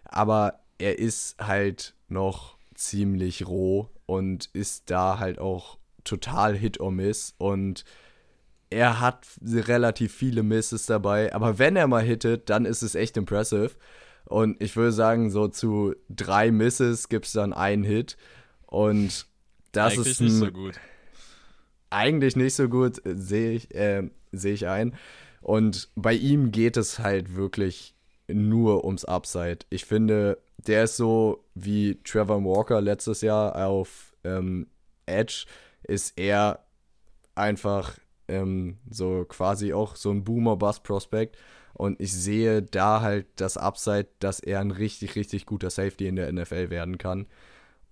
aber 0.04 0.60
er 0.78 1.00
ist 1.00 1.38
halt 1.40 1.96
noch 2.10 2.58
ziemlich 2.76 3.48
roh 3.48 3.90
und 4.06 4.50
ist 4.54 4.92
da 4.92 5.20
halt 5.20 5.40
auch 5.40 5.78
total 6.04 6.56
Hit 6.56 6.80
or 6.80 6.92
Miss 6.92 7.34
und 7.38 7.84
er 8.70 9.00
hat 9.00 9.26
relativ 9.44 10.14
viele 10.14 10.44
Misses 10.44 10.86
dabei, 10.86 11.34
aber 11.34 11.60
wenn 11.60 11.76
er 11.76 11.88
mal 11.88 12.04
hittet, 12.04 12.50
dann 12.50 12.66
ist 12.66 12.82
es 12.82 12.96
echt 12.96 13.18
impressive. 13.18 13.72
Und 14.26 14.62
ich 14.62 14.76
würde 14.76 14.92
sagen, 14.92 15.30
so 15.30 15.48
zu 15.48 15.96
drei 16.10 16.52
Misses 16.52 17.08
gibt 17.08 17.28
es 17.28 17.32
dann 17.32 17.54
einen 17.54 17.84
Hit. 17.84 18.18
Und 18.66 19.26
das 19.72 19.94
eigentlich 19.94 20.08
ist 20.08 20.20
ein, 20.20 20.26
nicht 20.26 20.36
so 20.36 20.52
gut. 20.52 20.80
Eigentlich 21.90 22.36
nicht 22.36 22.56
so 22.56 22.68
gut, 22.68 23.02
sehe 23.06 23.52
ich, 23.54 23.74
äh, 23.74 24.10
seh 24.34 24.52
ich 24.52 24.68
ein. 24.68 24.96
Und 25.42 25.90
bei 25.96 26.14
ihm 26.14 26.52
geht 26.52 26.76
es 26.76 27.00
halt 27.00 27.36
wirklich 27.36 27.96
nur 28.28 28.84
ums 28.84 29.06
Upside. 29.06 29.60
Ich 29.70 29.86
finde, 29.86 30.40
der 30.58 30.84
ist 30.84 30.98
so 30.98 31.46
wie 31.56 31.98
Trevor 32.04 32.44
Walker 32.44 32.82
letztes 32.82 33.22
Jahr 33.22 33.56
auf 33.66 34.14
ähm, 34.26 34.68
Edge, 35.06 35.46
ist 35.84 36.18
er 36.18 36.66
einfach 37.36 37.94
ähm, 38.28 38.78
so 38.90 39.26
quasi 39.28 39.74
auch 39.74 39.96
so 39.96 40.12
ein 40.12 40.24
Boomer-Bust-Prospect. 40.24 41.38
Und 41.74 42.02
ich 42.02 42.12
sehe 42.14 42.64
da 42.64 43.02
halt 43.02 43.28
das 43.36 43.58
Upside, 43.58 44.08
dass 44.20 44.40
er 44.40 44.60
ein 44.62 44.72
richtig, 44.72 45.16
richtig 45.16 45.46
guter 45.46 45.70
Safety 45.70 46.08
in 46.08 46.16
der 46.16 46.32
NFL 46.32 46.70
werden 46.70 46.98
kann. 46.98 47.28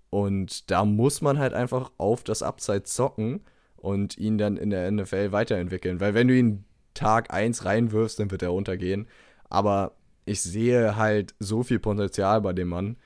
Und 0.10 0.72
da 0.72 0.86
muss 0.86 1.22
man 1.22 1.38
halt 1.38 1.54
einfach 1.54 1.92
auf 1.98 2.24
das 2.24 2.42
Upside 2.42 2.84
zocken 2.84 3.42
und 3.76 4.18
ihn 4.18 4.38
dann 4.38 4.58
in 4.58 4.70
der 4.70 4.90
NFL 4.90 5.32
weiterentwickeln. 5.32 6.00
Weil 6.00 6.14
wenn 6.14 6.28
du 6.28 6.36
ihn 6.36 6.66
Tag 6.94 7.34
1 7.34 7.66
reinwirfst, 7.66 8.20
dann 8.20 8.32
wird 8.32 8.42
er 8.42 8.54
untergehen. 8.54 9.08
Aber 9.50 9.96
ich 10.26 10.42
sehe 10.42 10.96
halt 10.96 11.36
so 11.40 11.62
viel 11.62 11.80
Potenzial 11.80 12.42
bei 12.42 12.54
dem 12.54 12.70
Mann. 12.70 12.98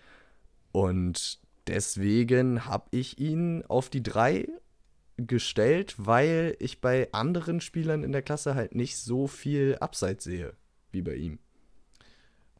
Und 0.72 1.40
deswegen 1.68 2.66
habe 2.66 2.88
ich 2.92 3.20
ihn 3.20 3.64
auf 3.68 3.90
die 3.90 4.04
3 4.04 4.48
gestellt, 5.28 5.96
weil 5.98 6.56
ich 6.60 6.82
bei 6.82 7.12
anderen 7.12 7.62
Spielern 7.62 8.04
in 8.04 8.12
der 8.12 8.22
Klasse 8.22 8.56
halt 8.56 8.76
nicht 8.76 8.98
so 8.98 9.28
viel 9.28 9.78
Upside 9.80 10.18
sehe 10.20 10.54
wie 10.92 11.02
bei 11.02 11.16
ihm. 11.16 11.40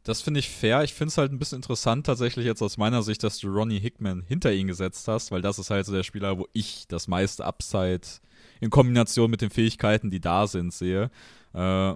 Das 0.02 0.22
finde 0.22 0.40
ich 0.40 0.48
fair. 0.48 0.82
Ich 0.82 0.94
finde 0.94 1.08
es 1.08 1.18
halt 1.18 1.30
ein 1.30 1.38
bisschen 1.38 1.56
interessant 1.56 2.06
tatsächlich 2.06 2.46
jetzt 2.46 2.62
aus 2.62 2.78
meiner 2.78 3.02
Sicht, 3.02 3.22
dass 3.22 3.38
du 3.38 3.48
Ronnie 3.48 3.78
Hickman 3.78 4.22
hinter 4.22 4.52
ihn 4.52 4.66
gesetzt 4.66 5.06
hast, 5.08 5.30
weil 5.30 5.42
das 5.42 5.58
ist 5.58 5.70
halt 5.70 5.84
so 5.84 5.92
der 5.92 6.04
Spieler, 6.04 6.38
wo 6.38 6.48
ich 6.52 6.86
das 6.88 7.06
meiste 7.06 7.44
Upside 7.44 8.06
in 8.60 8.70
Kombination 8.70 9.30
mit 9.30 9.42
den 9.42 9.50
Fähigkeiten, 9.50 10.10
die 10.10 10.20
da 10.20 10.46
sind, 10.46 10.72
sehe. 10.72 11.10
Äh, 11.52 11.94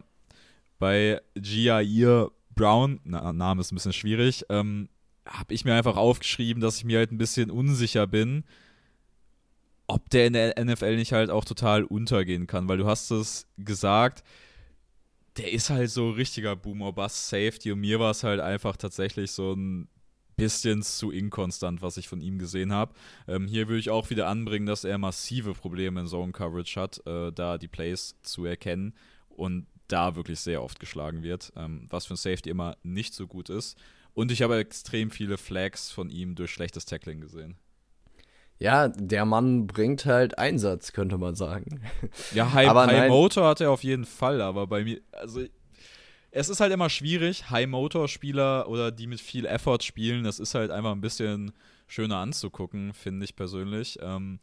bei 0.78 1.20
Jair 1.34 2.30
Brown, 2.54 3.00
na, 3.04 3.32
Name 3.32 3.62
ist 3.62 3.72
ein 3.72 3.76
bisschen 3.76 3.92
schwierig, 3.92 4.44
ähm, 4.50 4.88
habe 5.26 5.54
ich 5.54 5.64
mir 5.64 5.74
einfach 5.74 5.96
aufgeschrieben, 5.96 6.60
dass 6.60 6.76
ich 6.76 6.84
mir 6.84 6.98
halt 6.98 7.10
ein 7.10 7.18
bisschen 7.18 7.50
unsicher 7.50 8.06
bin, 8.06 8.44
ob 9.86 10.10
der 10.10 10.26
in 10.26 10.32
der 10.32 10.64
NFL 10.64 10.96
nicht 10.96 11.12
halt 11.12 11.30
auch 11.30 11.44
total 11.44 11.84
untergehen 11.84 12.46
kann, 12.46 12.68
weil 12.68 12.78
du 12.78 12.86
hast 12.86 13.10
es 13.10 13.46
gesagt, 13.58 14.24
der 15.36 15.52
ist 15.52 15.70
halt 15.70 15.90
so 15.90 16.10
richtiger 16.10 16.56
Boomer-Bust-Safety 16.56 17.72
und 17.72 17.80
mir 17.80 17.98
war 17.98 18.12
es 18.12 18.22
halt 18.22 18.40
einfach 18.40 18.76
tatsächlich 18.76 19.32
so 19.32 19.52
ein 19.52 19.88
bisschen 20.36 20.82
zu 20.82 21.10
inkonstant, 21.10 21.82
was 21.82 21.96
ich 21.96 22.08
von 22.08 22.20
ihm 22.20 22.38
gesehen 22.38 22.72
habe. 22.72 22.94
Ähm, 23.28 23.46
hier 23.46 23.68
würde 23.68 23.78
ich 23.78 23.90
auch 23.90 24.10
wieder 24.10 24.28
anbringen, 24.28 24.66
dass 24.66 24.84
er 24.84 24.98
massive 24.98 25.54
Probleme 25.54 26.00
in 26.00 26.06
Zone 26.06 26.32
Coverage 26.32 26.80
hat, 26.80 27.06
äh, 27.06 27.32
da 27.32 27.58
die 27.58 27.68
Plays 27.68 28.16
zu 28.22 28.44
erkennen 28.44 28.94
und 29.28 29.66
da 29.88 30.16
wirklich 30.16 30.40
sehr 30.40 30.62
oft 30.62 30.80
geschlagen 30.80 31.22
wird, 31.22 31.52
ähm, 31.56 31.86
was 31.90 32.06
für 32.06 32.14
ein 32.14 32.18
Safety 32.18 32.50
immer 32.50 32.76
nicht 32.82 33.14
so 33.14 33.26
gut 33.26 33.48
ist. 33.48 33.76
Und 34.12 34.30
ich 34.30 34.42
habe 34.42 34.56
extrem 34.56 35.10
viele 35.10 35.36
Flags 35.36 35.90
von 35.90 36.08
ihm 36.08 36.34
durch 36.36 36.52
schlechtes 36.52 36.86
Tackling 36.86 37.20
gesehen. 37.20 37.56
Ja, 38.58 38.88
der 38.88 39.24
Mann 39.24 39.66
bringt 39.66 40.06
halt 40.06 40.38
Einsatz, 40.38 40.92
könnte 40.92 41.18
man 41.18 41.34
sagen. 41.34 41.82
Ja, 42.34 42.52
High, 42.52 42.68
aber 42.68 42.86
High 42.86 43.08
Motor 43.08 43.48
hat 43.48 43.60
er 43.60 43.70
auf 43.70 43.84
jeden 43.84 44.04
Fall, 44.04 44.40
aber 44.40 44.66
bei 44.66 44.84
mir, 44.84 45.00
also 45.12 45.42
es 46.30 46.48
ist 46.48 46.60
halt 46.60 46.72
immer 46.72 46.88
schwierig, 46.88 47.50
High 47.50 47.68
Motor 47.68 48.08
Spieler 48.08 48.68
oder 48.68 48.90
die 48.90 49.06
mit 49.06 49.20
viel 49.20 49.46
Effort 49.46 49.82
spielen, 49.82 50.24
das 50.24 50.38
ist 50.38 50.54
halt 50.54 50.70
einfach 50.70 50.92
ein 50.92 51.00
bisschen 51.00 51.52
schöner 51.86 52.18
anzugucken, 52.18 52.92
finde 52.92 53.24
ich 53.24 53.36
persönlich. 53.36 53.98
Ähm, 54.00 54.38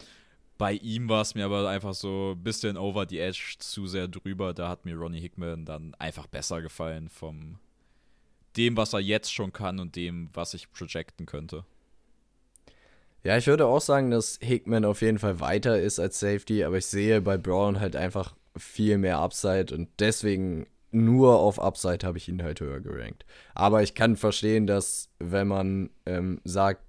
bei 0.58 0.74
ihm 0.74 1.10
war 1.10 1.22
es 1.22 1.34
mir 1.34 1.46
aber 1.46 1.68
einfach 1.68 1.96
so 1.96 2.34
ein 2.36 2.44
bisschen 2.44 2.78
over 2.78 3.08
the 3.10 3.20
edge, 3.20 3.56
zu 3.58 3.88
sehr 3.88 4.08
drüber. 4.08 4.54
Da 4.54 4.70
hat 4.70 4.86
mir 4.86 4.96
Ronnie 4.96 5.20
Hickman 5.20 5.66
dann 5.66 5.96
einfach 5.96 6.28
besser 6.28 6.62
gefallen 6.62 7.10
vom 7.10 7.58
dem, 8.58 8.78
was 8.78 8.94
er 8.94 9.00
jetzt 9.00 9.34
schon 9.34 9.52
kann 9.52 9.80
und 9.80 9.96
dem, 9.96 10.30
was 10.34 10.54
ich 10.54 10.72
projecten 10.72 11.26
könnte. 11.26 11.66
Ja, 13.24 13.38
ich 13.38 13.48
würde 13.48 13.68
auch 13.68 13.82
sagen, 13.82 14.10
dass 14.10 14.40
Hickman 14.42 14.84
auf 14.84 15.02
jeden 15.02 15.20
Fall 15.20 15.40
weiter 15.40 15.80
ist 15.80 16.00
als 16.00 16.20
Safety, 16.20 16.64
aber 16.64 16.78
ich 16.78 16.88
sehe 16.88 17.22
bei 17.22 17.38
Brown 17.38 17.80
halt 17.80 17.96
einfach 17.96 18.36
viel 18.58 18.98
mehr 18.98 19.20
Upside 19.20 19.74
und 19.74 19.90
deswegen 20.00 20.66
nur 20.92 21.40
auf 21.40 21.60
Upside 21.60 22.06
habe 22.06 22.18
ich 22.18 22.28
ihn 22.28 22.44
halt 22.44 22.60
höher 22.60 22.82
gerankt. 22.82 23.26
Aber 23.54 23.84
ich 23.84 23.94
kann 23.94 24.18
verstehen, 24.18 24.68
dass 24.68 25.10
wenn 25.20 25.48
man 25.48 25.90
ähm, 26.06 26.42
sagt, 26.44 26.84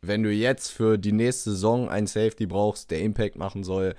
wenn 0.00 0.22
du 0.22 0.30
jetzt 0.32 0.70
für 0.70 0.98
die 0.98 1.12
nächste 1.12 1.50
Saison 1.50 1.88
einen 1.88 2.06
Safety 2.06 2.46
brauchst, 2.46 2.90
der 2.90 3.00
Impact 3.00 3.36
machen 3.36 3.64
soll, 3.64 3.94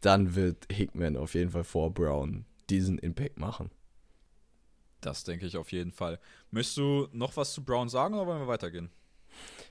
dann 0.00 0.34
wird 0.34 0.66
Hickman 0.70 1.16
auf 1.16 1.34
jeden 1.34 1.50
Fall 1.50 1.64
vor 1.64 1.92
Brown 1.92 2.44
diesen 2.68 2.98
Impact 2.98 3.38
machen. 3.38 3.70
Das 5.00 5.24
denke 5.24 5.46
ich 5.46 5.56
auf 5.56 5.72
jeden 5.72 5.92
Fall. 5.92 6.18
Möchtest 6.50 6.76
du 6.76 7.08
noch 7.12 7.36
was 7.36 7.54
zu 7.54 7.64
Brown 7.64 7.88
sagen 7.88 8.14
oder 8.14 8.26
wollen 8.26 8.40
wir 8.40 8.48
weitergehen? 8.48 8.90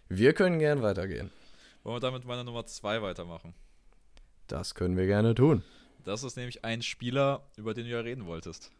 Wir 0.08 0.34
können 0.34 0.60
gern 0.60 0.82
weitergehen. 0.82 1.32
Wollen 1.84 1.98
wir 1.98 2.00
damit 2.00 2.26
meiner 2.26 2.44
Nummer 2.44 2.66
2 2.66 3.02
weitermachen? 3.02 3.54
Das 4.48 4.76
können 4.76 4.98
wir 4.98 5.06
gerne 5.06 5.36
tun. 5.36 5.64
Das 6.04 6.24
ist 6.24 6.38
nämlich 6.38 6.66
ein 6.66 6.82
Spieler, 6.82 7.44
über 7.58 7.74
den 7.74 7.86
du 7.86 7.92
ja 7.92 8.00
reden 8.00 8.26
wolltest. 8.26 8.72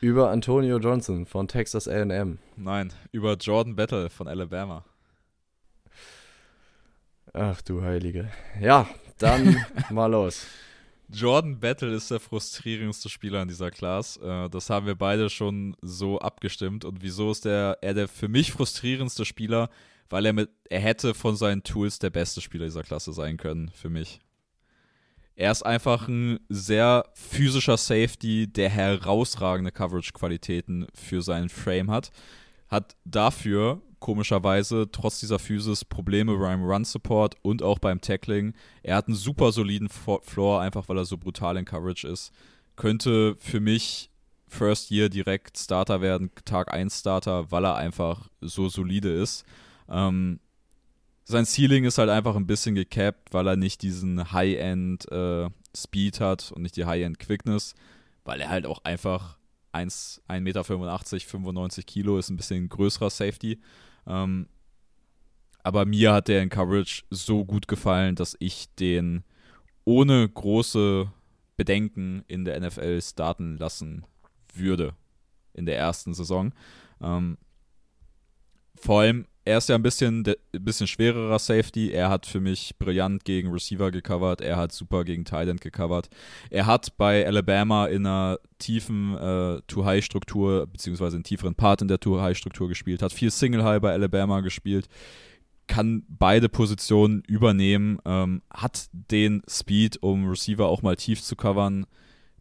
Über 0.00 0.30
Antonio 0.30 0.78
Johnson 0.78 1.26
von 1.26 1.48
Texas 1.48 1.88
AM. 1.88 2.38
Nein, 2.56 2.92
über 3.12 3.34
Jordan 3.34 3.74
Battle 3.74 4.10
von 4.10 4.28
Alabama. 4.28 4.84
Ach 7.32 7.60
du 7.62 7.82
Heilige. 7.82 8.30
Ja, 8.60 8.88
dann 9.18 9.56
mal 9.90 10.10
los. 10.10 10.46
Jordan 11.08 11.60
Battle 11.60 11.94
ist 11.94 12.10
der 12.10 12.20
frustrierendste 12.20 13.08
Spieler 13.08 13.42
in 13.42 13.48
dieser 13.48 13.70
Class. 13.70 14.16
Äh, 14.16 14.48
das 14.48 14.70
haben 14.70 14.86
wir 14.86 14.96
beide 14.96 15.30
schon 15.30 15.76
so 15.80 16.18
abgestimmt. 16.18 16.84
Und 16.84 17.02
wieso 17.02 17.30
ist 17.30 17.44
der, 17.44 17.78
er 17.80 17.94
der 17.94 18.08
für 18.08 18.28
mich 18.28 18.52
frustrierendste 18.52 19.24
Spieler? 19.24 19.70
Weil 20.08 20.26
er 20.26 20.32
mit, 20.32 20.50
er 20.68 20.80
hätte 20.80 21.14
von 21.14 21.36
seinen 21.36 21.62
Tools 21.62 21.98
der 21.98 22.10
beste 22.10 22.40
Spieler 22.40 22.66
dieser 22.66 22.82
Klasse 22.82 23.12
sein 23.12 23.36
können, 23.36 23.70
für 23.70 23.88
mich. 23.88 24.20
Er 25.34 25.52
ist 25.52 25.64
einfach 25.64 26.08
ein 26.08 26.40
sehr 26.48 27.04
physischer 27.14 27.76
Safety, 27.76 28.46
der 28.50 28.70
herausragende 28.70 29.70
Coverage-Qualitäten 29.70 30.86
für 30.94 31.22
seinen 31.22 31.50
Frame 31.50 31.90
hat. 31.90 32.10
Hat 32.68 32.96
dafür 33.04 33.82
komischerweise 33.98 34.88
trotz 34.90 35.20
dieser 35.20 35.38
Physis 35.38 35.84
Probleme 35.84 36.36
beim 36.36 36.64
Run-Support 36.64 37.36
und 37.42 37.62
auch 37.62 37.78
beim 37.78 38.00
Tackling. 38.00 38.54
Er 38.82 38.96
hat 38.96 39.08
einen 39.08 39.16
super 39.16 39.52
soliden 39.52 39.88
Floor, 39.88 40.60
einfach 40.60 40.88
weil 40.88 40.98
er 40.98 41.04
so 41.04 41.16
brutal 41.16 41.56
in 41.56 41.64
Coverage 41.64 42.06
ist. 42.06 42.32
könnte 42.76 43.36
für 43.38 43.60
mich 43.60 44.10
First 44.48 44.90
Year 44.90 45.08
direkt 45.08 45.58
Starter 45.58 46.00
werden, 46.00 46.30
Tag 46.44 46.72
1 46.72 47.00
Starter, 47.00 47.50
weil 47.50 47.64
er 47.64 47.76
einfach 47.76 48.28
so 48.40 48.68
solide 48.68 49.10
ist. 49.10 49.44
Ähm, 49.88 50.40
sein 51.24 51.44
Ceiling 51.44 51.84
ist 51.84 51.98
halt 51.98 52.10
einfach 52.10 52.36
ein 52.36 52.46
bisschen 52.46 52.76
gecapped, 52.76 53.32
weil 53.32 53.48
er 53.48 53.56
nicht 53.56 53.82
diesen 53.82 54.32
High-End 54.32 55.10
äh, 55.10 55.48
Speed 55.76 56.20
hat 56.20 56.52
und 56.52 56.62
nicht 56.62 56.76
die 56.76 56.84
High-End 56.84 57.18
Quickness, 57.18 57.74
weil 58.24 58.40
er 58.40 58.48
halt 58.48 58.66
auch 58.66 58.84
einfach 58.84 59.35
1,85 59.76 60.40
Meter, 60.40 60.64
95 60.64 61.86
Kilo 61.86 62.18
ist, 62.18 62.30
ein 62.30 62.36
bisschen 62.36 62.68
größerer 62.68 63.10
Safety. 63.10 63.60
Ähm, 64.06 64.48
aber 65.62 65.84
mir 65.84 66.12
hat 66.12 66.28
der 66.28 66.42
in 66.42 66.48
Coverage 66.48 67.02
so 67.10 67.44
gut 67.44 67.66
gefallen, 67.66 68.14
dass 68.14 68.36
ich 68.38 68.72
den 68.76 69.24
ohne 69.84 70.28
große 70.28 71.10
Bedenken 71.56 72.24
in 72.28 72.44
der 72.44 72.60
NFL 72.60 73.00
starten 73.02 73.56
lassen 73.56 74.04
würde 74.54 74.94
in 75.54 75.66
der 75.66 75.78
ersten 75.78 76.14
Saison. 76.14 76.52
Ähm, 77.00 77.38
vor 78.76 79.00
allem, 79.00 79.26
er 79.46 79.58
ist 79.58 79.68
ja 79.68 79.76
ein 79.76 79.82
bisschen, 79.82 80.24
ein 80.26 80.64
bisschen 80.64 80.88
schwererer 80.88 81.38
Safety. 81.38 81.92
Er 81.92 82.10
hat 82.10 82.26
für 82.26 82.40
mich 82.40 82.74
brillant 82.80 83.24
gegen 83.24 83.52
Receiver 83.52 83.92
gecovert. 83.92 84.40
Er 84.40 84.56
hat 84.56 84.72
super 84.72 85.04
gegen 85.04 85.24
Thailand 85.24 85.60
gecovert. 85.60 86.10
Er 86.50 86.66
hat 86.66 86.96
bei 86.96 87.24
Alabama 87.24 87.86
in 87.86 88.06
einer 88.06 88.40
tiefen 88.58 89.16
äh, 89.16 89.62
Too-High-Struktur, 89.68 90.66
beziehungsweise 90.66 91.16
in 91.16 91.22
tieferen 91.22 91.54
Part 91.54 91.80
in 91.80 91.86
der 91.86 92.00
Too-High-Struktur 92.00 92.68
gespielt, 92.68 93.02
hat 93.02 93.12
viel 93.12 93.30
Single-High 93.30 93.80
bei 93.80 93.92
Alabama 93.92 94.40
gespielt, 94.40 94.88
kann 95.68 96.04
beide 96.08 96.48
Positionen 96.48 97.22
übernehmen, 97.28 97.98
ähm, 98.04 98.42
hat 98.52 98.88
den 98.90 99.42
Speed, 99.48 100.02
um 100.02 100.28
Receiver 100.28 100.66
auch 100.66 100.82
mal 100.82 100.96
tief 100.96 101.22
zu 101.22 101.36
covern, 101.36 101.86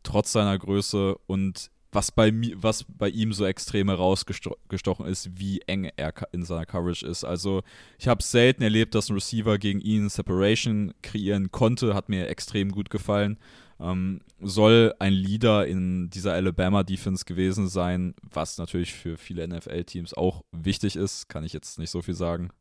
trotz 0.02 0.32
seiner 0.32 0.58
Größe 0.58 1.16
und 1.28 1.70
was 1.96 2.12
bei, 2.12 2.32
was 2.56 2.84
bei 2.84 3.10
ihm 3.10 3.34
so 3.34 3.46
extrem 3.46 3.88
herausgestochen 3.88 5.06
ist, 5.08 5.40
wie 5.40 5.62
eng 5.62 5.90
er 5.96 6.14
in 6.32 6.44
seiner 6.44 6.66
Coverage 6.66 7.06
ist. 7.06 7.24
Also 7.24 7.64
ich 7.98 8.08
habe 8.08 8.22
selten 8.22 8.62
erlebt, 8.62 8.94
dass 8.94 9.10
ein 9.10 9.16
Receiver 9.16 9.58
gegen 9.58 9.82
ihn 9.82 10.10
Separation 10.10 10.94
kreieren 11.02 11.52
konnte, 11.52 11.96
hat 11.96 12.10
mir 12.10 12.28
extrem 12.28 12.72
gut 12.72 12.90
gefallen. 12.90 13.38
Ähm, 13.80 14.22
soll 14.40 14.94
ein 15.00 15.14
Leader 15.14 15.66
in 15.66 16.10
dieser 16.10 16.34
Alabama-Defense 16.34 17.26
gewesen 17.26 17.68
sein, 17.68 18.14
was 18.22 18.58
natürlich 18.58 18.94
für 18.94 19.18
viele 19.18 19.48
NFL-Teams 19.48 20.14
auch 20.14 20.44
wichtig 20.52 20.96
ist, 20.96 21.28
kann 21.30 21.44
ich 21.44 21.54
jetzt 21.54 21.80
nicht 21.80 21.90
so 21.90 22.02
viel 22.02 22.14
sagen. 22.14 22.52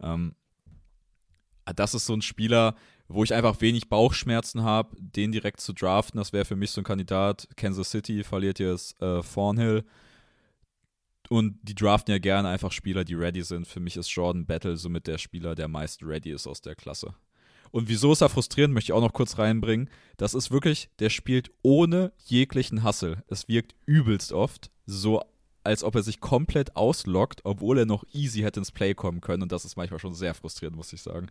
Ähm, 0.00 0.34
das 1.74 1.94
ist 1.94 2.06
so 2.06 2.12
ein 2.12 2.22
Spieler, 2.22 2.74
wo 3.08 3.24
ich 3.24 3.34
einfach 3.34 3.60
wenig 3.60 3.88
Bauchschmerzen 3.88 4.62
habe, 4.62 4.96
den 4.98 5.32
direkt 5.32 5.60
zu 5.60 5.72
draften. 5.72 6.18
Das 6.18 6.32
wäre 6.32 6.44
für 6.44 6.56
mich 6.56 6.70
so 6.70 6.80
ein 6.80 6.84
Kandidat. 6.84 7.48
Kansas 7.56 7.90
City 7.90 8.24
verliert 8.24 8.58
jetzt 8.58 9.00
äh, 9.02 9.20
Thornhill. 9.22 9.84
Und 11.28 11.58
die 11.62 11.74
draften 11.74 12.12
ja 12.12 12.18
gerne 12.18 12.48
einfach 12.48 12.72
Spieler, 12.72 13.04
die 13.04 13.14
ready 13.14 13.42
sind. 13.42 13.66
Für 13.66 13.80
mich 13.80 13.96
ist 13.96 14.10
Jordan 14.10 14.46
Battle 14.46 14.76
somit 14.76 15.06
der 15.06 15.18
Spieler, 15.18 15.54
der 15.54 15.68
meist 15.68 16.02
ready 16.02 16.30
ist 16.30 16.46
aus 16.46 16.60
der 16.60 16.74
Klasse. 16.74 17.14
Und 17.70 17.88
wieso 17.88 18.12
ist 18.12 18.20
er 18.20 18.28
frustrierend, 18.28 18.72
möchte 18.72 18.92
ich 18.92 18.96
auch 18.96 19.00
noch 19.00 19.12
kurz 19.12 19.38
reinbringen. 19.38 19.90
Das 20.16 20.34
ist 20.34 20.50
wirklich, 20.50 20.90
der 21.00 21.10
spielt 21.10 21.50
ohne 21.62 22.12
jeglichen 22.24 22.84
Hassel. 22.84 23.24
Es 23.26 23.48
wirkt 23.48 23.74
übelst 23.84 24.32
oft 24.32 24.70
so, 24.86 25.22
als 25.64 25.82
ob 25.82 25.96
er 25.96 26.02
sich 26.02 26.20
komplett 26.20 26.76
auslockt, 26.76 27.40
obwohl 27.44 27.78
er 27.78 27.86
noch 27.86 28.04
easy 28.12 28.42
hätte 28.42 28.60
ins 28.60 28.70
Play 28.70 28.94
kommen 28.94 29.20
können. 29.20 29.42
Und 29.42 29.50
das 29.50 29.64
ist 29.64 29.76
manchmal 29.76 29.98
schon 29.98 30.14
sehr 30.14 30.34
frustrierend, 30.34 30.76
muss 30.76 30.92
ich 30.92 31.02
sagen. 31.02 31.28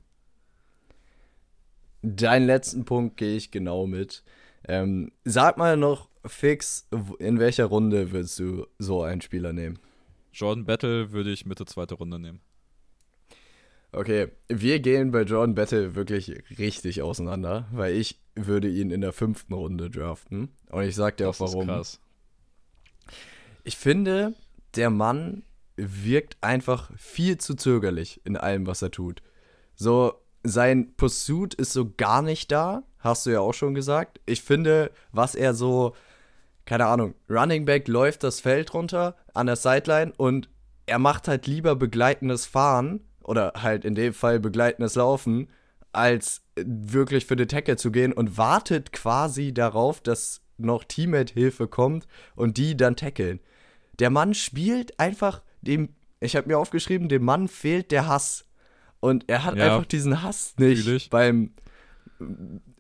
Deinen 2.03 2.45
letzten 2.45 2.85
Punkt 2.85 3.17
gehe 3.17 3.35
ich 3.35 3.49
genau 3.49 3.87
mit. 3.87 4.23
Ähm, 4.67 5.11
sag 5.23 5.57
mal 5.57 5.77
noch 5.77 6.09
fix, 6.25 6.87
in 7.19 7.39
welcher 7.39 7.65
Runde 7.65 8.11
würdest 8.11 8.39
du 8.39 8.67
so 8.77 9.03
einen 9.03 9.21
Spieler 9.21 9.53
nehmen? 9.53 9.79
Jordan 10.33 10.65
Battle 10.65 11.11
würde 11.11 11.31
ich 11.31 11.45
Mitte 11.45 11.65
zweite 11.65 11.95
Runde 11.95 12.19
nehmen. 12.19 12.41
Okay, 13.91 14.29
wir 14.49 14.79
gehen 14.79 15.11
bei 15.11 15.21
Jordan 15.21 15.53
Battle 15.53 15.93
wirklich 15.95 16.31
richtig 16.57 17.03
auseinander, 17.03 17.67
weil 17.71 17.95
ich 17.95 18.19
würde 18.35 18.67
ihn 18.67 18.89
in 18.89 19.01
der 19.01 19.13
fünften 19.13 19.53
Runde 19.53 19.91
draften. 19.91 20.49
Und 20.71 20.83
ich 20.83 20.95
sag 20.95 21.17
dir 21.17 21.27
das 21.27 21.39
auch 21.39 21.53
warum. 21.53 21.67
krass. 21.67 22.01
Ich 23.63 23.77
finde, 23.77 24.33
der 24.75 24.89
Mann 24.89 25.43
wirkt 25.75 26.37
einfach 26.41 26.91
viel 26.97 27.37
zu 27.37 27.55
zögerlich 27.55 28.21
in 28.25 28.35
allem, 28.35 28.65
was 28.65 28.81
er 28.81 28.91
tut. 28.91 29.21
So, 29.75 30.13
sein 30.43 30.93
Pursuit 30.95 31.53
ist 31.53 31.73
so 31.73 31.91
gar 31.95 32.21
nicht 32.21 32.51
da, 32.51 32.83
hast 32.99 33.25
du 33.25 33.31
ja 33.31 33.39
auch 33.39 33.53
schon 33.53 33.73
gesagt. 33.73 34.19
Ich 34.25 34.41
finde, 34.41 34.91
was 35.11 35.35
er 35.35 35.53
so, 35.53 35.95
keine 36.65 36.85
Ahnung, 36.85 37.15
Running 37.29 37.65
Back 37.65 37.87
läuft 37.87 38.23
das 38.23 38.39
Feld 38.39 38.73
runter 38.73 39.15
an 39.33 39.47
der 39.47 39.55
Sideline 39.55 40.13
und 40.17 40.49
er 40.85 40.99
macht 40.99 41.27
halt 41.27 41.47
lieber 41.47 41.75
begleitendes 41.75 42.45
Fahren 42.45 43.01
oder 43.23 43.53
halt 43.61 43.85
in 43.85 43.95
dem 43.95 44.13
Fall 44.13 44.39
begleitendes 44.39 44.95
Laufen, 44.95 45.49
als 45.93 46.41
wirklich 46.55 47.25
für 47.25 47.35
den 47.35 47.47
Tackle 47.47 47.77
zu 47.77 47.91
gehen 47.91 48.13
und 48.13 48.37
wartet 48.37 48.91
quasi 48.91 49.53
darauf, 49.53 50.01
dass 50.01 50.41
noch 50.57 50.83
Teammate-Hilfe 50.83 51.67
kommt 51.67 52.07
und 52.35 52.57
die 52.57 52.75
dann 52.75 52.95
tackeln. 52.95 53.39
Der 53.99 54.09
Mann 54.09 54.33
spielt 54.33 54.99
einfach 54.99 55.41
dem, 55.61 55.89
ich 56.19 56.35
habe 56.35 56.47
mir 56.47 56.57
aufgeschrieben, 56.57 57.09
dem 57.09 57.23
Mann 57.23 57.47
fehlt 57.47 57.91
der 57.91 58.07
Hass. 58.07 58.45
Und 59.03 59.25
er 59.27 59.43
hat 59.43 59.57
ja, 59.57 59.65
einfach 59.65 59.85
diesen 59.85 60.23
Hass 60.23 60.53
nicht 60.57 61.09
beim. 61.09 61.51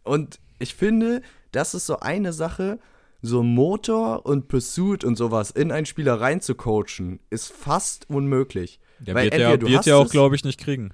Und 0.03 0.39
ich 0.57 0.73
finde, 0.73 1.21
das 1.51 1.73
ist 1.73 1.85
so 1.85 1.99
eine 1.99 2.31
Sache, 2.31 2.79
so 3.21 3.43
Motor 3.43 4.25
und 4.25 4.47
Pursuit 4.47 5.03
und 5.03 5.17
sowas 5.17 5.51
in 5.51 5.69
einen 5.69 5.85
Spieler 5.85 6.21
reinzucoachen, 6.21 7.19
ist 7.29 7.51
fast 7.51 8.09
unmöglich. 8.09 8.79
Der 8.99 9.15
weil 9.15 9.31
wird 9.31 9.37
ja, 9.37 9.61
wird 9.61 9.85
ja 9.85 9.97
auch, 9.97 10.09
glaube 10.09 10.37
ich, 10.37 10.45
nicht 10.45 10.61
kriegen. 10.61 10.93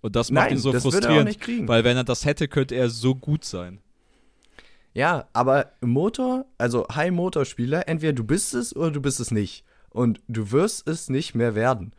Und 0.00 0.14
das 0.14 0.30
macht 0.30 0.50
Nein, 0.50 0.58
ihn 0.58 0.60
so 0.60 0.70
frustrierend. 0.70 1.02
Wird 1.02 1.12
er 1.12 1.20
auch 1.22 1.24
nicht 1.24 1.40
kriegen. 1.40 1.66
Weil 1.66 1.82
wenn 1.82 1.96
er 1.96 2.04
das 2.04 2.24
hätte, 2.24 2.46
könnte 2.46 2.76
er 2.76 2.88
so 2.88 3.16
gut 3.16 3.44
sein. 3.44 3.80
Ja, 4.94 5.26
aber 5.32 5.72
Motor, 5.80 6.46
also 6.58 6.86
High-Motor-Spieler, 6.94 7.88
entweder 7.88 8.12
du 8.12 8.22
bist 8.22 8.54
es 8.54 8.76
oder 8.76 8.92
du 8.92 9.02
bist 9.02 9.18
es 9.18 9.32
nicht. 9.32 9.64
Und 9.90 10.20
du 10.28 10.52
wirst 10.52 10.86
es 10.86 11.08
nicht 11.08 11.34
mehr 11.34 11.56
werden. 11.56 11.94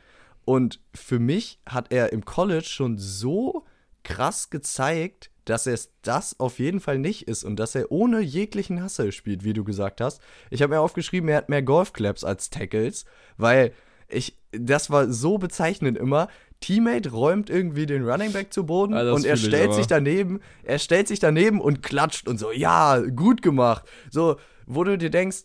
Und 0.46 0.80
für 0.94 1.20
mich 1.20 1.60
hat 1.68 1.91
er 1.91 2.12
im 2.12 2.26
College 2.26 2.66
schon 2.66 2.98
so 2.98 3.66
krass 4.04 4.50
gezeigt, 4.50 5.30
dass 5.46 5.68
er 5.68 5.74
es 5.74 5.91
das 6.02 6.39
auf 6.39 6.60
jeden 6.60 6.80
Fall 6.80 7.00
nicht 7.00 7.28
ist 7.28 7.44
und 7.44 7.58
dass 7.58 7.76
er 7.76 7.91
ohne 7.91 8.22
jeglichen 8.22 8.82
Hassel 8.82 9.12
spielt, 9.12 9.44
wie 9.44 9.54
du 9.54 9.64
gesagt 9.64 10.02
hast. 10.02 10.22
Ich 10.50 10.62
habe 10.62 10.76
mir 10.76 10.82
aufgeschrieben, 10.82 11.30
er 11.30 11.38
hat 11.38 11.50
mehr 11.50 11.64
Golfclaps 11.64 12.24
als 12.24 12.50
Tackles, 12.50 13.06
weil 13.38 13.74
ich, 14.08 14.38
das 14.52 14.89
war 14.89 15.12
so 15.12 15.38
bezeichnend 15.38 15.98
immer. 15.98 16.28
Teammate 16.62 17.12
räumt 17.12 17.50
irgendwie 17.50 17.86
den 17.86 18.08
Running 18.08 18.32
Back 18.32 18.54
zu 18.54 18.66
Boden 18.66 18.94
ja, 18.94 19.12
und 19.12 19.26
er 19.26 19.36
stellt 19.36 19.74
sich 19.74 19.88
daneben, 19.88 20.39
er 20.64 20.80
stellt 20.80 21.10
sich 21.10 21.20
daneben 21.20 21.60
und 21.60 21.84
klatscht 21.84 22.28
und 22.28 22.38
so, 22.38 22.52
ja, 22.52 23.00
gut 23.00 23.41
gemacht. 23.41 23.86
So, 24.12 24.38
wo 24.66 24.86
du 24.86 24.98
dir 24.98 25.10
denkst, 25.10 25.44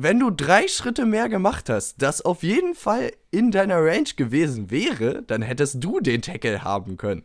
wenn 0.00 0.20
du 0.20 0.30
drei 0.30 0.68
Schritte 0.68 1.06
mehr 1.06 1.28
gemacht 1.28 1.68
hast, 1.68 2.00
das 2.00 2.22
auf 2.22 2.44
jeden 2.44 2.76
Fall 2.76 3.10
in 3.32 3.50
deiner 3.50 3.84
Range 3.84 4.08
gewesen 4.14 4.70
wäre, 4.70 5.24
dann 5.24 5.42
hättest 5.42 5.82
du 5.82 5.98
den 5.98 6.22
Tackle 6.22 6.62
haben 6.62 6.96
können. 6.96 7.24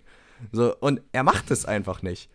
So, 0.52 0.76
und 0.78 1.02
er 1.12 1.22
macht 1.22 1.52
es 1.52 1.66
einfach 1.66 2.02
nicht. 2.02 2.32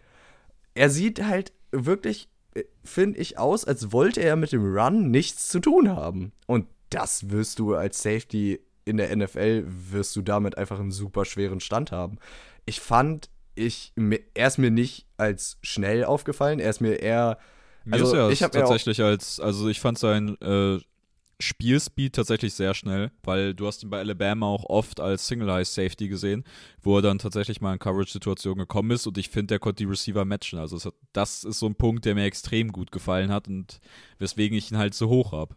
Er 0.74 0.90
sieht 0.90 1.24
halt 1.24 1.52
wirklich, 1.72 2.28
äh, 2.54 2.62
finde 2.84 3.18
ich, 3.18 3.36
aus, 3.36 3.64
als 3.64 3.90
wollte 3.90 4.20
er 4.20 4.36
mit 4.36 4.52
dem 4.52 4.76
Run 4.76 5.10
nichts 5.10 5.48
zu 5.48 5.58
tun 5.58 5.90
haben. 5.90 6.30
Und 6.46 6.68
das 6.90 7.30
wirst 7.30 7.58
du 7.58 7.74
als 7.74 8.00
Safety 8.00 8.60
in 8.84 8.96
der 8.96 9.14
NFL, 9.14 9.64
wirst 9.66 10.14
du 10.14 10.22
damit 10.22 10.56
einfach 10.56 10.78
einen 10.78 10.92
super 10.92 11.24
schweren 11.24 11.58
Stand 11.58 11.90
haben. 11.90 12.18
Ich 12.64 12.80
fand, 12.80 13.28
ich, 13.56 13.92
er 14.34 14.46
ist 14.46 14.58
mir 14.58 14.70
nicht 14.70 15.08
als 15.16 15.58
schnell 15.62 16.04
aufgefallen, 16.04 16.60
er 16.60 16.70
ist 16.70 16.80
mir 16.80 16.94
eher 16.94 17.38
mir 17.88 17.94
also, 17.94 18.06
ist 18.06 18.14
ja 18.14 18.28
ich 18.30 18.38
tatsächlich 18.52 19.02
als, 19.02 19.40
also 19.40 19.68
ich 19.68 19.80
fand 19.80 19.98
sein 19.98 20.40
äh, 20.40 20.78
Spielspeed 21.40 22.14
tatsächlich 22.14 22.54
sehr 22.54 22.74
schnell, 22.74 23.12
weil 23.22 23.54
du 23.54 23.66
hast 23.66 23.82
ihn 23.84 23.90
bei 23.90 24.00
Alabama 24.00 24.46
auch 24.46 24.64
oft 24.64 24.98
als 24.98 25.28
Single-High-Safety 25.28 26.08
gesehen, 26.08 26.44
wo 26.82 26.96
er 26.96 27.02
dann 27.02 27.18
tatsächlich 27.18 27.60
mal 27.60 27.74
in 27.74 27.78
Coverage-Situationen 27.78 28.58
gekommen 28.58 28.90
ist 28.90 29.06
und 29.06 29.18
ich 29.18 29.28
finde, 29.28 29.48
der 29.48 29.58
konnte 29.60 29.84
die 29.84 29.88
Receiver 29.88 30.24
matchen. 30.24 30.58
Also 30.58 30.78
hat, 30.84 30.94
das 31.12 31.44
ist 31.44 31.60
so 31.60 31.66
ein 31.66 31.76
Punkt, 31.76 32.04
der 32.04 32.16
mir 32.16 32.24
extrem 32.24 32.72
gut 32.72 32.90
gefallen 32.90 33.30
hat 33.30 33.46
und 33.46 33.78
weswegen 34.18 34.58
ich 34.58 34.72
ihn 34.72 34.78
halt 34.78 34.94
so 34.94 35.08
hoch 35.08 35.30
habe. 35.30 35.54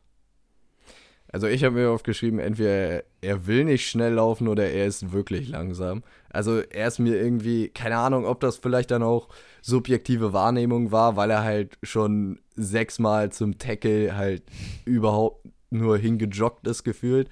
Also 1.32 1.48
ich 1.48 1.64
habe 1.64 1.76
mir 1.76 1.92
aufgeschrieben, 1.92 2.40
entweder 2.40 3.04
er 3.22 3.48
will 3.48 3.64
nicht 3.64 3.90
schnell 3.90 4.14
laufen 4.14 4.48
oder 4.48 4.70
er 4.70 4.86
ist 4.86 5.14
wirklich 5.14 5.48
langsam. 5.48 6.04
Also 6.30 6.60
er 6.60 6.88
ist 6.88 7.00
mir 7.00 7.16
irgendwie, 7.22 7.70
keine 7.70 7.98
Ahnung, 7.98 8.26
ob 8.26 8.42
das 8.42 8.58
vielleicht 8.58 8.92
dann 8.92 9.04
auch 9.04 9.30
subjektive 9.62 10.34
Wahrnehmung 10.34 10.92
war, 10.92 11.16
weil 11.16 11.32
er 11.32 11.44
halt 11.44 11.78
schon 11.84 12.40
sechsmal 12.56 13.32
zum 13.32 13.58
Tackle 13.58 14.16
halt 14.16 14.44
überhaupt 14.86 15.48
nur 15.70 15.98
hingejoggt 15.98 16.68
ist 16.68 16.84
gefühlt. 16.84 17.30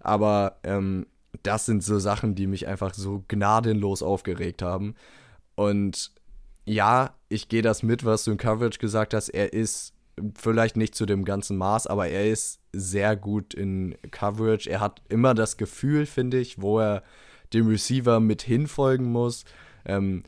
Aber 0.00 0.58
ähm, 0.62 1.06
das 1.42 1.66
sind 1.66 1.82
so 1.82 1.98
Sachen, 1.98 2.34
die 2.34 2.46
mich 2.46 2.66
einfach 2.66 2.92
so 2.94 3.24
gnadenlos 3.28 4.02
aufgeregt 4.02 4.60
haben. 4.60 4.94
Und 5.54 6.12
ja, 6.66 7.14
ich 7.30 7.48
gehe 7.48 7.62
das 7.62 7.82
mit, 7.82 8.04
was 8.04 8.24
du 8.24 8.32
in 8.32 8.36
Coverage 8.36 8.78
gesagt 8.78 9.14
hast. 9.14 9.30
Er 9.30 9.54
ist 9.54 9.94
vielleicht 10.36 10.76
nicht 10.76 10.94
zu 10.94 11.06
dem 11.06 11.24
ganzen 11.24 11.56
Maß, 11.56 11.86
aber 11.86 12.08
er 12.08 12.30
ist 12.30 12.60
sehr 12.78 13.16
gut 13.16 13.54
in 13.54 13.96
Coverage. 14.10 14.70
Er 14.70 14.80
hat 14.80 15.02
immer 15.08 15.34
das 15.34 15.56
Gefühl, 15.56 16.06
finde 16.06 16.38
ich, 16.38 16.60
wo 16.60 16.80
er 16.80 17.02
dem 17.52 17.68
Receiver 17.68 18.20
mit 18.20 18.42
hinfolgen 18.42 19.10
muss. 19.10 19.44
Ähm, 19.84 20.22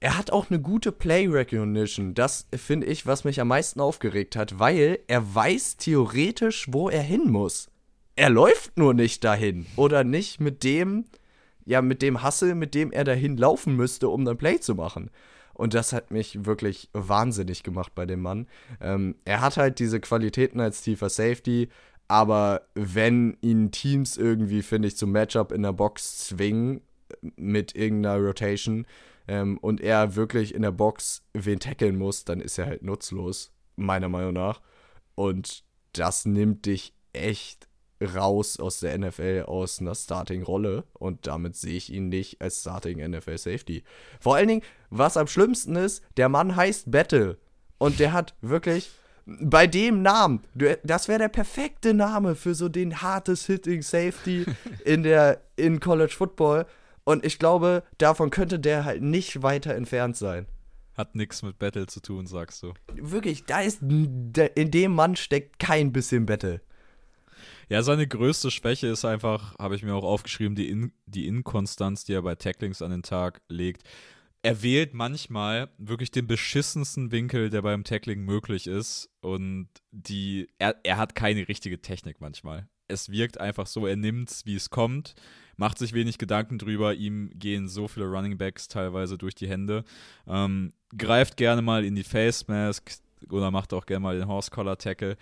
er 0.00 0.16
hat 0.16 0.30
auch 0.30 0.50
eine 0.50 0.60
gute 0.60 0.92
Play 0.92 1.26
Recognition. 1.26 2.14
Das 2.14 2.46
finde 2.54 2.86
ich, 2.86 3.06
was 3.06 3.24
mich 3.24 3.40
am 3.40 3.48
meisten 3.48 3.80
aufgeregt 3.80 4.36
hat, 4.36 4.58
weil 4.58 5.00
er 5.08 5.34
weiß 5.34 5.76
theoretisch, 5.76 6.66
wo 6.70 6.88
er 6.88 7.02
hin 7.02 7.30
muss. 7.30 7.68
Er 8.14 8.30
läuft 8.30 8.76
nur 8.76 8.94
nicht 8.94 9.24
dahin 9.24 9.66
oder 9.76 10.04
nicht 10.04 10.40
mit 10.40 10.62
dem, 10.62 11.04
ja, 11.64 11.82
mit 11.82 12.02
dem 12.02 12.24
Hustle, 12.24 12.54
mit 12.54 12.74
dem 12.74 12.92
er 12.92 13.04
dahin 13.04 13.36
laufen 13.36 13.76
müsste, 13.76 14.08
um 14.08 14.24
dann 14.24 14.38
Play 14.38 14.60
zu 14.60 14.74
machen. 14.74 15.10
Und 15.58 15.74
das 15.74 15.92
hat 15.92 16.12
mich 16.12 16.46
wirklich 16.46 16.88
wahnsinnig 16.92 17.64
gemacht 17.64 17.92
bei 17.96 18.06
dem 18.06 18.22
Mann. 18.22 18.46
Ähm, 18.80 19.16
er 19.24 19.40
hat 19.40 19.56
halt 19.56 19.80
diese 19.80 19.98
Qualitäten 19.98 20.60
als 20.60 20.82
tiefer 20.82 21.08
Safety, 21.08 21.68
aber 22.06 22.62
wenn 22.74 23.36
ihn 23.40 23.72
Teams 23.72 24.16
irgendwie, 24.16 24.62
finde 24.62 24.86
ich, 24.86 24.96
zum 24.96 25.10
Matchup 25.10 25.50
in 25.50 25.62
der 25.62 25.72
Box 25.72 26.28
zwingen 26.28 26.80
mit 27.34 27.74
irgendeiner 27.74 28.24
Rotation 28.24 28.86
ähm, 29.26 29.58
und 29.58 29.80
er 29.80 30.14
wirklich 30.14 30.54
in 30.54 30.62
der 30.62 30.70
Box 30.70 31.22
wen 31.34 31.58
tackeln 31.58 31.98
muss, 31.98 32.24
dann 32.24 32.40
ist 32.40 32.56
er 32.56 32.66
halt 32.66 32.84
nutzlos, 32.84 33.50
meiner 33.74 34.08
Meinung 34.08 34.34
nach. 34.34 34.60
Und 35.16 35.64
das 35.92 36.24
nimmt 36.24 36.66
dich 36.66 36.94
echt 37.12 37.67
raus 38.00 38.58
aus 38.58 38.80
der 38.80 38.96
NFL 38.98 39.44
aus 39.46 39.80
einer 39.80 39.94
Starting-Rolle 39.94 40.84
und 40.94 41.26
damit 41.26 41.56
sehe 41.56 41.76
ich 41.76 41.92
ihn 41.92 42.08
nicht 42.08 42.40
als 42.40 42.60
Starting 42.60 42.98
NFL 42.98 43.38
Safety. 43.38 43.84
Vor 44.20 44.36
allen 44.36 44.48
Dingen, 44.48 44.62
was 44.90 45.16
am 45.16 45.26
schlimmsten 45.26 45.76
ist, 45.76 46.02
der 46.16 46.28
Mann 46.28 46.56
heißt 46.56 46.90
Battle 46.90 47.38
und 47.78 47.98
der 47.98 48.12
hat 48.12 48.34
wirklich 48.40 48.90
bei 49.26 49.66
dem 49.66 50.00
Namen, 50.02 50.40
das 50.84 51.08
wäre 51.08 51.18
der 51.18 51.28
perfekte 51.28 51.92
Name 51.92 52.34
für 52.34 52.54
so 52.54 52.68
den 52.68 53.02
hartes 53.02 53.44
Hitting 53.46 53.82
Safety 53.82 54.46
in 54.84 55.02
der 55.02 55.42
in 55.56 55.80
College 55.80 56.14
Football 56.16 56.66
und 57.04 57.24
ich 57.24 57.38
glaube, 57.38 57.82
davon 57.98 58.30
könnte 58.30 58.58
der 58.58 58.84
halt 58.84 59.02
nicht 59.02 59.42
weiter 59.42 59.74
entfernt 59.74 60.16
sein. 60.16 60.46
Hat 60.94 61.14
nichts 61.14 61.42
mit 61.42 61.58
Battle 61.58 61.86
zu 61.86 62.00
tun, 62.00 62.26
sagst 62.26 62.62
du. 62.62 62.74
Wirklich, 62.94 63.44
da 63.44 63.60
ist 63.60 63.82
in 63.82 64.70
dem 64.70 64.94
Mann 64.94 65.14
steckt 65.14 65.58
kein 65.58 65.92
bisschen 65.92 66.26
Battle. 66.26 66.60
Ja, 67.70 67.82
seine 67.82 68.08
größte 68.08 68.50
Schwäche 68.50 68.86
ist 68.86 69.04
einfach, 69.04 69.54
habe 69.58 69.76
ich 69.76 69.82
mir 69.82 69.94
auch 69.94 70.04
aufgeschrieben, 70.04 70.54
die, 70.54 70.70
In 70.70 70.92
die 71.06 71.26
Inkonstanz, 71.26 72.04
die 72.04 72.14
er 72.14 72.22
bei 72.22 72.34
Tacklings 72.34 72.80
an 72.80 72.90
den 72.90 73.02
Tag 73.02 73.42
legt. 73.48 73.82
Er 74.42 74.62
wählt 74.62 74.94
manchmal 74.94 75.68
wirklich 75.76 76.10
den 76.10 76.26
beschissensten 76.26 77.12
Winkel, 77.12 77.50
der 77.50 77.60
beim 77.62 77.84
Tackling 77.84 78.24
möglich 78.24 78.66
ist. 78.66 79.10
Und 79.20 79.68
die, 79.90 80.48
er, 80.58 80.76
er 80.82 80.96
hat 80.96 81.14
keine 81.14 81.46
richtige 81.48 81.82
Technik 81.82 82.20
manchmal. 82.20 82.68
Es 82.86 83.10
wirkt 83.10 83.38
einfach 83.38 83.66
so, 83.66 83.86
er 83.86 83.96
nimmt 83.96 84.30
es, 84.30 84.46
wie 84.46 84.54
es 84.54 84.70
kommt, 84.70 85.14
macht 85.58 85.76
sich 85.76 85.92
wenig 85.92 86.16
Gedanken 86.16 86.56
drüber. 86.56 86.94
Ihm 86.94 87.30
gehen 87.34 87.68
so 87.68 87.86
viele 87.86 88.06
Running 88.06 88.38
Backs 88.38 88.68
teilweise 88.68 89.18
durch 89.18 89.34
die 89.34 89.48
Hände. 89.48 89.84
Ähm, 90.26 90.72
greift 90.96 91.36
gerne 91.36 91.60
mal 91.60 91.84
in 91.84 91.96
die 91.96 92.04
Face 92.04 92.48
Mask 92.48 92.92
oder 93.28 93.50
macht 93.50 93.74
auch 93.74 93.84
gerne 93.84 94.00
mal 94.00 94.18
den 94.18 94.28
Horse 94.28 94.50
Collar 94.50 94.78
Tackle, 94.78 95.18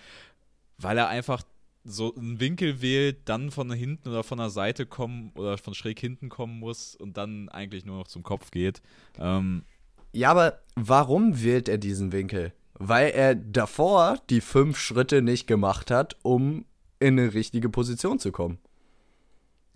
weil 0.78 0.98
er 0.98 1.08
einfach 1.08 1.42
so 1.86 2.14
einen 2.14 2.40
Winkel 2.40 2.82
wählt, 2.82 3.20
dann 3.26 3.50
von 3.50 3.72
hinten 3.72 4.08
oder 4.08 4.24
von 4.24 4.38
der 4.38 4.50
Seite 4.50 4.86
kommen 4.86 5.30
oder 5.36 5.56
von 5.56 5.74
schräg 5.74 6.00
hinten 6.00 6.28
kommen 6.28 6.58
muss 6.58 6.96
und 6.96 7.16
dann 7.16 7.48
eigentlich 7.48 7.84
nur 7.84 7.98
noch 7.98 8.08
zum 8.08 8.22
Kopf 8.22 8.50
geht. 8.50 8.82
Ähm, 9.18 9.64
ja, 10.12 10.30
aber 10.30 10.60
warum 10.74 11.42
wählt 11.42 11.68
er 11.68 11.78
diesen 11.78 12.12
Winkel? 12.12 12.52
Weil 12.74 13.10
er 13.10 13.34
davor 13.34 14.18
die 14.30 14.40
fünf 14.40 14.78
Schritte 14.78 15.22
nicht 15.22 15.46
gemacht 15.46 15.90
hat, 15.90 16.16
um 16.22 16.64
in 16.98 17.18
eine 17.18 17.34
richtige 17.34 17.68
Position 17.68 18.18
zu 18.18 18.32
kommen. 18.32 18.58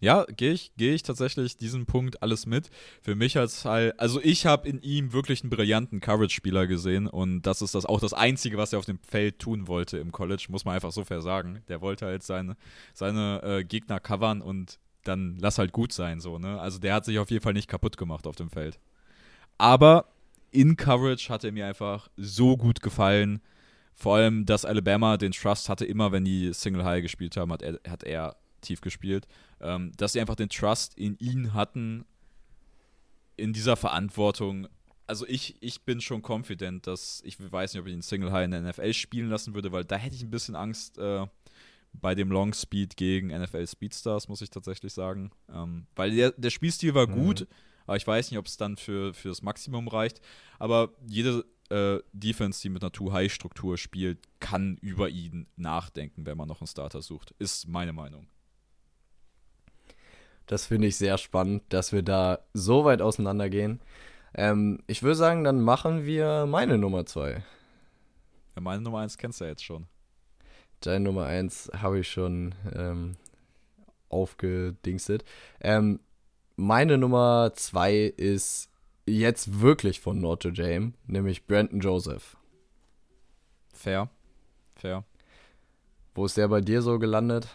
Ja, 0.01 0.25
gehe 0.25 0.53
ich, 0.53 0.73
geh 0.79 0.95
ich 0.95 1.03
tatsächlich 1.03 1.59
diesen 1.59 1.85
Punkt 1.85 2.23
alles 2.23 2.47
mit. 2.47 2.71
Für 3.03 3.15
mich 3.15 3.37
als 3.37 3.67
halt, 3.67 4.01
also 4.01 4.19
ich 4.23 4.47
habe 4.47 4.67
in 4.67 4.81
ihm 4.81 5.13
wirklich 5.13 5.43
einen 5.43 5.51
brillanten 5.51 6.01
Coverage-Spieler 6.01 6.67
gesehen 6.67 7.07
und 7.07 7.43
das 7.43 7.61
ist 7.61 7.75
das 7.75 7.85
auch 7.85 8.01
das 8.01 8.15
Einzige, 8.15 8.57
was 8.57 8.73
er 8.73 8.79
auf 8.79 8.87
dem 8.87 8.99
Feld 8.99 9.39
tun 9.39 9.69
wollte 9.69 9.99
im 9.99 10.11
College, 10.11 10.47
muss 10.49 10.65
man 10.65 10.75
einfach 10.75 10.93
so 10.93 11.05
fair 11.05 11.21
sagen. 11.21 11.63
Der 11.69 11.83
wollte 11.83 12.07
halt 12.07 12.23
seine, 12.23 12.57
seine 12.95 13.43
äh, 13.43 13.65
Gegner 13.65 14.01
covern 14.01 14.41
und 14.41 14.79
dann 15.05 15.37
lass 15.39 15.59
halt 15.59 15.73
gut 15.73 15.93
sein, 15.93 16.21
so, 16.21 16.39
ne? 16.39 16.59
Also 16.61 16.79
der 16.79 16.95
hat 16.95 17.05
sich 17.05 17.19
auf 17.19 17.31
jeden 17.31 17.43
Fall 17.43 17.53
nicht 17.53 17.69
kaputt 17.69 17.97
gemacht 17.97 18.27
auf 18.27 18.37
dem 18.37 18.51
Feld. 18.51 18.79
Aber 19.59 20.07
in 20.51 20.77
Coverage 20.77 21.29
hat 21.29 21.45
er 21.45 21.53
mir 21.53 21.67
einfach 21.67 22.09
so 22.17 22.57
gut 22.57 22.81
gefallen. 22.81 23.41
Vor 23.95 24.17
allem, 24.17 24.47
dass 24.47 24.65
Alabama 24.65 25.19
den 25.19 25.33
Trust 25.33 25.69
hatte, 25.69 25.85
immer 25.85 26.11
wenn 26.11 26.25
die 26.25 26.53
Single 26.55 26.85
High 26.85 27.03
gespielt 27.03 27.37
haben, 27.37 27.53
hat 27.53 27.63
er, 27.63 27.81
hat 27.87 28.03
er 28.03 28.37
tief 28.61 28.81
gespielt 28.81 29.27
ähm, 29.61 29.93
dass 29.97 30.13
sie 30.13 30.21
einfach 30.21 30.37
den 30.37 30.49
Trust 30.49 30.97
in 30.97 31.17
ihn 31.19 31.55
hatten, 31.55 32.05
in 33.37 33.53
dieser 33.53 33.77
Verantwortung. 33.77 34.69
Also 35.07 35.27
ich, 35.27 35.57
ich 35.61 35.83
bin 35.83 36.01
schon 36.01 36.23
confident, 36.27 36.87
dass 36.87 37.23
ich 37.25 37.39
weiß 37.41 37.75
nicht, 37.75 37.81
ob 37.81 37.87
ich 37.87 37.95
ihn 37.95 38.03
Single 38.03 38.33
High 38.33 38.47
in 38.47 38.51
der 38.53 38.63
NFL 38.63 38.93
spielen 38.95 39.29
lassen 39.29 39.55
würde, 39.55 39.73
weil 39.73 39.85
da 39.85 39.97
hätte 39.97 40.17
ich 40.17 40.23
ein 40.23 40.31
bisschen 40.31 40.55
Angst 40.57 40.99
äh, 40.99 41.27
bei 41.93 42.15
dem 42.15 42.31
Long 42.31 42.55
Speed 42.55 42.97
gegen 42.97 43.29
NFL 43.29 43.67
Speedstars, 43.67 44.29
muss 44.29 44.41
ich 44.41 44.51
tatsächlich 44.51 44.93
sagen. 44.93 45.31
Ähm, 45.53 45.87
weil 45.97 46.15
der, 46.15 46.33
der 46.33 46.51
Spielstil 46.51 46.95
war 46.95 47.09
mhm. 47.09 47.15
gut, 47.15 47.49
aber 47.87 47.97
ich 47.97 48.07
weiß 48.07 48.31
nicht, 48.31 48.39
ob 48.39 48.47
es 48.47 48.57
dann 48.57 48.77
für, 48.77 49.13
für 49.13 49.29
das 49.29 49.43
Maximum 49.43 49.89
reicht. 49.89 50.21
Aber 50.59 50.95
jede 51.07 51.45
äh, 51.71 51.99
Defense, 52.13 52.63
die 52.63 52.69
mit 52.69 52.83
einer 52.83 52.93
Too-High-Struktur 52.93 53.77
spielt, 53.79 54.21
kann 54.39 54.77
über 54.77 55.09
ihn 55.09 55.49
nachdenken, 55.57 56.25
wenn 56.25 56.37
man 56.37 56.47
noch 56.47 56.61
einen 56.61 56.69
Starter 56.69 57.03
sucht. 57.03 57.35
Ist 57.39 57.67
meine 57.67 57.93
Meinung. 57.93 58.29
Das 60.51 60.67
finde 60.67 60.89
ich 60.89 60.97
sehr 60.97 61.17
spannend, 61.17 61.63
dass 61.69 61.93
wir 61.93 62.03
da 62.03 62.41
so 62.55 62.85
weit 62.85 63.03
auseinandergehen. 63.03 63.81
Ähm, 64.35 64.83
ich 64.89 65.05
würde 65.05 65.15
sagen, 65.15 65.45
dann 65.45 65.61
machen 65.61 66.07
wir 66.07 66.45
meine 66.47 66.77
Nummer 66.77 67.07
zwei. 67.07 67.45
Ja, 68.57 68.61
meine 68.61 68.83
Nummer 68.83 68.99
eins 68.99 69.17
kennst 69.17 69.41
du 69.41 69.45
ja 69.45 69.51
jetzt 69.51 69.63
schon. 69.63 69.87
Deine 70.81 71.05
Nummer 71.05 71.27
eins 71.27 71.71
habe 71.73 72.01
ich 72.01 72.11
schon 72.11 72.57
ähm, 72.75 73.15
aufgedingstet. 74.09 75.25
Ähm, 75.61 76.01
meine 76.57 76.99
Nummer 76.99 77.53
zwei 77.55 78.13
ist 78.17 78.71
jetzt 79.07 79.61
wirklich 79.61 80.01
von 80.01 80.21
Notre 80.21 80.53
Dame, 80.53 80.95
nämlich 81.07 81.47
Brandon 81.47 81.79
Joseph. 81.79 82.37
Fair. 83.73 84.11
Fair. 84.75 85.05
Wo 86.17 86.27
ist 86.27 86.37
der 86.37 86.49
bei 86.49 86.61
dir 86.61 86.83
so 86.83 86.99
gelandet? 86.99 87.47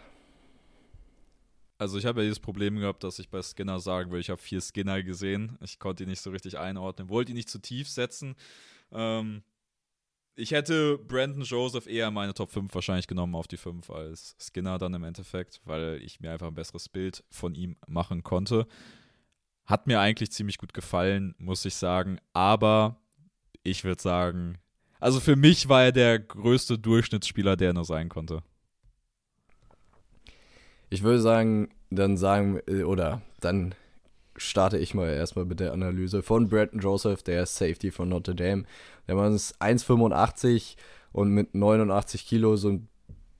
Also 1.77 1.97
ich 1.97 2.05
habe 2.05 2.21
ja 2.21 2.25
dieses 2.25 2.39
Problem 2.39 2.77
gehabt, 2.77 3.03
dass 3.03 3.19
ich 3.19 3.29
bei 3.29 3.41
Skinner 3.41 3.79
sagen 3.79 4.11
will, 4.11 4.19
ich 4.19 4.29
habe 4.29 4.41
vier 4.41 4.61
Skinner 4.61 5.03
gesehen. 5.03 5.57
Ich 5.61 5.77
konnte 5.79 6.03
ihn 6.03 6.09
nicht 6.09 6.21
so 6.21 6.29
richtig 6.31 6.57
einordnen, 6.57 7.09
wollte 7.09 7.31
ihn 7.31 7.35
nicht 7.35 7.49
zu 7.49 7.59
tief 7.59 7.89
setzen. 7.89 8.35
Ähm, 8.91 9.43
ich 10.35 10.51
hätte 10.51 10.97
Brandon 10.97 11.43
Joseph 11.43 11.87
eher 11.87 12.11
meine 12.11 12.33
Top 12.33 12.51
5 12.51 12.73
wahrscheinlich 12.73 13.07
genommen 13.07 13.35
auf 13.35 13.47
die 13.47 13.57
5 13.57 13.89
als 13.89 14.35
Skinner 14.39 14.77
dann 14.77 14.93
im 14.93 15.03
Endeffekt, 15.03 15.61
weil 15.63 16.01
ich 16.01 16.19
mir 16.19 16.31
einfach 16.31 16.47
ein 16.47 16.55
besseres 16.55 16.89
Bild 16.89 17.23
von 17.29 17.55
ihm 17.55 17.77
machen 17.87 18.23
konnte. 18.23 18.67
Hat 19.65 19.87
mir 19.87 19.99
eigentlich 19.99 20.31
ziemlich 20.31 20.57
gut 20.57 20.73
gefallen, 20.73 21.35
muss 21.37 21.65
ich 21.65 21.75
sagen. 21.75 22.19
Aber 22.33 23.01
ich 23.63 23.83
würde 23.83 24.01
sagen, 24.01 24.59
also 24.99 25.19
für 25.19 25.35
mich 25.35 25.69
war 25.69 25.85
er 25.85 25.91
der 25.91 26.19
größte 26.19 26.77
Durchschnittsspieler, 26.79 27.55
der 27.55 27.69
er 27.69 27.73
nur 27.73 27.85
sein 27.85 28.09
konnte. 28.09 28.43
Ich 30.89 31.03
würde 31.03 31.19
sagen, 31.19 31.69
dann 31.89 32.17
sagen, 32.17 32.59
äh, 32.67 32.83
oder 32.83 33.21
dann 33.39 33.75
starte 34.37 34.77
ich 34.77 34.93
mal 34.93 35.09
erstmal 35.09 35.45
mit 35.45 35.59
der 35.59 35.73
Analyse 35.73 36.21
von 36.21 36.49
Brandon 36.49 36.79
Joseph, 36.79 37.23
der 37.23 37.45
Safety 37.45 37.91
von 37.91 38.09
Notre 38.09 38.35
Dame. 38.35 38.65
Der 39.07 39.15
Mann 39.15 39.33
ist 39.33 39.61
1,85 39.61 40.75
und 41.11 41.29
mit 41.29 41.55
89 41.55 42.25
Kilo 42.25 42.55
so 42.57 42.69
ein 42.69 42.89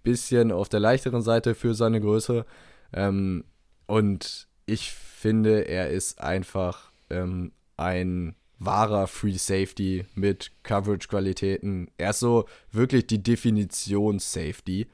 bisschen 0.03 0.51
auf 0.51 0.69
der 0.69 0.79
leichteren 0.79 1.21
Seite 1.21 1.55
für 1.55 1.73
seine 1.73 1.99
Größe. 1.99 2.45
Ähm, 2.93 3.43
und 3.87 4.47
ich 4.65 4.91
finde, 4.91 5.67
er 5.67 5.89
ist 5.89 6.21
einfach 6.21 6.91
ähm, 7.09 7.51
ein 7.77 8.35
wahrer 8.57 9.07
Free 9.07 9.37
Safety 9.37 10.05
mit 10.15 10.51
Coverage-Qualitäten. 10.63 11.91
Er 11.97 12.11
ist 12.11 12.19
so 12.19 12.45
wirklich 12.71 13.07
die 13.07 13.21
Definition 13.21 14.19
Safety. 14.19 14.87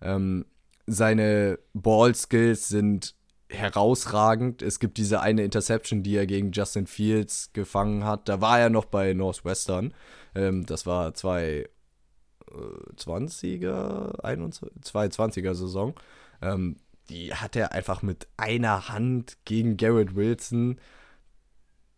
Ähm, 0.00 0.44
seine 0.88 1.58
Ball-Skills 1.74 2.68
sind 2.68 3.14
herausragend. 3.48 4.62
Es 4.62 4.78
gibt 4.78 4.98
diese 4.98 5.20
eine 5.20 5.42
Interception, 5.42 6.02
die 6.02 6.16
er 6.16 6.26
gegen 6.26 6.52
Justin 6.52 6.86
Fields 6.86 7.50
gefangen 7.52 8.04
hat. 8.04 8.28
Da 8.28 8.40
war 8.40 8.60
er 8.60 8.70
noch 8.70 8.84
bei 8.84 9.14
Northwestern. 9.14 9.94
Ähm, 10.34 10.66
das 10.66 10.86
war 10.86 11.10
2020er, 11.10 11.68
22er 14.20 15.54
Saison. 15.54 15.94
Ähm, 16.42 16.76
die 17.08 17.32
hat 17.32 17.56
er 17.56 17.72
einfach 17.72 18.02
mit 18.02 18.28
einer 18.36 18.90
Hand 18.90 19.38
gegen 19.44 19.76
Garrett 19.78 20.14
Wilson 20.14 20.78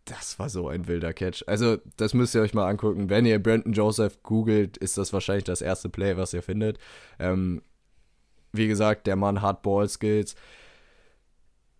das 0.05 0.39
war 0.39 0.49
so 0.49 0.67
ein 0.67 0.87
wilder 0.87 1.13
Catch. 1.13 1.43
Also, 1.47 1.77
das 1.97 2.13
müsst 2.13 2.35
ihr 2.35 2.41
euch 2.41 2.53
mal 2.53 2.67
angucken. 2.67 3.09
Wenn 3.09 3.25
ihr 3.25 3.41
Brandon 3.41 3.73
Joseph 3.73 4.23
googelt, 4.23 4.77
ist 4.77 4.97
das 4.97 5.13
wahrscheinlich 5.13 5.43
das 5.43 5.61
erste 5.61 5.89
Play, 5.89 6.17
was 6.17 6.33
ihr 6.33 6.43
findet. 6.43 6.79
Ähm, 7.19 7.61
wie 8.53 8.67
gesagt, 8.67 9.07
der 9.07 9.15
Mann 9.15 9.41
hat 9.41 9.61
Ball-Skills. 9.61 10.35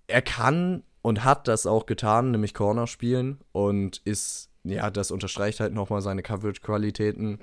Er 0.07 0.22
kann 0.22 0.84
und 1.01 1.24
hat 1.24 1.47
das 1.47 1.65
auch 1.65 1.86
getan, 1.86 2.32
nämlich 2.32 2.53
Corner 2.53 2.88
spielen 2.88 3.39
und 3.51 3.97
ist, 4.05 4.49
ja, 4.63 4.89
das 4.89 5.11
unterstreicht 5.11 5.59
halt 5.59 5.74
nochmal 5.74 6.01
seine 6.01 6.22
Coverage-Qualitäten. 6.22 7.39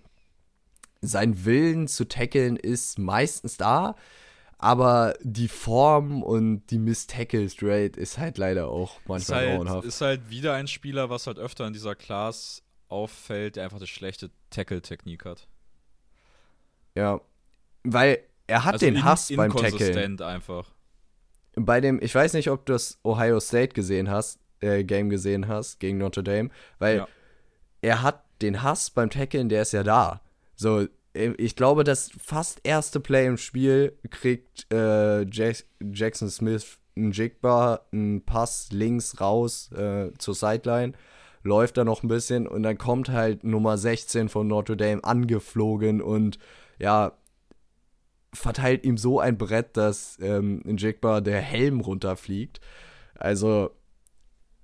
Sein 1.00 1.44
Willen 1.44 1.88
zu 1.88 2.06
tackeln 2.06 2.56
ist 2.56 2.98
meistens 2.98 3.56
da, 3.56 3.96
aber 4.58 5.14
die 5.22 5.48
Form 5.48 6.22
und 6.22 6.66
die 6.66 6.78
Miss-Tackles 6.78 7.56
Rate 7.62 7.98
ist 7.98 8.18
halt 8.18 8.38
leider 8.38 8.68
auch 8.68 9.00
manchmal 9.06 9.44
ist 9.44 9.48
halt, 9.48 9.56
grauenhaft. 9.56 9.86
Ist 9.86 10.00
halt 10.00 10.30
wieder 10.30 10.54
ein 10.54 10.68
Spieler, 10.68 11.10
was 11.10 11.26
halt 11.26 11.38
öfter 11.38 11.66
in 11.66 11.72
dieser 11.72 11.94
Class 11.94 12.62
auffällt, 12.88 13.56
der 13.56 13.64
einfach 13.64 13.76
eine 13.76 13.86
schlechte 13.86 14.30
Tackle-Technik 14.50 15.24
hat. 15.24 15.46
Ja, 16.94 17.20
weil 17.84 18.18
er 18.48 18.64
hat 18.64 18.74
Also 18.74 18.86
den 18.86 19.04
Hass 19.04 19.32
beim 19.34 19.54
Tackle. 19.54 20.26
einfach. 20.26 20.66
Bei 21.54 21.80
dem, 21.80 22.00
ich 22.02 22.14
weiß 22.14 22.32
nicht, 22.34 22.50
ob 22.50 22.66
du 22.66 22.72
das 22.72 22.98
Ohio 23.04 23.38
State 23.40 23.74
gesehen 23.74 24.10
hast, 24.10 24.40
äh, 24.60 24.82
Game 24.84 25.08
gesehen 25.10 25.46
hast 25.48 25.78
gegen 25.80 25.98
Notre 25.98 26.22
Dame, 26.24 26.50
weil 26.80 26.98
Ja. 26.98 27.08
er 27.82 28.02
hat 28.02 28.24
den 28.42 28.62
Hass 28.62 28.90
beim 28.90 29.10
Tackeln, 29.10 29.48
der 29.48 29.62
ist 29.62 29.72
ja 29.72 29.82
da. 29.82 30.20
So, 30.56 30.86
äh, 31.14 31.32
ich 31.38 31.56
glaube, 31.56 31.84
das 31.84 32.10
fast 32.20 32.60
erste 32.64 33.00
Play 33.00 33.26
im 33.26 33.36
Spiel 33.36 33.96
kriegt 34.10 34.72
äh, 34.72 35.22
Jack 35.30 35.64
Jackson 35.80 36.28
Smith 36.30 36.78
einen 36.96 37.12
Jigbar, 37.12 37.86
einen 37.92 38.24
Pass 38.24 38.68
links 38.72 39.20
raus 39.20 39.70
äh, 39.72 40.10
zur 40.18 40.34
Sideline, 40.34 40.92
läuft 41.44 41.76
da 41.76 41.84
noch 41.84 42.02
ein 42.02 42.08
bisschen 42.08 42.46
und 42.48 42.62
dann 42.64 42.76
kommt 42.78 43.08
halt 43.08 43.44
Nummer 43.44 43.78
16 43.78 44.28
von 44.28 44.46
Notre 44.48 44.76
Dame 44.76 45.02
angeflogen 45.04 46.02
und 46.02 46.38
ja, 46.78 47.12
verteilt 48.38 48.84
ihm 48.84 48.96
so 48.96 49.20
ein 49.20 49.36
Brett, 49.36 49.76
dass 49.76 50.18
ähm, 50.20 50.60
in 50.64 50.76
Jigbar 50.76 51.20
der 51.20 51.40
Helm 51.40 51.80
runterfliegt. 51.80 52.60
Also 53.14 53.70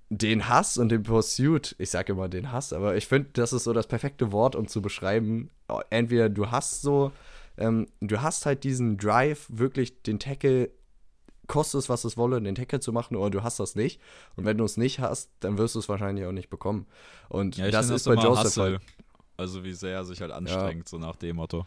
den 0.09 0.47
Hass 0.47 0.77
und 0.77 0.89
den 0.89 1.03
Pursuit, 1.03 1.75
ich 1.79 1.89
sage 1.89 2.13
immer 2.13 2.29
den 2.29 2.51
Hass, 2.51 2.73
aber 2.73 2.95
ich 2.95 3.07
finde, 3.07 3.29
das 3.33 3.53
ist 3.53 3.63
so 3.63 3.73
das 3.73 3.87
perfekte 3.87 4.31
Wort, 4.31 4.55
um 4.55 4.67
zu 4.67 4.81
beschreiben. 4.81 5.49
Entweder 5.89 6.29
du 6.29 6.51
hast 6.51 6.81
so, 6.81 7.11
ähm, 7.57 7.87
du 8.01 8.21
hast 8.21 8.45
halt 8.45 8.63
diesen 8.63 8.97
Drive, 8.97 9.47
wirklich 9.49 10.03
den 10.03 10.19
Tackle, 10.19 10.69
kostet 11.47 11.79
es, 11.79 11.89
was 11.89 12.05
es 12.05 12.17
wolle, 12.17 12.41
den 12.41 12.55
Tackle 12.55 12.79
zu 12.79 12.93
machen, 12.93 13.15
oder 13.17 13.29
du 13.31 13.43
hast 13.43 13.59
das 13.59 13.75
nicht. 13.75 13.99
Und 14.35 14.45
wenn 14.45 14.57
du 14.57 14.63
es 14.63 14.77
nicht 14.77 14.99
hast, 14.99 15.31
dann 15.39 15.57
wirst 15.57 15.75
du 15.75 15.79
es 15.79 15.89
wahrscheinlich 15.89 16.25
auch 16.25 16.31
nicht 16.31 16.49
bekommen. 16.49 16.85
Und 17.27 17.57
Ja, 17.57 17.71
das 17.71 17.89
ist 17.89 18.05
bei 18.05 18.13
immer 18.13 18.23
Joseph 18.23 18.45
Hustle. 18.45 18.63
halt. 18.63 18.81
Also 19.37 19.63
wie 19.63 19.73
sehr 19.73 19.95
er 19.95 20.05
sich 20.05 20.21
halt 20.21 20.31
anstrengt, 20.31 20.87
so 20.87 20.97
nach 20.97 21.15
dem 21.17 21.35
Motto. 21.37 21.65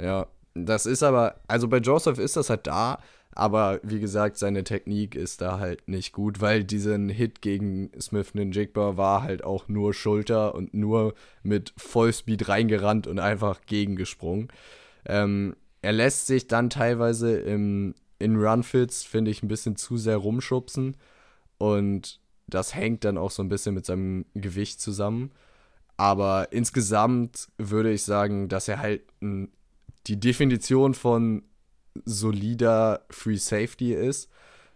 Ja, 0.00 0.26
das 0.54 0.86
ist 0.86 1.02
aber, 1.02 1.40
also 1.46 1.68
bei 1.68 1.78
Joseph 1.78 2.18
ist 2.18 2.36
das 2.36 2.50
halt 2.50 2.66
da, 2.66 2.98
aber 3.32 3.80
wie 3.82 4.00
gesagt, 4.00 4.36
seine 4.38 4.64
Technik 4.64 5.14
ist 5.14 5.40
da 5.40 5.58
halt 5.58 5.86
nicht 5.86 6.12
gut, 6.12 6.40
weil 6.40 6.64
diesen 6.64 7.08
Hit 7.08 7.42
gegen 7.42 7.90
Smith 8.00 8.34
Ninjigba 8.34 8.96
war 8.96 9.22
halt 9.22 9.44
auch 9.44 9.68
nur 9.68 9.94
Schulter 9.94 10.54
und 10.54 10.74
nur 10.74 11.14
mit 11.42 11.72
Vollspeed 11.76 12.48
reingerannt 12.48 13.06
und 13.06 13.20
einfach 13.20 13.60
gegengesprungen. 13.66 14.48
Ähm, 15.06 15.54
er 15.82 15.92
lässt 15.92 16.26
sich 16.26 16.48
dann 16.48 16.70
teilweise 16.70 17.38
im, 17.38 17.94
in 18.18 18.36
Runfits, 18.36 19.04
finde 19.04 19.30
ich, 19.30 19.42
ein 19.42 19.48
bisschen 19.48 19.76
zu 19.76 19.96
sehr 19.96 20.16
rumschubsen 20.16 20.96
und 21.58 22.20
das 22.48 22.74
hängt 22.74 23.04
dann 23.04 23.16
auch 23.16 23.30
so 23.30 23.42
ein 23.42 23.48
bisschen 23.48 23.74
mit 23.74 23.86
seinem 23.86 24.26
Gewicht 24.34 24.80
zusammen. 24.80 25.30
Aber 25.96 26.52
insgesamt 26.52 27.48
würde 27.58 27.92
ich 27.92 28.02
sagen, 28.02 28.48
dass 28.48 28.68
er 28.68 28.80
halt 28.80 29.02
ein 29.22 29.52
die 30.06 30.18
Definition 30.18 30.94
von 30.94 31.42
solider 32.04 33.04
Free 33.10 33.36
Safety 33.36 33.92
ist. 33.92 34.30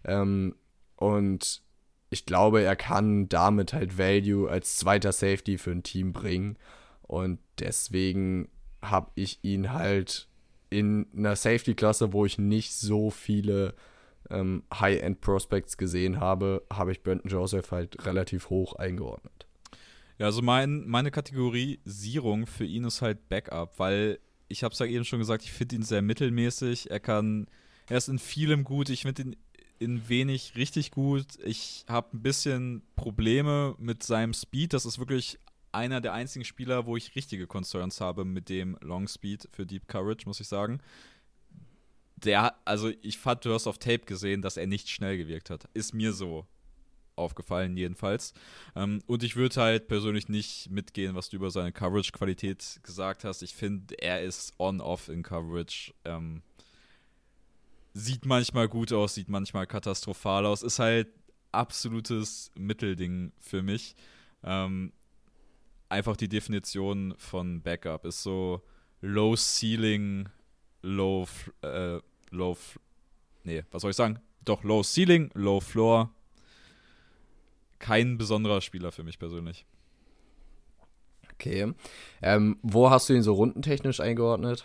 Ähm, 0.05 0.55
und 0.97 1.63
ich 2.11 2.27
glaube, 2.27 2.63
er 2.63 2.77
kann 2.77 3.29
damit 3.29 3.73
halt 3.73 3.99
Value 3.99 4.49
als 4.49 4.77
zweiter 4.77 5.13
Safety 5.13 5.59
für 5.59 5.73
ein 5.73 5.83
Team 5.83 6.13
bringen. 6.13 6.57
Und 7.03 7.41
deswegen 7.59 8.49
habe 8.83 9.11
ich 9.15 9.41
ihn 9.43 9.73
halt 9.73 10.29
in 10.71 11.07
einer 11.17 11.37
Safety-Klasse, 11.37 12.13
wo 12.13 12.25
ich 12.25 12.39
nicht 12.39 12.75
so 12.75 13.11
viele 13.11 13.75
ähm, 14.31 14.65
High-End-Prospects 14.73 15.77
gesehen 15.77 16.21
habe, 16.21 16.63
habe 16.73 16.93
ich 16.93 17.03
Brandon 17.03 17.31
Joseph 17.31 17.71
halt 17.71 18.05
relativ 18.07 18.51
hoch 18.51 18.75
eingeordnet. 18.75 19.47
Ja, 20.19 20.27
also 20.27 20.43
mein, 20.43 20.87
meine 20.87 21.11
Kategorisierung 21.11 22.47
für 22.47 22.65
ihn 22.65 22.85
ist 22.85 23.03
halt 23.03 23.29
Backup, 23.29 23.79
weil 23.79 24.19
ich 24.55 24.63
habe 24.63 24.73
es 24.73 24.79
ja 24.79 24.87
eben 24.87 25.05
schon 25.05 25.19
gesagt, 25.19 25.43
ich 25.43 25.51
finde 25.51 25.75
ihn 25.75 25.83
sehr 25.83 26.01
mittelmäßig. 26.01 26.89
Er 26.89 27.01
kann, 27.01 27.49
er 27.89 27.97
ist 27.99 28.09
in 28.09 28.21
vielem 28.21 28.63
gut, 28.63 28.89
ich 28.89 29.03
finde 29.03 29.23
ihn 29.23 29.37
in 29.81 30.09
wenig 30.09 30.55
richtig 30.55 30.93
gut. 30.93 31.27
Ich 31.45 31.85
habe 31.89 32.17
ein 32.17 32.23
bisschen 32.23 32.83
Probleme 32.95 33.75
mit 33.81 34.05
seinem 34.05 34.33
Speed. 34.33 34.73
Das 34.73 34.87
ist 34.87 35.01
wirklich 35.01 35.41
einer 35.73 36.01
der 36.01 36.13
einzigen 36.13 36.45
Spieler, 36.45 36.87
wo 36.87 36.97
ich 36.97 37.17
richtige 37.17 37.49
Concerns 37.49 38.01
habe 38.01 38.25
mit 38.25 38.49
dem 38.49 38.79
Long 38.81 39.09
Speed 39.09 39.49
für 39.51 39.67
Deep 39.67 39.89
Coverage, 39.89 40.25
muss 40.27 40.39
ich 40.39 40.47
sagen. 40.47 40.81
Der, 42.15 42.55
also 42.65 42.93
ich 43.03 43.19
fand, 43.19 43.45
du 43.45 43.53
hast 43.53 43.67
auf 43.67 43.79
Tape 43.79 44.07
gesehen, 44.07 44.41
dass 44.41 44.57
er 44.57 44.69
nicht 44.69 44.89
schnell 44.89 45.19
gewirkt 45.19 45.51
hat. 45.51 45.69
Ist 45.75 45.95
mir 45.95 46.13
so 46.13 46.47
aufgefallen, 47.17 47.77
jedenfalls. 47.77 48.35
Ähm, 48.75 49.01
und 49.07 49.23
ich 49.23 49.37
würde 49.37 49.61
halt 49.61 49.89
persönlich 49.89 50.29
nicht 50.29 50.71
mitgehen, 50.71 51.15
was 51.15 51.29
du 51.29 51.37
über 51.37 51.51
seine 51.51 51.73
Coverage-Qualität 51.73 52.81
gesagt 52.83 53.25
hast. 53.25 53.43
Ich 53.43 53.55
finde, 53.55 53.95
er 54.01 54.23
ist 54.23 54.55
on-off 54.59 55.09
in 55.09 55.23
Coverage. 55.23 55.95
Ähm, 56.05 56.43
sieht 57.93 58.27
manchmal 58.27 58.69
gut 58.69 58.93
aus, 58.93 59.15
sieht 59.15 59.29
manchmal 59.29 59.67
katastrophal 59.67 60.47
aus. 60.47 60.63
Ist 60.63 60.79
halt 60.79 61.09
absolutes 61.53 62.51
Mittelding 62.57 63.33
für 63.39 63.63
mich. 63.63 63.95
Ähm, 64.43 64.93
einfach 65.89 66.17
die 66.17 66.29
Definition 66.29 67.15
von 67.17 67.63
Backup 67.63 68.05
ist 68.05 68.23
so 68.23 68.63
Low 69.01 69.37
Ceiling, 69.37 70.29
Low, 70.83 71.27
äh, 71.63 71.99
Low, 72.31 72.57
nee, 73.45 73.63
was 73.71 73.83
soll 73.83 73.91
ich 73.91 73.97
sagen? 73.97 74.19
Doch, 74.45 74.65
Low 74.65 74.83
Ceiling, 74.83 75.31
Low 75.35 75.61
Floor. 75.61 76.11
Kein 77.85 78.17
besonderer 78.17 78.63
Spieler 78.63 78.93
für 78.93 79.03
mich 79.03 79.19
persönlich. 79.19 79.67
Okay. 81.35 81.75
Ähm, 82.23 82.57
wo 82.63 82.89
hast 82.89 83.11
du 83.11 83.13
ihn 83.13 83.23
so 83.23 83.35
rundentechnisch 83.35 84.01
eingeordnet? 84.01 84.65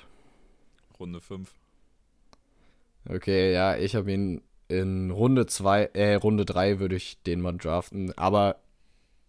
Runde 0.97 1.19
5. 1.19 1.53
Okay, 3.09 3.51
ja, 3.51 3.75
ich 3.75 3.93
habe 3.97 4.09
ihn 4.09 4.41
in 4.69 5.11
Runde 5.11 5.47
2, 5.47 5.89
äh, 5.95 6.13
Runde 6.13 6.45
3 6.45 6.79
würde 6.79 6.95
ich 6.95 7.21
den 7.23 7.41
mal 7.41 7.57
draften, 7.57 8.17
aber 8.17 8.61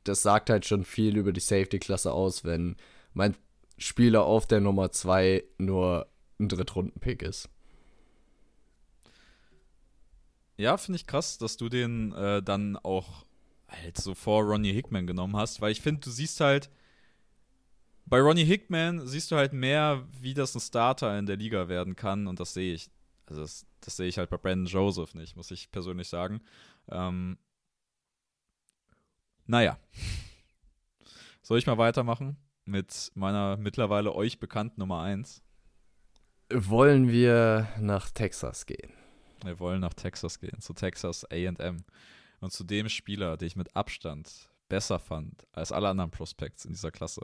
das 0.04 0.22
sagt 0.22 0.50
halt 0.50 0.66
schon 0.66 0.84
viel 0.84 1.16
über 1.16 1.32
die 1.32 1.40
Safety-Klasse 1.40 2.12
aus, 2.12 2.44
wenn 2.44 2.76
mein 3.12 3.34
Spieler 3.76 4.22
auf 4.22 4.46
der 4.46 4.60
Nummer 4.60 4.92
2 4.92 5.42
nur 5.58 6.06
ein 6.38 6.48
Drittrunden-Pick 6.48 7.22
ist. 7.22 7.48
Ja, 10.56 10.76
finde 10.76 10.98
ich 10.98 11.08
krass, 11.08 11.38
dass 11.38 11.56
du 11.56 11.68
den 11.68 12.12
äh, 12.12 12.40
dann 12.40 12.76
auch 12.76 13.24
halt 13.70 13.96
so 13.96 14.14
vor 14.14 14.42
Ronnie 14.42 14.72
Hickman 14.72 15.06
genommen 15.06 15.36
hast, 15.36 15.60
weil 15.60 15.72
ich 15.72 15.80
finde, 15.80 16.00
du 16.02 16.10
siehst 16.10 16.40
halt, 16.40 16.70
bei 18.06 18.20
Ronnie 18.20 18.44
Hickman 18.44 19.06
siehst 19.06 19.30
du 19.30 19.36
halt 19.36 19.52
mehr, 19.52 20.06
wie 20.20 20.34
das 20.34 20.54
ein 20.54 20.60
Starter 20.60 21.18
in 21.18 21.26
der 21.26 21.36
Liga 21.36 21.68
werden 21.68 21.96
kann 21.96 22.26
und 22.26 22.40
das 22.40 22.54
sehe 22.54 22.74
ich, 22.74 22.90
also 23.26 23.42
das, 23.42 23.66
das 23.80 23.96
sehe 23.96 24.08
ich 24.08 24.18
halt 24.18 24.30
bei 24.30 24.36
Brandon 24.36 24.66
Joseph 24.66 25.14
nicht, 25.14 25.36
muss 25.36 25.50
ich 25.50 25.70
persönlich 25.70 26.08
sagen. 26.08 26.40
Ähm, 26.90 27.38
naja. 29.46 29.78
Soll 31.42 31.58
ich 31.58 31.66
mal 31.66 31.78
weitermachen 31.78 32.36
mit 32.64 33.10
meiner 33.14 33.56
mittlerweile 33.56 34.14
euch 34.14 34.38
bekannten 34.38 34.80
Nummer 34.80 35.02
1? 35.02 35.42
Wollen 36.52 37.10
wir 37.10 37.68
nach 37.78 38.10
Texas 38.10 38.66
gehen? 38.66 38.92
Wir 39.44 39.58
wollen 39.58 39.80
nach 39.80 39.94
Texas 39.94 40.38
gehen, 40.40 40.60
zu 40.60 40.74
Texas 40.74 41.24
AM. 41.30 41.84
Und 42.40 42.52
zu 42.52 42.64
dem 42.64 42.88
Spieler, 42.88 43.36
den 43.36 43.48
ich 43.48 43.56
mit 43.56 43.76
Abstand 43.76 44.50
besser 44.68 44.98
fand 44.98 45.46
als 45.52 45.72
alle 45.72 45.88
anderen 45.88 46.10
Prospects 46.10 46.64
in 46.64 46.72
dieser 46.72 46.90
Klasse. 46.90 47.22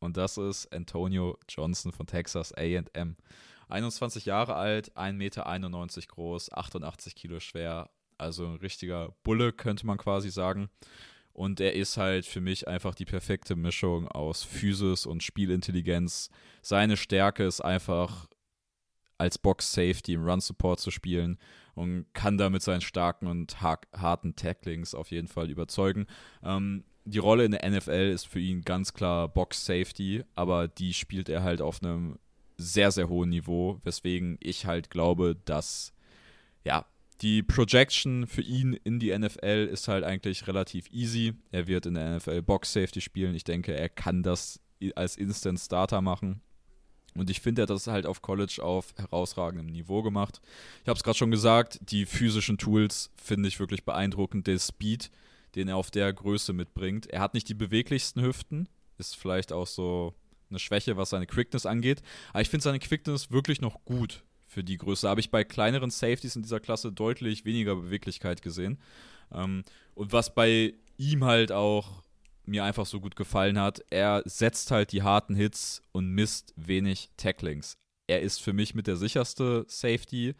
Und 0.00 0.16
das 0.18 0.36
ist 0.36 0.70
Antonio 0.72 1.38
Johnson 1.48 1.92
von 1.92 2.06
Texas 2.06 2.52
AM. 2.52 3.16
21 3.68 4.26
Jahre 4.26 4.54
alt, 4.54 4.94
1,91 4.96 5.12
Meter 5.14 5.44
groß, 6.08 6.52
88 6.52 7.14
Kilo 7.14 7.40
schwer. 7.40 7.90
Also 8.18 8.46
ein 8.46 8.56
richtiger 8.56 9.14
Bulle, 9.24 9.52
könnte 9.52 9.86
man 9.86 9.96
quasi 9.96 10.30
sagen. 10.30 10.68
Und 11.32 11.58
er 11.58 11.72
ist 11.72 11.96
halt 11.96 12.26
für 12.26 12.40
mich 12.40 12.68
einfach 12.68 12.94
die 12.94 13.06
perfekte 13.06 13.56
Mischung 13.56 14.06
aus 14.06 14.44
Physis 14.44 15.04
und 15.04 15.22
Spielintelligenz. 15.22 16.30
Seine 16.62 16.96
Stärke 16.96 17.44
ist 17.44 17.60
einfach 17.60 18.28
als 19.18 19.38
Box-Safety 19.38 20.14
im 20.14 20.24
Run-Support 20.24 20.80
zu 20.80 20.90
spielen 20.90 21.38
und 21.74 22.06
kann 22.14 22.38
da 22.38 22.50
mit 22.50 22.62
seinen 22.62 22.80
starken 22.80 23.26
und 23.26 23.60
ha 23.62 23.78
harten 23.96 24.36
Tacklings 24.36 24.94
auf 24.94 25.10
jeden 25.10 25.28
Fall 25.28 25.50
überzeugen. 25.50 26.06
Ähm, 26.42 26.84
die 27.04 27.18
Rolle 27.18 27.44
in 27.44 27.52
der 27.52 27.68
NFL 27.68 28.10
ist 28.12 28.26
für 28.26 28.40
ihn 28.40 28.62
ganz 28.62 28.94
klar 28.94 29.28
Box 29.28 29.66
Safety, 29.66 30.24
aber 30.34 30.68
die 30.68 30.94
spielt 30.94 31.28
er 31.28 31.42
halt 31.42 31.60
auf 31.60 31.82
einem 31.82 32.18
sehr, 32.56 32.90
sehr 32.92 33.08
hohen 33.08 33.30
Niveau, 33.30 33.80
weswegen 33.82 34.38
ich 34.40 34.64
halt 34.66 34.90
glaube, 34.90 35.36
dass 35.44 35.92
ja, 36.64 36.86
die 37.20 37.42
Projection 37.42 38.26
für 38.26 38.42
ihn 38.42 38.72
in 38.72 38.98
die 38.98 39.16
NFL 39.16 39.68
ist 39.70 39.88
halt 39.88 40.04
eigentlich 40.04 40.46
relativ 40.46 40.90
easy. 40.90 41.34
Er 41.52 41.66
wird 41.66 41.86
in 41.86 41.94
der 41.94 42.16
NFL 42.16 42.42
Box 42.42 42.72
Safety 42.72 43.00
spielen. 43.00 43.34
Ich 43.34 43.44
denke, 43.44 43.76
er 43.76 43.88
kann 43.88 44.22
das 44.22 44.60
als 44.94 45.16
Instant 45.16 45.60
Starter 45.60 46.00
machen. 46.00 46.40
Und 47.16 47.30
ich 47.30 47.40
finde, 47.40 47.62
er 47.62 47.64
hat 47.64 47.70
das 47.70 47.86
halt 47.86 48.06
auf 48.06 48.22
College 48.22 48.60
auf 48.62 48.94
herausragendem 48.96 49.66
Niveau 49.66 50.02
gemacht. 50.02 50.40
Ich 50.82 50.88
habe 50.88 50.96
es 50.96 51.04
gerade 51.04 51.16
schon 51.16 51.30
gesagt, 51.30 51.78
die 51.82 52.06
physischen 52.06 52.58
Tools 52.58 53.10
finde 53.16 53.48
ich 53.48 53.60
wirklich 53.60 53.84
beeindruckend. 53.84 54.46
Der 54.46 54.58
Speed, 54.58 55.10
den 55.54 55.68
er 55.68 55.76
auf 55.76 55.90
der 55.90 56.12
Größe 56.12 56.52
mitbringt. 56.52 57.06
Er 57.06 57.20
hat 57.20 57.34
nicht 57.34 57.48
die 57.48 57.54
beweglichsten 57.54 58.22
Hüften, 58.22 58.68
ist 58.98 59.16
vielleicht 59.16 59.52
auch 59.52 59.66
so 59.66 60.14
eine 60.50 60.58
Schwäche, 60.58 60.96
was 60.96 61.10
seine 61.10 61.26
Quickness 61.26 61.66
angeht. 61.66 62.02
Aber 62.32 62.42
ich 62.42 62.50
finde 62.50 62.64
seine 62.64 62.80
Quickness 62.80 63.30
wirklich 63.30 63.60
noch 63.60 63.84
gut 63.84 64.24
für 64.46 64.64
die 64.64 64.76
Größe. 64.76 65.08
Habe 65.08 65.20
ich 65.20 65.30
bei 65.30 65.44
kleineren 65.44 65.90
Safeties 65.90 66.36
in 66.36 66.42
dieser 66.42 66.60
Klasse 66.60 66.92
deutlich 66.92 67.44
weniger 67.44 67.76
Beweglichkeit 67.76 68.42
gesehen. 68.42 68.78
Ähm, 69.32 69.62
und 69.94 70.12
was 70.12 70.34
bei 70.34 70.74
ihm 70.96 71.24
halt 71.24 71.52
auch 71.52 72.02
mir 72.46 72.64
einfach 72.64 72.86
so 72.86 73.00
gut 73.00 73.16
gefallen 73.16 73.58
hat, 73.58 73.82
er 73.90 74.22
setzt 74.24 74.70
halt 74.70 74.92
die 74.92 75.02
harten 75.02 75.34
Hits 75.34 75.82
und 75.92 76.08
misst 76.08 76.52
wenig 76.56 77.10
Tacklings. 77.16 77.76
Er 78.06 78.20
ist 78.20 78.40
für 78.40 78.52
mich 78.52 78.74
mit 78.74 78.86
der 78.86 78.96
sicherste 78.96 79.64
Safety 79.68 80.34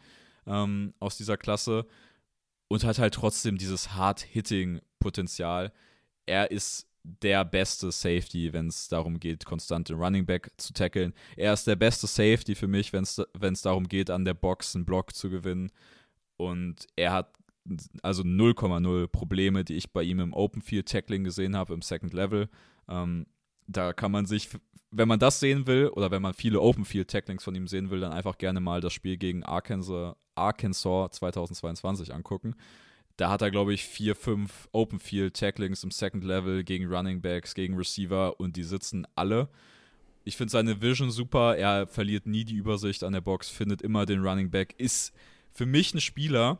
ähm, 0.45 0.93
aus 0.99 1.17
dieser 1.17 1.37
Klasse 1.37 1.85
und 2.67 2.83
hat 2.83 2.99
halt 2.99 3.13
trotzdem 3.13 3.57
dieses 3.57 3.93
Hard-Hitting-Potenzial. 3.93 5.71
Er 6.25 6.51
ist 6.51 6.87
der 7.03 7.45
beste 7.45 7.91
Safety, 7.91 8.51
wenn 8.53 8.67
es 8.67 8.87
darum 8.87 9.19
geht, 9.19 9.45
konstant 9.45 9.89
den 9.89 9.97
Running 9.97 10.25
Back 10.25 10.51
zu 10.57 10.73
tackeln. 10.73 11.13
Er 11.35 11.53
ist 11.53 11.67
der 11.67 11.75
beste 11.75 12.07
Safety 12.07 12.55
für 12.55 12.67
mich, 12.67 12.93
wenn 12.93 13.03
es 13.03 13.61
darum 13.61 13.87
geht, 13.87 14.09
an 14.09 14.25
der 14.25 14.33
Box 14.33 14.75
einen 14.75 14.85
Block 14.85 15.15
zu 15.15 15.29
gewinnen. 15.29 15.71
Und 16.37 16.87
er 16.95 17.13
hat 17.13 17.31
also 18.01 18.23
0,0 18.23 19.07
Probleme, 19.07 19.63
die 19.63 19.75
ich 19.75 19.91
bei 19.91 20.03
ihm 20.03 20.19
im 20.19 20.33
Open 20.33 20.61
Field 20.61 20.87
Tackling 20.87 21.23
gesehen 21.23 21.55
habe, 21.55 21.73
im 21.73 21.81
Second 21.81 22.13
Level. 22.13 22.49
Ähm, 22.87 23.25
da 23.67 23.93
kann 23.93 24.11
man 24.11 24.25
sich, 24.25 24.49
wenn 24.91 25.07
man 25.07 25.19
das 25.19 25.39
sehen 25.39 25.67
will 25.67 25.87
oder 25.89 26.11
wenn 26.11 26.21
man 26.21 26.33
viele 26.33 26.61
Open 26.61 26.85
Field 26.85 27.09
Tacklings 27.09 27.43
von 27.43 27.55
ihm 27.55 27.67
sehen 27.67 27.89
will, 27.89 27.99
dann 27.99 28.13
einfach 28.13 28.37
gerne 28.37 28.59
mal 28.59 28.81
das 28.81 28.93
Spiel 28.93 29.17
gegen 29.17 29.43
Arkansas, 29.43 30.15
Arkansas 30.35 31.11
2022 31.11 32.13
angucken. 32.13 32.55
Da 33.17 33.29
hat 33.29 33.41
er, 33.41 33.49
glaube 33.49 33.73
ich, 33.73 33.85
vier, 33.85 34.15
fünf 34.15 34.67
Open 34.73 34.99
Field 34.99 35.35
Tacklings 35.35 35.83
im 35.83 35.91
Second 35.91 36.23
Level 36.23 36.63
gegen 36.63 36.93
Running 36.93 37.21
Backs, 37.21 37.55
gegen 37.55 37.75
Receiver 37.75 38.39
und 38.39 38.57
die 38.57 38.63
sitzen 38.63 39.07
alle. 39.15 39.49
Ich 40.25 40.37
finde 40.37 40.51
seine 40.51 40.81
Vision 40.81 41.11
super. 41.11 41.55
Er 41.55 41.87
verliert 41.87 42.25
nie 42.25 42.43
die 42.43 42.55
Übersicht 42.55 43.03
an 43.03 43.13
der 43.13 43.21
Box, 43.21 43.49
findet 43.49 43.81
immer 43.81 44.05
den 44.05 44.21
Running 44.21 44.51
Back. 44.51 44.75
Ist 44.77 45.13
für 45.51 45.65
mich 45.65 45.93
ein 45.93 46.01
Spieler, 46.01 46.59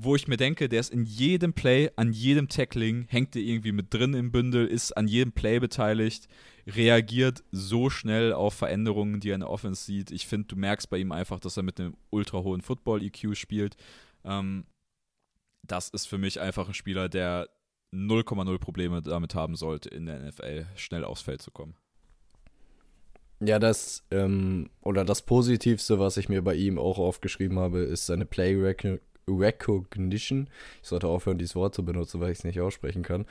wo 0.00 0.14
ich 0.14 0.28
mir 0.28 0.36
denke, 0.36 0.68
der 0.68 0.78
ist 0.78 0.92
in 0.92 1.04
jedem 1.04 1.52
Play, 1.52 1.90
an 1.96 2.12
jedem 2.12 2.48
Tackling, 2.48 3.06
hängt 3.08 3.34
der 3.34 3.42
irgendwie 3.42 3.72
mit 3.72 3.92
drin 3.92 4.14
im 4.14 4.30
Bündel, 4.30 4.66
ist 4.66 4.96
an 4.96 5.08
jedem 5.08 5.32
Play 5.32 5.58
beteiligt, 5.58 6.28
reagiert 6.68 7.42
so 7.50 7.90
schnell 7.90 8.32
auf 8.32 8.54
Veränderungen, 8.54 9.18
die 9.18 9.30
er 9.30 9.34
in 9.34 9.40
der 9.40 9.50
Offense 9.50 9.84
sieht. 9.84 10.12
Ich 10.12 10.28
finde, 10.28 10.46
du 10.46 10.56
merkst 10.56 10.88
bei 10.88 10.98
ihm 10.98 11.10
einfach, 11.10 11.40
dass 11.40 11.56
er 11.56 11.64
mit 11.64 11.80
einem 11.80 11.96
ultra 12.10 12.38
hohen 12.38 12.62
Football-EQ 12.62 13.36
spielt. 13.36 13.76
Ähm, 14.24 14.66
das 15.66 15.88
ist 15.88 16.06
für 16.06 16.18
mich 16.18 16.40
einfach 16.40 16.68
ein 16.68 16.74
Spieler, 16.74 17.08
der 17.08 17.48
0,0 17.92 18.58
Probleme 18.58 19.02
damit 19.02 19.34
haben 19.34 19.56
sollte, 19.56 19.88
in 19.88 20.06
der 20.06 20.20
NFL 20.20 20.66
schnell 20.76 21.04
aufs 21.04 21.22
Feld 21.22 21.42
zu 21.42 21.50
kommen. 21.50 21.74
Ja, 23.40 23.58
das 23.58 24.04
ähm, 24.10 24.68
oder 24.80 25.04
das 25.04 25.22
Positivste, 25.22 25.98
was 25.98 26.16
ich 26.16 26.28
mir 26.28 26.42
bei 26.42 26.54
ihm 26.54 26.78
auch 26.78 26.98
aufgeschrieben 26.98 27.58
habe, 27.58 27.80
ist 27.80 28.06
seine 28.06 28.26
Play 28.26 28.56
Recognition. 29.28 30.48
Ich 30.82 30.88
sollte 30.88 31.06
aufhören, 31.06 31.38
dieses 31.38 31.54
Wort 31.54 31.74
zu 31.74 31.84
benutzen, 31.84 32.20
weil 32.20 32.32
ich 32.32 32.38
es 32.38 32.44
nicht 32.44 32.60
aussprechen 32.60 33.02
kann. 33.02 33.26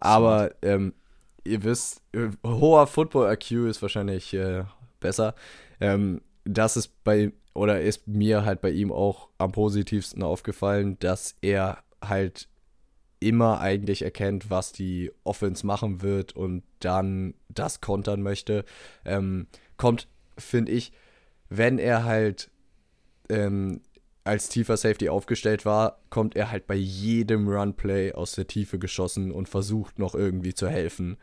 Aber 0.00 0.52
ähm, 0.62 0.94
ihr 1.44 1.62
wisst, 1.64 2.02
äh, 2.12 2.28
hoher 2.44 2.86
Football-IQ 2.86 3.68
ist 3.68 3.82
wahrscheinlich 3.82 4.32
äh, 4.34 4.64
besser. 5.00 5.34
Ähm, 5.80 6.20
das 6.44 6.76
ist 6.76 7.04
bei, 7.04 7.32
oder 7.54 7.80
ist 7.80 8.08
mir 8.08 8.44
halt 8.44 8.60
bei 8.60 8.70
ihm 8.70 8.92
auch 8.92 9.28
am 9.38 9.52
positivsten 9.52 10.22
aufgefallen, 10.22 10.98
dass 11.00 11.36
er 11.40 11.78
halt 12.02 12.48
immer 13.20 13.60
eigentlich 13.60 14.02
erkennt, 14.02 14.50
was 14.50 14.72
die 14.72 15.12
Offense 15.22 15.64
machen 15.64 16.02
wird 16.02 16.34
und 16.34 16.64
dann 16.80 17.34
das 17.48 17.80
kontern 17.80 18.22
möchte. 18.22 18.64
Ähm, 19.04 19.46
kommt, 19.76 20.08
finde 20.36 20.72
ich, 20.72 20.92
wenn 21.48 21.78
er 21.78 22.04
halt 22.04 22.50
ähm, 23.28 23.80
als 24.24 24.48
tiefer 24.48 24.76
Safety 24.76 25.08
aufgestellt 25.08 25.64
war, 25.64 25.98
kommt 26.10 26.36
er 26.36 26.50
halt 26.50 26.66
bei 26.66 26.74
jedem 26.74 27.48
Runplay 27.48 28.12
aus 28.12 28.32
der 28.32 28.46
Tiefe 28.46 28.78
geschossen 28.78 29.32
und 29.32 29.48
versucht 29.48 29.98
noch 29.98 30.14
irgendwie 30.14 30.54
zu 30.54 30.68
helfen. 30.68 31.16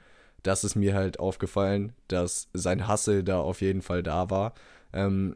Das 0.43 0.63
ist 0.63 0.75
mir 0.75 0.93
halt 0.93 1.19
aufgefallen, 1.19 1.93
dass 2.07 2.49
sein 2.53 2.87
Hustle 2.87 3.23
da 3.23 3.39
auf 3.39 3.61
jeden 3.61 3.81
Fall 3.81 4.03
da 4.03 4.29
war. 4.29 4.53
Ähm, 4.93 5.35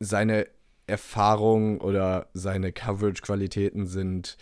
seine 0.00 0.46
Erfahrung 0.86 1.80
oder 1.80 2.28
seine 2.32 2.72
Coverage-Qualitäten 2.72 3.86
sind 3.86 4.36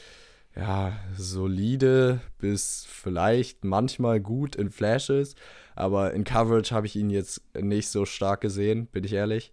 ja 0.55 0.99
solide 1.17 2.21
bis 2.39 2.87
vielleicht 2.89 3.65
manchmal 3.65 4.21
gut 4.21 4.57
in 4.57 4.71
Flashes, 4.71 5.35
aber 5.75 6.15
in 6.15 6.25
Coverage 6.25 6.75
habe 6.75 6.87
ich 6.87 6.97
ihn 6.97 7.11
jetzt 7.11 7.43
nicht 7.55 7.89
so 7.89 8.07
stark 8.07 8.41
gesehen, 8.41 8.87
bin 8.87 9.05
ich 9.05 9.13
ehrlich. 9.13 9.53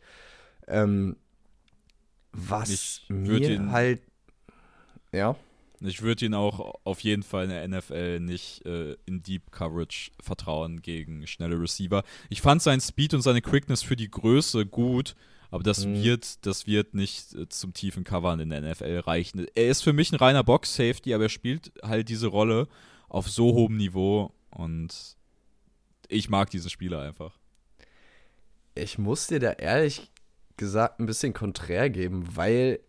Ähm, 0.68 1.18
was 2.34 2.70
ich 2.70 3.06
mir 3.10 3.72
halt. 3.72 4.02
Ja. 5.12 5.36
Ich 5.86 6.02
würde 6.02 6.26
ihn 6.26 6.34
auch 6.34 6.76
auf 6.86 7.02
jeden 7.02 7.24
Fall 7.24 7.44
in 7.44 7.50
der 7.50 7.68
NFL 7.68 8.20
nicht 8.22 8.66
äh, 8.66 8.96
in 9.06 9.22
Deep 9.22 9.52
Coverage 9.52 10.12
vertrauen 10.22 10.82
gegen 10.82 11.28
schnelle 11.28 11.60
Receiver. 11.60 12.04
Ich 12.30 12.42
fand 12.42 12.62
seinen 12.62 12.80
Speed 12.80 13.14
und 13.14 13.22
seine 13.22 13.42
Quickness 13.42 13.84
für 13.84 13.98
die 13.98 14.10
Größe 14.10 14.66
gut, 14.66 15.16
aber 15.52 15.62
das 15.62 15.86
mhm. 15.86 16.02
wird, 16.02 16.46
das 16.46 16.68
wird 16.68 16.94
nicht 16.94 17.36
äh, 17.36 17.50
zum 17.50 17.74
tiefen 17.74 18.06
Covern 18.06 18.40
in 18.40 18.50
der 18.50 18.62
NFL 18.62 19.00
reichen. 19.00 19.46
Er 19.56 19.68
ist 19.68 19.84
für 19.84 19.94
mich 19.94 20.12
ein 20.12 20.16
reiner 20.16 20.44
Box-Safety, 20.44 21.14
aber 21.14 21.26
er 21.26 21.30
spielt 21.30 21.74
halt 21.84 22.08
diese 22.08 22.28
Rolle 22.28 22.70
auf 23.10 23.30
so 23.30 23.54
hohem 23.54 23.76
Niveau 23.76 24.32
und 24.52 25.18
ich 26.08 26.30
mag 26.30 26.50
diesen 26.50 26.70
Spieler 26.70 27.02
einfach. 27.02 27.38
Ich 28.74 28.98
muss 28.98 29.28
dir 29.28 29.40
da 29.40 29.52
ehrlich 29.52 30.13
gesagt 30.58 31.00
ein 31.00 31.06
bisschen 31.06 31.34
konträr 31.34 31.90
geben, 31.90 32.36
weil 32.36 32.80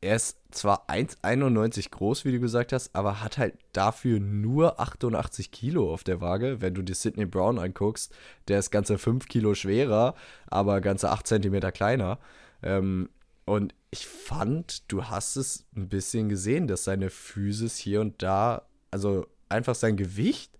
er 0.00 0.16
ist 0.16 0.38
zwar 0.50 0.88
1,91 0.88 1.90
groß, 1.90 2.24
wie 2.24 2.32
du 2.32 2.40
gesagt 2.40 2.72
hast, 2.72 2.94
aber 2.94 3.20
hat 3.22 3.36
halt 3.36 3.54
dafür 3.72 4.20
nur 4.20 4.78
88 4.78 5.50
Kilo 5.50 5.92
auf 5.92 6.04
der 6.04 6.20
Waage. 6.20 6.60
Wenn 6.60 6.74
du 6.74 6.82
dir 6.82 6.94
Sidney 6.94 7.26
Brown 7.26 7.58
anguckst, 7.58 8.14
der 8.46 8.60
ist 8.60 8.70
ganze 8.70 8.96
5 8.96 9.26
Kilo 9.26 9.54
schwerer, 9.54 10.14
aber 10.46 10.80
ganze 10.80 11.10
8 11.10 11.26
Zentimeter 11.26 11.72
kleiner. 11.72 12.18
Ähm, 12.62 13.08
und 13.44 13.74
ich 13.90 14.06
fand, 14.06 14.90
du 14.92 15.04
hast 15.06 15.36
es 15.36 15.64
ein 15.74 15.88
bisschen 15.88 16.28
gesehen, 16.28 16.68
dass 16.68 16.84
seine 16.84 17.10
Physis 17.10 17.76
hier 17.76 18.00
und 18.00 18.22
da, 18.22 18.66
also 18.90 19.26
einfach 19.48 19.74
sein 19.74 19.96
Gewicht, 19.96 20.58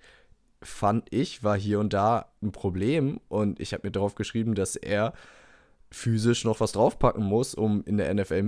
fand 0.62 1.06
ich, 1.10 1.44
war 1.44 1.56
hier 1.56 1.78
und 1.78 1.92
da 1.92 2.32
ein 2.42 2.50
Problem. 2.50 3.20
Und 3.28 3.60
ich 3.60 3.72
habe 3.72 3.86
mir 3.86 3.92
darauf 3.92 4.14
geschrieben, 4.14 4.54
dass 4.54 4.74
er 4.74 5.12
physisch 5.90 6.44
noch 6.44 6.60
was 6.60 6.72
draufpacken 6.72 7.24
muss, 7.24 7.54
um 7.54 7.82
in 7.84 7.96
der 7.96 8.12
NFL 8.12 8.42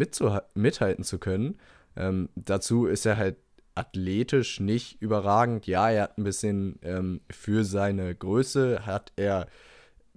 mithalten 0.54 1.04
zu 1.04 1.18
können. 1.18 1.58
Ähm, 1.96 2.28
dazu 2.34 2.86
ist 2.86 3.06
er 3.06 3.16
halt 3.16 3.36
athletisch 3.74 4.60
nicht 4.60 5.00
überragend. 5.00 5.66
Ja, 5.66 5.90
er 5.90 6.02
hat 6.04 6.18
ein 6.18 6.24
bisschen 6.24 6.78
ähm, 6.82 7.20
für 7.30 7.64
seine 7.64 8.14
Größe 8.14 8.84
hat 8.84 9.12
er 9.16 9.46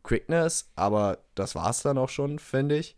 Quickness, 0.03 0.71
aber 0.75 1.19
das 1.35 1.55
war 1.55 1.69
es 1.69 1.81
dann 1.81 1.97
auch 1.97 2.09
schon, 2.09 2.39
finde 2.39 2.77
ich. 2.77 2.97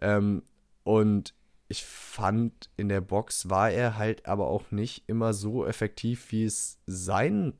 Ähm, 0.00 0.42
und 0.84 1.34
ich 1.68 1.84
fand, 1.84 2.68
in 2.76 2.90
der 2.90 3.00
Box 3.00 3.48
war 3.48 3.70
er 3.70 3.96
halt 3.96 4.26
aber 4.26 4.48
auch 4.48 4.70
nicht 4.70 5.04
immer 5.06 5.32
so 5.32 5.64
effektiv, 5.66 6.30
wie 6.30 6.44
es 6.44 6.78
sein 6.86 7.54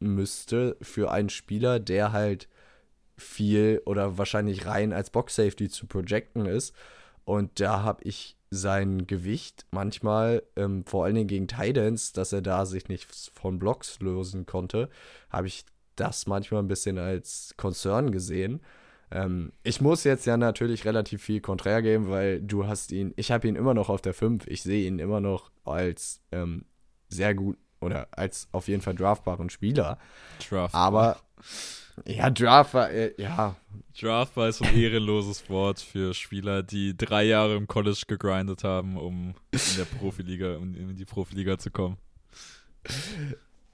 müsste 0.00 0.76
für 0.82 1.12
einen 1.12 1.28
Spieler, 1.28 1.78
der 1.78 2.10
halt 2.10 2.48
viel 3.16 3.82
oder 3.84 4.18
wahrscheinlich 4.18 4.66
rein 4.66 4.92
als 4.92 5.10
Box 5.10 5.36
Safety 5.36 5.68
zu 5.68 5.86
projecten 5.86 6.46
ist. 6.46 6.74
Und 7.24 7.60
da 7.60 7.82
habe 7.82 8.02
ich 8.04 8.36
sein 8.50 9.06
Gewicht 9.06 9.66
manchmal, 9.70 10.42
ähm, 10.56 10.84
vor 10.84 11.04
allen 11.04 11.14
Dingen 11.14 11.28
gegen 11.28 11.48
Titans, 11.48 12.12
dass 12.12 12.32
er 12.32 12.42
da 12.42 12.66
sich 12.66 12.88
nicht 12.88 13.08
von 13.34 13.58
Blocks 13.58 14.00
lösen 14.00 14.44
konnte, 14.44 14.90
habe 15.30 15.46
ich 15.46 15.64
das 15.96 16.26
manchmal 16.26 16.62
ein 16.62 16.68
bisschen 16.68 16.98
als 16.98 17.54
Concern 17.56 18.12
gesehen. 18.12 18.60
Ähm, 19.10 19.52
ich 19.62 19.80
muss 19.80 20.04
jetzt 20.04 20.26
ja 20.26 20.36
natürlich 20.36 20.84
relativ 20.84 21.22
viel 21.22 21.40
konträr 21.40 21.80
geben, 21.80 22.10
weil 22.10 22.42
du 22.42 22.66
hast 22.66 22.92
ihn, 22.92 23.14
ich 23.16 23.30
habe 23.30 23.48
ihn 23.48 23.56
immer 23.56 23.74
noch 23.74 23.88
auf 23.88 24.02
der 24.02 24.14
5, 24.14 24.46
ich 24.46 24.62
sehe 24.62 24.86
ihn 24.86 24.98
immer 24.98 25.20
noch 25.20 25.50
als 25.64 26.20
ähm, 26.32 26.64
sehr 27.08 27.34
gut, 27.34 27.56
oder 27.82 28.08
als 28.12 28.48
auf 28.52 28.68
jeden 28.68 28.80
Fall 28.80 28.94
draftbaren 28.94 29.50
Spieler. 29.50 29.98
Draftbar. 30.48 30.80
Aber 30.80 31.16
ja, 32.06 32.30
Draftbar, 32.30 32.90
äh, 32.90 33.12
ja. 33.16 33.56
Draftbar 33.98 34.48
ist 34.48 34.62
ein 34.62 34.76
ehrenloses 34.76 35.48
Wort 35.50 35.80
für 35.80 36.14
Spieler, 36.14 36.62
die 36.62 36.96
drei 36.96 37.24
Jahre 37.24 37.56
im 37.56 37.66
College 37.66 38.02
gegrindet 38.06 38.64
haben, 38.64 38.96
um 38.96 39.34
in 39.52 39.76
der 39.76 39.84
Profiliga, 39.84 40.56
um 40.56 40.74
in 40.74 40.96
die 40.96 41.04
Profiliga 41.04 41.58
zu 41.58 41.70
kommen. 41.70 41.98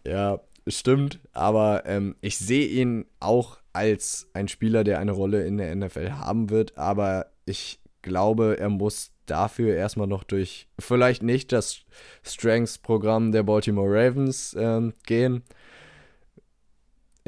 Ja, 0.04 0.40
stimmt, 0.66 1.20
aber 1.32 1.84
ähm, 1.86 2.16
ich 2.20 2.38
sehe 2.38 2.66
ihn 2.66 3.06
auch 3.20 3.58
als 3.72 4.28
ein 4.34 4.48
Spieler, 4.48 4.84
der 4.84 4.98
eine 4.98 5.12
Rolle 5.12 5.46
in 5.46 5.56
der 5.56 5.74
NFL 5.74 6.12
haben 6.12 6.50
wird, 6.50 6.76
aber 6.76 7.26
ich 7.46 7.78
glaube, 8.02 8.58
er 8.58 8.68
muss 8.68 9.12
dafür 9.26 9.74
erstmal 9.76 10.06
noch 10.06 10.24
durch 10.24 10.68
vielleicht 10.78 11.22
nicht 11.22 11.52
das 11.52 11.80
Strengths-Programm 12.22 13.32
der 13.32 13.42
Baltimore 13.42 13.88
Ravens 13.88 14.56
ähm, 14.58 14.94
gehen. 15.06 15.42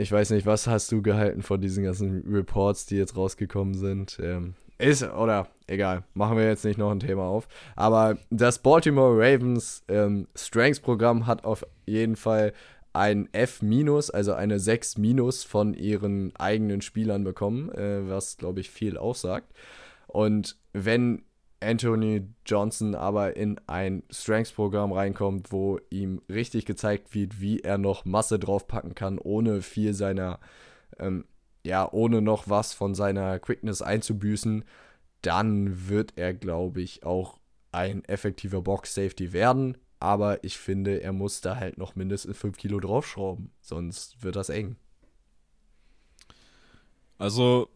Ich 0.01 0.11
weiß 0.11 0.31
nicht, 0.31 0.47
was 0.47 0.67
hast 0.67 0.91
du 0.93 1.03
gehalten 1.03 1.43
von 1.43 1.61
diesen 1.61 1.85
ganzen 1.85 2.25
Reports, 2.27 2.87
die 2.87 2.97
jetzt 2.97 3.19
rausgekommen 3.19 3.75
sind? 3.75 4.19
Ähm, 4.23 4.55
ist, 4.79 5.03
oder 5.03 5.49
egal, 5.67 6.05
machen 6.15 6.39
wir 6.39 6.47
jetzt 6.47 6.65
nicht 6.65 6.79
noch 6.79 6.91
ein 6.91 7.01
Thema 7.01 7.25
auf. 7.25 7.49
Aber 7.77 8.17
das 8.31 8.61
Baltimore 8.61 9.15
Ravens 9.15 9.85
ähm, 9.89 10.27
Strengths-Programm 10.35 11.27
hat 11.27 11.45
auf 11.45 11.67
jeden 11.85 12.17
Fall 12.17 12.55
ein 12.95 13.29
F-, 13.33 13.61
also 14.15 14.33
eine 14.33 14.57
6- 14.57 15.47
von 15.47 15.75
ihren 15.75 16.35
eigenen 16.35 16.81
Spielern 16.81 17.23
bekommen, 17.23 17.71
äh, 17.73 18.09
was, 18.09 18.39
glaube 18.39 18.61
ich, 18.61 18.71
viel 18.71 18.97
aussagt. 18.97 19.53
Und 20.07 20.57
wenn 20.73 21.25
Anthony 21.61 22.27
Johnson 22.47 22.95
aber 22.95 23.37
in 23.37 23.61
ein 23.67 24.03
Strengths-Programm 24.11 24.93
reinkommt, 24.93 25.53
wo 25.53 25.79
ihm 25.91 26.23
richtig 26.29 26.65
gezeigt 26.65 27.15
wird, 27.15 27.41
wie 27.41 27.61
er 27.61 27.79
noch 27.79 28.05
Masse 28.05 28.39
draufpacken 28.39 28.95
kann, 28.95 29.19
ohne 29.19 29.61
viel 29.61 29.93
seiner, 29.93 30.41
ähm, 30.99 31.25
ja, 31.65 31.91
ohne 31.93 32.23
noch 32.23 32.49
was 32.49 32.73
von 32.73 32.95
seiner 32.95 33.39
Quickness 33.39 33.83
einzubüßen, 33.83 34.65
dann 35.21 35.89
wird 35.89 36.15
er, 36.17 36.33
glaube 36.33 36.81
ich, 36.81 37.05
auch 37.05 37.39
ein 37.73 38.05
effektiver 38.07 38.63
Box-Safety 38.63 39.33
werden. 39.33 39.77
Aber 39.99 40.43
ich 40.43 40.57
finde, 40.57 41.03
er 41.03 41.13
muss 41.13 41.43
da 41.43 41.57
halt 41.57 41.77
noch 41.77 41.95
mindestens 41.95 42.39
5 42.39 42.57
Kilo 42.57 42.81
draufschrauben, 42.81 43.51
sonst 43.61 44.23
wird 44.23 44.35
das 44.35 44.49
eng. 44.49 44.77
Also, 47.19 47.69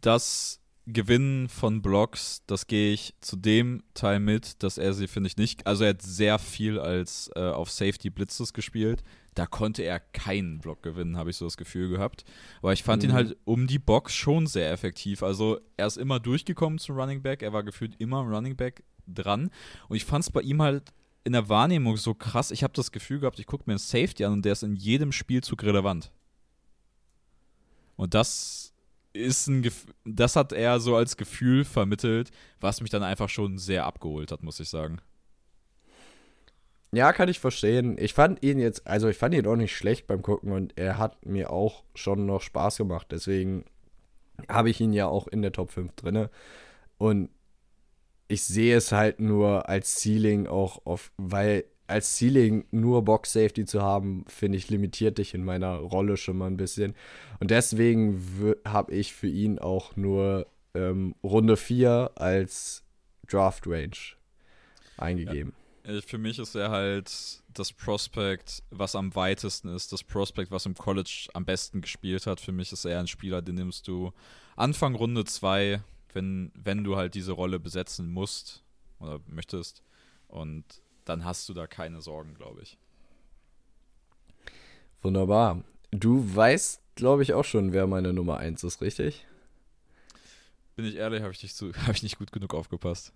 das 0.00 0.61
Gewinnen 0.86 1.48
von 1.48 1.80
Blocks, 1.80 2.42
das 2.46 2.66
gehe 2.66 2.92
ich 2.92 3.14
zu 3.20 3.36
dem 3.36 3.84
Teil 3.94 4.18
mit, 4.18 4.62
dass 4.64 4.78
er 4.78 4.94
sie, 4.94 5.06
finde 5.06 5.28
ich, 5.28 5.36
nicht. 5.36 5.66
Also, 5.66 5.84
er 5.84 5.90
hat 5.90 6.02
sehr 6.02 6.38
viel 6.38 6.78
als 6.78 7.30
äh, 7.36 7.40
auf 7.40 7.70
Safety 7.70 8.10
Blitzes 8.10 8.52
gespielt. 8.52 9.04
Da 9.34 9.46
konnte 9.46 9.82
er 9.82 10.00
keinen 10.00 10.58
Block 10.58 10.82
gewinnen, 10.82 11.16
habe 11.16 11.30
ich 11.30 11.36
so 11.36 11.46
das 11.46 11.56
Gefühl 11.56 11.88
gehabt. 11.88 12.24
Aber 12.58 12.72
ich 12.72 12.82
fand 12.82 13.02
mhm. 13.02 13.10
ihn 13.10 13.14
halt 13.14 13.36
um 13.44 13.66
die 13.66 13.78
Box 13.78 14.14
schon 14.14 14.46
sehr 14.46 14.72
effektiv. 14.72 15.22
Also, 15.22 15.60
er 15.76 15.86
ist 15.86 15.98
immer 15.98 16.18
durchgekommen 16.18 16.78
zum 16.78 16.96
Running 16.98 17.22
Back. 17.22 17.42
Er 17.42 17.52
war 17.52 17.62
gefühlt 17.62 17.94
immer 17.98 18.18
am 18.18 18.32
Running 18.32 18.56
Back 18.56 18.82
dran. 19.06 19.50
Und 19.88 19.96
ich 19.96 20.04
fand 20.04 20.24
es 20.24 20.30
bei 20.30 20.42
ihm 20.42 20.62
halt 20.62 20.92
in 21.24 21.32
der 21.32 21.48
Wahrnehmung 21.48 21.96
so 21.96 22.14
krass. 22.14 22.50
Ich 22.50 22.64
habe 22.64 22.72
das 22.74 22.92
Gefühl 22.92 23.20
gehabt, 23.20 23.38
ich 23.38 23.46
gucke 23.46 23.64
mir 23.66 23.74
einen 23.74 23.78
Safety 23.78 24.24
an 24.24 24.32
und 24.32 24.44
der 24.44 24.52
ist 24.52 24.62
in 24.62 24.74
jedem 24.74 25.12
Spielzug 25.12 25.62
relevant. 25.62 26.10
Und 27.96 28.14
das 28.14 28.61
ist 29.12 29.46
ein 29.46 29.62
Gef 29.62 29.86
das 30.04 30.36
hat 30.36 30.52
er 30.52 30.80
so 30.80 30.96
als 30.96 31.16
Gefühl 31.16 31.64
vermittelt, 31.64 32.30
was 32.60 32.80
mich 32.80 32.90
dann 32.90 33.02
einfach 33.02 33.28
schon 33.28 33.58
sehr 33.58 33.84
abgeholt 33.86 34.32
hat, 34.32 34.42
muss 34.42 34.60
ich 34.60 34.68
sagen. 34.68 35.00
Ja, 36.94 37.12
kann 37.14 37.28
ich 37.28 37.40
verstehen. 37.40 37.96
Ich 37.98 38.12
fand 38.12 38.42
ihn 38.42 38.58
jetzt, 38.58 38.86
also 38.86 39.08
ich 39.08 39.16
fand 39.16 39.34
ihn 39.34 39.46
auch 39.46 39.56
nicht 39.56 39.74
schlecht 39.74 40.06
beim 40.06 40.20
Gucken 40.20 40.52
und 40.52 40.78
er 40.78 40.98
hat 40.98 41.24
mir 41.24 41.50
auch 41.50 41.84
schon 41.94 42.26
noch 42.26 42.42
Spaß 42.42 42.76
gemacht. 42.76 43.06
Deswegen 43.10 43.64
habe 44.48 44.68
ich 44.68 44.80
ihn 44.80 44.92
ja 44.92 45.06
auch 45.06 45.26
in 45.26 45.40
der 45.40 45.52
Top 45.52 45.70
5 45.70 45.92
drinne. 45.92 46.30
Und 46.98 47.30
ich 48.28 48.44
sehe 48.44 48.76
es 48.76 48.92
halt 48.92 49.20
nur 49.20 49.68
als 49.68 50.02
Ceiling 50.02 50.46
auch 50.46 50.84
auf, 50.84 51.12
weil 51.16 51.64
als 51.86 52.16
Ceiling 52.16 52.64
nur 52.70 53.04
Box 53.04 53.32
Safety 53.32 53.64
zu 53.64 53.82
haben, 53.82 54.24
finde 54.28 54.58
ich, 54.58 54.70
limitiert 54.70 55.18
dich 55.18 55.34
in 55.34 55.44
meiner 55.44 55.76
Rolle 55.76 56.16
schon 56.16 56.38
mal 56.38 56.46
ein 56.46 56.56
bisschen. 56.56 56.94
Und 57.40 57.50
deswegen 57.50 58.54
habe 58.66 58.92
ich 58.92 59.12
für 59.12 59.28
ihn 59.28 59.58
auch 59.58 59.96
nur 59.96 60.46
ähm, 60.74 61.14
Runde 61.22 61.56
4 61.56 62.12
als 62.14 62.82
Draft 63.28 63.66
Range 63.66 63.96
eingegeben. 64.96 65.52
Ja. 65.84 66.00
Für 66.06 66.18
mich 66.18 66.38
ist 66.38 66.54
er 66.54 66.70
halt 66.70 67.42
das 67.52 67.72
Prospect, 67.72 68.62
was 68.70 68.94
am 68.94 69.14
weitesten 69.16 69.68
ist, 69.68 69.92
das 69.92 70.04
Prospect, 70.04 70.50
was 70.50 70.64
im 70.64 70.74
College 70.74 71.28
am 71.34 71.44
besten 71.44 71.80
gespielt 71.80 72.26
hat. 72.26 72.40
Für 72.40 72.52
mich 72.52 72.72
ist 72.72 72.84
er 72.84 73.00
ein 73.00 73.08
Spieler, 73.08 73.42
den 73.42 73.56
nimmst 73.56 73.88
du 73.88 74.12
Anfang 74.54 74.94
Runde 74.94 75.24
2, 75.24 75.82
wenn, 76.12 76.52
wenn 76.54 76.84
du 76.84 76.96
halt 76.96 77.14
diese 77.14 77.32
Rolle 77.32 77.58
besetzen 77.58 78.10
musst 78.10 78.62
oder 79.00 79.20
möchtest. 79.26 79.82
Und 80.28 80.64
dann 81.04 81.24
hast 81.24 81.48
du 81.48 81.54
da 81.54 81.66
keine 81.66 82.00
Sorgen, 82.00 82.34
glaube 82.34 82.62
ich. 82.62 82.78
Wunderbar. 85.02 85.62
Du 85.90 86.34
weißt, 86.34 86.80
glaube 86.94 87.22
ich, 87.22 87.34
auch 87.34 87.44
schon, 87.44 87.72
wer 87.72 87.86
meine 87.86 88.12
Nummer 88.12 88.38
1 88.38 88.62
ist, 88.64 88.80
richtig? 88.80 89.26
Bin 90.76 90.84
ich 90.86 90.96
ehrlich, 90.96 91.22
habe 91.22 91.32
ich, 91.32 91.42
nicht 91.42 91.60
hab 91.86 91.94
ich 91.94 92.02
nicht 92.02 92.18
gut 92.18 92.32
genug 92.32 92.54
aufgepasst. 92.54 93.12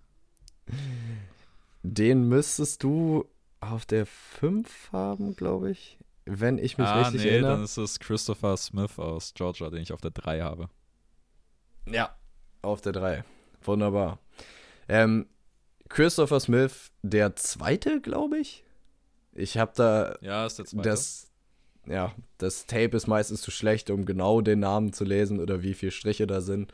Den 1.83 2.27
müsstest 2.27 2.83
du 2.83 3.25
auf 3.61 3.85
der 3.85 4.05
5 4.05 4.91
haben, 4.91 5.35
glaube 5.35 5.71
ich. 5.71 5.97
Wenn 6.25 6.57
ich 6.57 6.77
mich 6.77 6.87
ah, 6.87 7.03
richtig 7.03 7.23
nee, 7.23 7.29
erinnere. 7.29 7.53
dann 7.53 7.63
ist 7.63 7.77
es 7.77 7.99
Christopher 7.99 8.57
Smith 8.57 8.99
aus 8.99 9.33
Georgia, 9.33 9.69
den 9.69 9.81
ich 9.81 9.93
auf 9.93 10.01
der 10.01 10.11
3 10.11 10.41
habe. 10.41 10.69
Ja, 11.85 12.15
auf 12.61 12.81
der 12.81 12.91
3. 12.91 13.23
Wunderbar. 13.63 14.19
Ähm, 14.89 15.27
Christopher 15.89 16.39
Smith, 16.39 16.91
der 17.01 17.35
zweite, 17.35 18.01
glaube 18.01 18.39
ich. 18.39 18.63
Ich 19.33 19.57
habe 19.57 19.71
da. 19.75 20.17
Ja, 20.21 20.45
ist 20.45 20.59
der 20.59 20.65
zweite. 20.65 20.89
Das, 20.89 21.27
ja, 21.85 22.13
das 22.37 22.65
Tape 22.65 22.97
ist 22.97 23.07
meistens 23.07 23.41
zu 23.41 23.51
schlecht, 23.51 23.89
um 23.89 24.05
genau 24.05 24.41
den 24.41 24.59
Namen 24.59 24.93
zu 24.93 25.03
lesen 25.03 25.39
oder 25.39 25.61
wie 25.63 25.73
viele 25.73 25.91
Striche 25.91 26.27
da 26.27 26.41
sind. 26.41 26.73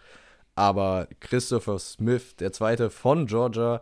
Aber 0.55 1.07
Christopher 1.19 1.79
Smith, 1.79 2.35
der 2.37 2.53
zweite 2.53 2.89
von 2.89 3.25
Georgia, 3.25 3.81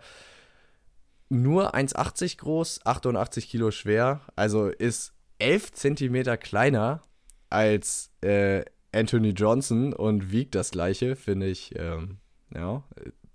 nur 1.29 1.75
1,80 1.75 2.37
groß, 2.37 2.85
88 2.85 3.49
Kilo 3.49 3.71
schwer, 3.71 4.21
also 4.35 4.67
ist 4.67 5.13
11 5.39 5.71
Zentimeter 5.71 6.37
kleiner 6.37 7.03
als 7.49 8.11
äh, 8.21 8.63
Anthony 8.91 9.29
Johnson 9.29 9.93
und 9.93 10.31
wiegt 10.31 10.55
das 10.55 10.71
gleiche, 10.71 11.15
finde 11.15 11.47
ich, 11.47 11.73
ähm, 11.77 12.17
ja, 12.53 12.83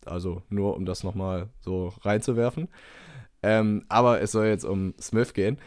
also 0.09 0.43
nur 0.49 0.77
um 0.77 0.85
das 0.87 1.05
nochmal 1.05 1.49
so 1.61 1.93
reinzuwerfen. 2.03 2.69
Ähm, 3.43 3.85
aber 3.89 4.21
es 4.21 4.33
soll 4.33 4.47
jetzt 4.47 4.65
um 4.65 4.95
Smith 5.01 5.35
gehen. 5.35 5.59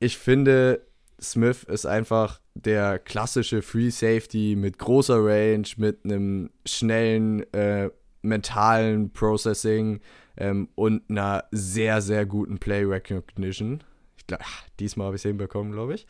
Ich 0.00 0.18
finde, 0.18 0.86
Smith 1.20 1.64
ist 1.64 1.86
einfach 1.86 2.40
der 2.54 2.98
klassische 2.98 3.62
Free 3.62 3.90
Safety 3.90 4.54
mit 4.56 4.78
großer 4.78 5.24
Range, 5.24 5.66
mit 5.76 6.04
einem 6.04 6.50
schnellen 6.66 7.52
äh, 7.52 7.90
mentalen 8.22 9.12
Processing 9.12 10.00
ähm, 10.36 10.68
und 10.74 11.08
einer 11.08 11.44
sehr, 11.50 12.00
sehr 12.00 12.26
guten 12.26 12.58
Play 12.58 12.84
Recognition. 12.84 13.82
Ich 14.16 14.26
glaub, 14.26 14.40
diesmal 14.78 15.06
habe 15.06 15.16
ich 15.16 15.20
es 15.20 15.26
hinbekommen, 15.26 15.72
glaube 15.72 15.94
ich. 15.94 16.06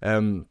Ähm, 0.00 0.46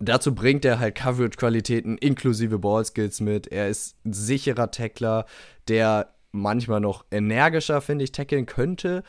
Dazu 0.00 0.34
bringt 0.34 0.64
er 0.64 0.80
halt 0.80 0.94
Coverage-Qualitäten 0.94 1.98
inklusive 1.98 2.58
Ballskills 2.58 3.20
mit. 3.20 3.46
Er 3.48 3.68
ist 3.68 3.96
ein 4.04 4.14
sicherer 4.14 4.70
Tackler, 4.70 5.26
der 5.68 6.14
manchmal 6.32 6.80
noch 6.80 7.04
energischer, 7.10 7.82
finde 7.82 8.04
ich, 8.04 8.12
tackeln 8.12 8.46
könnte. 8.46 9.02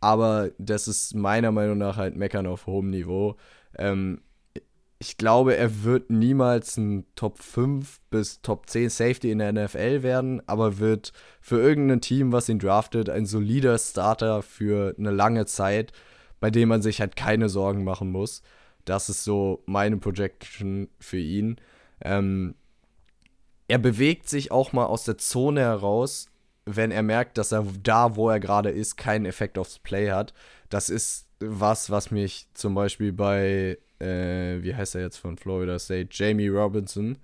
Aber 0.00 0.50
das 0.58 0.86
ist 0.86 1.14
meiner 1.14 1.50
Meinung 1.50 1.78
nach 1.78 1.96
halt 1.96 2.16
Meckern 2.16 2.46
auf 2.46 2.66
hohem 2.66 2.90
Niveau. 2.90 3.36
Ähm, 3.78 4.20
ich 4.98 5.16
glaube, 5.16 5.56
er 5.56 5.82
wird 5.82 6.10
niemals 6.10 6.76
ein 6.76 7.06
Top 7.14 7.38
5 7.38 8.00
bis 8.10 8.42
Top 8.42 8.68
10 8.68 8.90
Safety 8.90 9.30
in 9.30 9.38
der 9.38 9.52
NFL 9.52 10.02
werden, 10.02 10.42
aber 10.46 10.78
wird 10.78 11.12
für 11.40 11.58
irgendein 11.58 12.00
Team, 12.00 12.32
was 12.32 12.48
ihn 12.48 12.58
draftet, 12.58 13.08
ein 13.08 13.26
solider 13.26 13.78
Starter 13.78 14.42
für 14.42 14.94
eine 14.98 15.10
lange 15.10 15.46
Zeit, 15.46 15.92
bei 16.38 16.50
dem 16.50 16.68
man 16.68 16.82
sich 16.82 17.00
halt 17.00 17.16
keine 17.16 17.48
Sorgen 17.48 17.84
machen 17.84 18.10
muss. 18.10 18.42
Das 18.84 19.08
ist 19.08 19.24
so 19.24 19.62
meine 19.66 19.96
Projection 19.96 20.88
für 20.98 21.18
ihn. 21.18 21.56
Ähm, 22.00 22.54
er 23.68 23.78
bewegt 23.78 24.28
sich 24.28 24.50
auch 24.50 24.72
mal 24.72 24.86
aus 24.86 25.04
der 25.04 25.18
Zone 25.18 25.60
heraus, 25.60 26.26
wenn 26.66 26.90
er 26.90 27.02
merkt, 27.02 27.38
dass 27.38 27.52
er 27.52 27.66
da, 27.82 28.16
wo 28.16 28.30
er 28.30 28.40
gerade 28.40 28.70
ist, 28.70 28.96
keinen 28.96 29.26
Effekt 29.26 29.58
aufs 29.58 29.78
Play 29.78 30.10
hat. 30.10 30.34
Das 30.68 30.90
ist 30.90 31.28
was, 31.40 31.90
was 31.90 32.10
mich 32.10 32.48
zum 32.54 32.74
Beispiel 32.74 33.12
bei, 33.12 33.78
äh, 34.00 34.62
wie 34.62 34.74
heißt 34.74 34.94
er 34.94 35.02
jetzt 35.02 35.18
von 35.18 35.36
Florida 35.36 35.78
State, 35.78 36.08
Jamie 36.10 36.48
Robinson, 36.48 37.18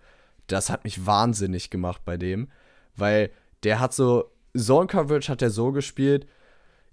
das 0.46 0.68
hat 0.68 0.84
mich 0.84 1.06
wahnsinnig 1.06 1.70
gemacht 1.70 2.02
bei 2.04 2.16
dem, 2.16 2.48
weil 2.96 3.30
der 3.62 3.80
hat 3.80 3.94
so, 3.94 4.30
Zone 4.56 4.88
Coverage 4.88 5.30
hat 5.30 5.42
er 5.42 5.50
so 5.50 5.72
gespielt, 5.72 6.26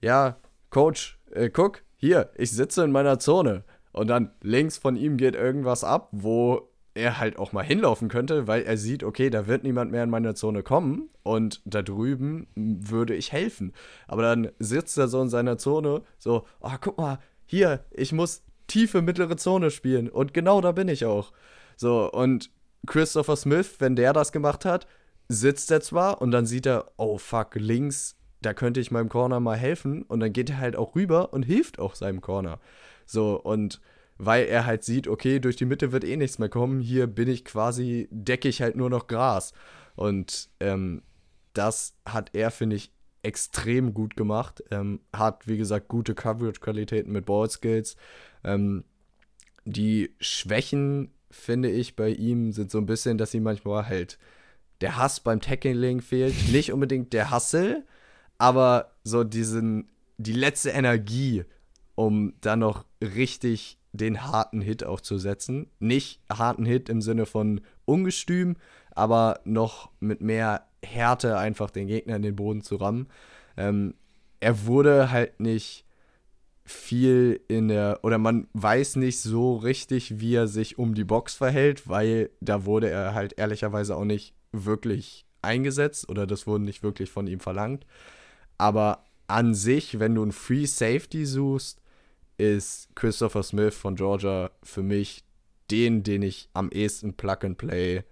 ja, 0.01 0.37
Coach, 0.69 1.19
äh, 1.31 1.49
guck, 1.49 1.83
hier, 1.95 2.29
ich 2.35 2.51
sitze 2.51 2.83
in 2.83 2.91
meiner 2.91 3.19
Zone. 3.19 3.63
Und 3.97 4.07
dann 4.07 4.31
links 4.41 4.77
von 4.77 4.95
ihm 4.95 5.17
geht 5.17 5.35
irgendwas 5.35 5.83
ab, 5.83 6.09
wo 6.11 6.69
er 6.93 7.19
halt 7.19 7.37
auch 7.37 7.51
mal 7.51 7.63
hinlaufen 7.63 8.09
könnte, 8.09 8.47
weil 8.47 8.61
er 8.63 8.77
sieht, 8.77 9.03
okay, 9.03 9.29
da 9.29 9.47
wird 9.47 9.63
niemand 9.63 9.91
mehr 9.91 10.03
in 10.03 10.09
meine 10.09 10.35
Zone 10.35 10.63
kommen 10.63 11.09
und 11.23 11.61
da 11.65 11.81
drüben 11.81 12.47
würde 12.55 13.15
ich 13.15 13.31
helfen. 13.31 13.73
Aber 14.07 14.21
dann 14.21 14.49
sitzt 14.59 14.97
er 14.97 15.07
so 15.07 15.21
in 15.21 15.29
seiner 15.29 15.57
Zone, 15.57 16.03
so, 16.17 16.45
oh, 16.59 16.71
guck 16.79 16.97
mal, 16.97 17.19
hier, 17.45 17.85
ich 17.91 18.13
muss 18.13 18.43
tiefe 18.67 19.01
mittlere 19.01 19.37
Zone 19.37 19.71
spielen 19.71 20.09
und 20.09 20.33
genau 20.33 20.61
da 20.61 20.71
bin 20.71 20.89
ich 20.89 21.05
auch. 21.05 21.31
So, 21.75 22.11
und 22.11 22.51
Christopher 22.85 23.35
Smith, 23.35 23.75
wenn 23.79 23.95
der 23.95 24.13
das 24.13 24.31
gemacht 24.31 24.65
hat, 24.65 24.87
sitzt 25.27 25.71
er 25.71 25.81
zwar 25.81 26.21
und 26.21 26.31
dann 26.31 26.45
sieht 26.45 26.65
er, 26.65 26.91
oh 26.97 27.17
fuck, 27.17 27.55
links, 27.55 28.15
da 28.41 28.53
könnte 28.53 28.79
ich 28.79 28.91
meinem 28.91 29.09
Corner 29.09 29.39
mal 29.39 29.57
helfen 29.57 30.03
und 30.03 30.19
dann 30.19 30.33
geht 30.33 30.51
er 30.51 30.59
halt 30.59 30.75
auch 30.75 30.95
rüber 30.95 31.33
und 31.33 31.43
hilft 31.43 31.79
auch 31.79 31.95
seinem 31.95 32.21
Corner. 32.21 32.59
So, 33.07 33.41
und 33.41 33.81
weil 34.19 34.45
er 34.45 34.65
halt 34.65 34.83
sieht, 34.83 35.07
okay, 35.07 35.39
durch 35.39 35.55
die 35.55 35.65
Mitte 35.65 35.91
wird 35.91 36.03
eh 36.03 36.17
nichts 36.17 36.37
mehr 36.37 36.49
kommen, 36.49 36.79
hier 36.79 37.07
bin 37.07 37.27
ich 37.27 37.45
quasi, 37.45 38.07
decke 38.11 38.47
ich 38.47 38.61
halt 38.61 38.75
nur 38.75 38.89
noch 38.89 39.07
Gras. 39.07 39.53
Und 39.95 40.49
ähm, 40.59 41.01
das 41.53 41.95
hat 42.05 42.31
er, 42.33 42.51
finde 42.51 42.75
ich, 42.75 42.91
extrem 43.23 43.93
gut 43.93 44.15
gemacht. 44.15 44.63
Ähm, 44.71 45.01
hat, 45.13 45.47
wie 45.47 45.57
gesagt, 45.57 45.87
gute 45.87 46.15
Coverage-Qualitäten 46.15 47.11
mit 47.11 47.25
Ballskills. 47.25 47.95
Ähm, 48.43 48.83
die 49.65 50.15
Schwächen, 50.19 51.11
finde 51.29 51.69
ich, 51.69 51.95
bei 51.95 52.09
ihm 52.09 52.53
sind 52.53 52.71
so 52.71 52.77
ein 52.77 52.85
bisschen, 52.85 53.17
dass 53.17 53.31
sie 53.31 53.39
manchmal 53.39 53.87
halt 53.87 54.17
der 54.81 54.97
Hass 54.97 55.19
beim 55.19 55.41
Tackling 55.41 56.01
fehlt. 56.01 56.51
Nicht 56.51 56.71
unbedingt 56.71 57.13
der 57.13 57.31
Hassel, 57.31 57.85
aber 58.37 58.91
so 59.03 59.23
diesen, 59.23 59.89
die 60.17 60.33
letzte 60.33 60.69
Energie, 60.69 61.43
um 61.97 62.33
dann 62.41 62.59
noch 62.59 62.85
richtig 63.01 63.79
den 63.91 64.21
harten 64.21 64.61
Hit 64.61 64.83
auch 64.83 65.01
zu 65.01 65.17
setzen. 65.17 65.65
Nicht 65.79 66.21
harten 66.31 66.63
Hit 66.63 66.89
im 66.89 67.01
Sinne 67.01 67.25
von 67.25 67.59
ungestüm, 67.85 68.55
aber 68.91 69.39
noch 69.45 69.89
mit 69.99 70.21
mehr 70.21 70.67
Härte 70.85 71.39
einfach 71.39 71.71
den 71.71 71.87
Gegner 71.87 72.15
in 72.15 72.21
den 72.21 72.35
Boden 72.35 72.61
zu 72.61 72.75
rammen. 72.75 73.07
Ähm, 73.57 73.95
er 74.39 74.67
wurde 74.67 75.09
halt 75.09 75.39
nicht 75.39 75.85
viel 76.65 77.41
in 77.47 77.69
der, 77.69 77.99
oder 78.03 78.19
man 78.19 78.47
weiß 78.53 78.97
nicht 78.97 79.19
so 79.19 79.55
richtig, 79.55 80.19
wie 80.19 80.35
er 80.35 80.47
sich 80.47 80.77
um 80.77 80.93
die 80.93 81.03
Box 81.03 81.33
verhält, 81.33 81.89
weil 81.89 82.29
da 82.41 82.65
wurde 82.65 82.91
er 82.91 83.15
halt 83.15 83.39
ehrlicherweise 83.39 83.95
auch 83.95 84.05
nicht 84.05 84.35
wirklich 84.51 85.25
eingesetzt 85.41 86.07
oder 86.09 86.27
das 86.27 86.45
wurde 86.45 86.63
nicht 86.63 86.83
wirklich 86.83 87.09
von 87.09 87.25
ihm 87.25 87.39
verlangt. 87.39 87.87
Aber 88.59 89.03
an 89.25 89.55
sich, 89.55 89.99
wenn 89.99 90.13
du 90.13 90.23
ein 90.23 90.31
Free 90.31 90.65
Safety 90.65 91.25
suchst, 91.25 91.81
ist 92.37 92.89
Christopher 92.95 93.43
Smith 93.43 93.75
von 93.75 93.95
Georgia 93.95 94.51
für 94.63 94.83
mich 94.83 95.23
den, 95.71 96.03
den 96.03 96.21
ich 96.21 96.49
am 96.53 96.69
ehesten 96.69 97.13
Plug 97.13 97.37
and 97.41 97.57
Play 97.57 98.03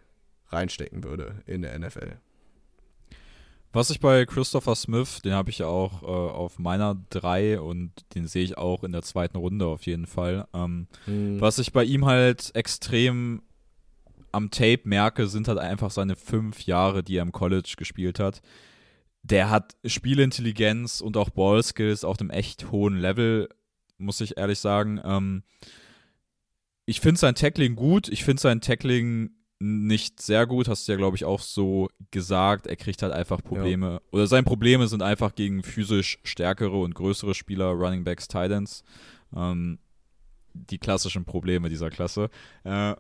reinstecken 0.48 1.04
würde 1.04 1.42
in 1.46 1.62
der 1.62 1.78
NFL. 1.78 2.18
Was 3.72 3.90
ich 3.90 4.00
bei 4.00 4.26
Christopher 4.26 4.76
Smith, 4.76 5.22
den 5.22 5.34
habe 5.34 5.50
ich 5.50 5.58
ja 5.58 5.68
auch 5.68 6.02
äh, 6.02 6.06
auf 6.06 6.60
meiner 6.60 6.96
3 7.10 7.60
und 7.60 7.92
den 8.16 8.26
sehe 8.26 8.44
ich 8.44 8.58
auch 8.58 8.86
in 8.86 8.94
der 8.94 9.02
zweiten 9.02 9.38
Runde 9.38 9.66
auf 9.66 9.86
jeden 9.86 10.06
Fall. 10.06 10.48
Ähm, 10.54 10.88
hm. 11.04 11.42
Was 11.42 11.60
ich 11.60 11.74
bei 11.74 11.84
ihm 11.84 12.06
halt 12.06 12.56
extrem 12.56 13.42
am 14.32 14.50
Tape 14.50 14.82
merke, 14.86 15.28
sind 15.28 15.50
halt 15.50 15.60
einfach 15.60 15.92
seine 15.92 16.16
fünf 16.16 16.66
Jahre, 16.66 17.04
die 17.04 17.18
er 17.18 17.24
im 17.24 17.34
College 17.34 17.74
gespielt 17.78 18.18
hat. 18.18 18.42
Der 19.24 19.50
hat 19.50 19.76
Spielintelligenz 19.84 21.02
und 21.02 21.18
auch 21.18 21.30
Ballskills 21.30 22.06
auf 22.06 22.20
einem 22.20 22.30
echt 22.30 22.72
hohen 22.72 22.98
Level 22.98 23.50
muss 23.98 24.22
ich 24.22 24.38
ehrlich 24.38 24.60
sagen. 24.60 25.00
Ähm, 25.04 25.44
ich 26.86 27.02
finde 27.02 27.20
sein 27.20 27.36
Tackling 27.36 27.76
gut. 27.76 28.10
Ich 28.10 28.24
finde 28.24 28.42
sein 28.42 28.62
Tackling 28.62 29.32
nicht 29.60 30.22
sehr 30.22 30.46
gut, 30.46 30.68
hast 30.68 30.88
du 30.88 30.92
ja, 30.92 30.98
glaube 30.98 31.16
ich, 31.16 31.26
auch 31.26 31.40
so 31.40 31.90
gesagt. 32.12 32.68
Er 32.68 32.76
kriegt 32.76 33.02
halt 33.02 33.14
einfach 33.14 33.42
Probleme. 33.42 33.94
Ja. 33.94 34.02
Oder 34.12 34.28
seine 34.28 34.44
Probleme 34.44 34.88
sind 34.88 35.02
einfach 35.02 35.34
gegen 35.34 35.64
physisch 35.64 36.20
stärkere 36.24 36.78
und 36.78 36.94
größere 36.94 37.34
Spieler, 37.34 37.68
Running 37.68 38.04
Backs, 38.04 38.28
Titans. 38.28 38.84
Ähm, 39.36 39.80
die 40.54 40.78
klassischen 40.78 41.26
Probleme 41.26 41.70
dieser 41.70 41.90
Klasse. 41.90 42.30
Äh, 42.64 42.96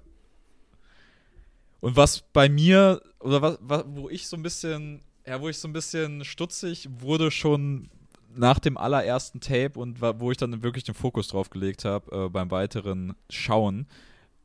und 1.82 1.96
was 1.96 2.24
bei 2.34 2.50
mir, 2.50 3.02
oder 3.20 3.42
was, 3.42 3.58
was, 3.62 3.84
wo 3.88 4.10
ich 4.10 4.28
so 4.28 4.36
ein 4.36 4.44
bisschen, 4.44 5.02
ja, 5.26 5.40
wo 5.40 5.50
ich 5.50 5.58
so 5.58 5.68
ein 5.68 5.74
bisschen 5.74 6.26
stutzig 6.26 6.90
wurde 7.00 7.32
schon 7.32 7.90
nach 8.36 8.60
dem 8.60 8.78
allerersten 8.78 9.40
Tape 9.40 9.80
und 9.80 10.02
wo 10.02 10.32
ich 10.32 10.38
dann 10.38 10.64
wirklich 10.64 10.84
den 10.84 10.96
Fokus 10.96 11.28
drauf 11.28 11.50
gelegt 11.50 11.86
habe 11.86 12.26
äh, 12.26 12.30
beim 12.30 12.52
weiteren 12.52 13.16
Schauen, 13.30 13.88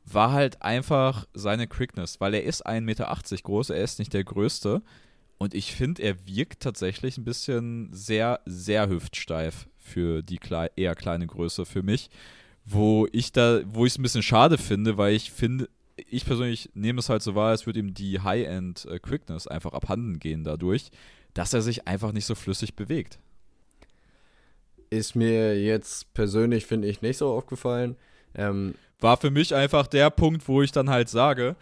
war 0.05 0.31
halt 0.31 0.61
einfach 0.61 1.27
seine 1.33 1.67
Quickness, 1.67 2.19
weil 2.19 2.33
er 2.33 2.43
ist 2.43 2.65
1,80 2.65 2.81
Meter 2.81 3.15
groß, 3.43 3.69
er 3.69 3.83
ist 3.83 3.99
nicht 3.99 4.13
der 4.13 4.23
Größte. 4.23 4.81
Und 5.37 5.55
ich 5.55 5.73
finde, 5.73 6.03
er 6.03 6.27
wirkt 6.27 6.61
tatsächlich 6.61 7.17
ein 7.17 7.23
bisschen 7.23 7.89
sehr, 7.91 8.41
sehr 8.45 8.89
hüftsteif 8.89 9.67
für 9.77 10.21
die 10.21 10.37
klei 10.37 10.69
eher 10.75 10.95
kleine 10.95 11.25
Größe 11.25 11.65
für 11.65 11.81
mich. 11.81 12.09
Wo 12.63 13.07
ich 13.11 13.31
da, 13.31 13.61
wo 13.65 13.85
ich 13.85 13.93
es 13.93 13.97
ein 13.97 14.03
bisschen 14.03 14.21
schade 14.21 14.59
finde, 14.59 14.97
weil 14.97 15.15
ich 15.15 15.31
finde, 15.31 15.67
ich 15.95 16.25
persönlich 16.25 16.69
nehme 16.75 16.99
es 16.99 17.09
halt 17.09 17.23
so 17.23 17.33
wahr, 17.33 17.49
als 17.49 17.65
würde 17.65 17.79
ihm 17.79 17.93
die 17.95 18.19
High-End-Quickness 18.19 19.47
äh, 19.47 19.49
einfach 19.49 19.73
abhanden 19.73 20.19
gehen 20.19 20.43
dadurch, 20.43 20.91
dass 21.33 21.53
er 21.53 21.61
sich 21.61 21.87
einfach 21.87 22.11
nicht 22.11 22.25
so 22.25 22.35
flüssig 22.35 22.75
bewegt. 22.75 23.19
Ist 24.91 25.15
mir 25.15 25.59
jetzt 25.59 26.13
persönlich, 26.13 26.67
finde 26.67 26.87
ich, 26.87 27.01
nicht 27.01 27.17
so 27.17 27.31
aufgefallen. 27.31 27.95
Ähm, 28.35 28.75
War 28.99 29.17
für 29.17 29.31
mich 29.31 29.55
einfach 29.55 29.87
der 29.87 30.11
Punkt, 30.11 30.47
wo 30.47 30.61
ich 30.61 30.71
dann 30.71 30.89
halt 30.91 31.09
sage, 31.09 31.55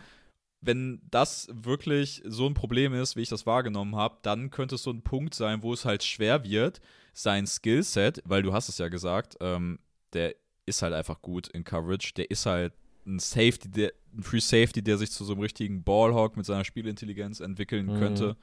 wenn 0.61 1.01
das 1.09 1.47
wirklich 1.53 2.21
so 2.25 2.45
ein 2.47 2.53
Problem 2.53 2.93
ist, 2.93 3.15
wie 3.15 3.21
ich 3.21 3.29
das 3.29 3.45
wahrgenommen 3.45 3.95
habe, 3.95 4.17
dann 4.23 4.49
könnte 4.49 4.75
es 4.75 4.83
so 4.83 4.91
ein 4.91 5.03
Punkt 5.03 5.33
sein, 5.33 5.63
wo 5.63 5.71
es 5.73 5.85
halt 5.85 6.03
schwer 6.03 6.43
wird, 6.43 6.81
sein 7.13 7.47
Skillset, 7.47 8.21
weil 8.25 8.43
du 8.43 8.51
hast 8.51 8.67
es 8.67 8.77
ja 8.77 8.89
gesagt, 8.89 9.37
ähm, 9.39 9.79
der 10.13 10.35
ist 10.65 10.81
halt 10.81 10.93
einfach 10.93 11.21
gut 11.21 11.47
in 11.47 11.63
Coverage, 11.63 12.11
der 12.15 12.29
ist 12.29 12.45
halt 12.45 12.73
ein 13.05 13.19
Safety, 13.19 13.69
der, 13.69 13.93
ein 14.13 14.23
Free 14.23 14.39
Safety, 14.39 14.81
der 14.81 14.97
sich 14.97 15.11
zu 15.11 15.23
so 15.23 15.33
einem 15.33 15.41
richtigen 15.41 15.83
Ballhawk 15.83 16.35
mit 16.35 16.45
seiner 16.45 16.65
Spielintelligenz 16.65 17.39
entwickeln 17.39 17.87
mhm. 17.87 17.99
könnte. 17.99 18.37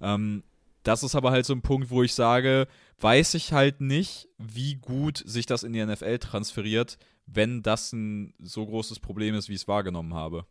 Ähm, 0.00 0.42
das 0.84 1.02
ist 1.02 1.14
aber 1.14 1.32
halt 1.32 1.46
so 1.46 1.54
ein 1.54 1.62
Punkt, 1.62 1.90
wo 1.90 2.02
ich 2.02 2.14
sage, 2.14 2.68
weiß 3.00 3.34
ich 3.34 3.52
halt 3.52 3.80
nicht, 3.80 4.28
wie 4.38 4.76
gut 4.76 5.22
sich 5.26 5.46
das 5.46 5.64
in 5.64 5.72
die 5.72 5.84
NFL 5.84 6.18
transferiert, 6.18 6.98
wenn 7.26 7.62
das 7.62 7.92
ein 7.92 8.34
so 8.38 8.64
großes 8.64 9.00
Problem 9.00 9.34
ist, 9.34 9.48
wie 9.48 9.54
ich 9.54 9.62
es 9.62 9.68
wahrgenommen 9.68 10.14
habe. 10.14 10.46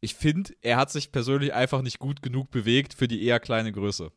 Ich 0.00 0.14
finde, 0.14 0.54
er 0.62 0.76
hat 0.76 0.90
sich 0.90 1.12
persönlich 1.12 1.52
einfach 1.52 1.82
nicht 1.82 1.98
gut 1.98 2.22
genug 2.22 2.50
bewegt 2.50 2.94
für 2.94 3.08
die 3.08 3.24
eher 3.24 3.40
kleine 3.40 3.72
Größe. 3.72 4.12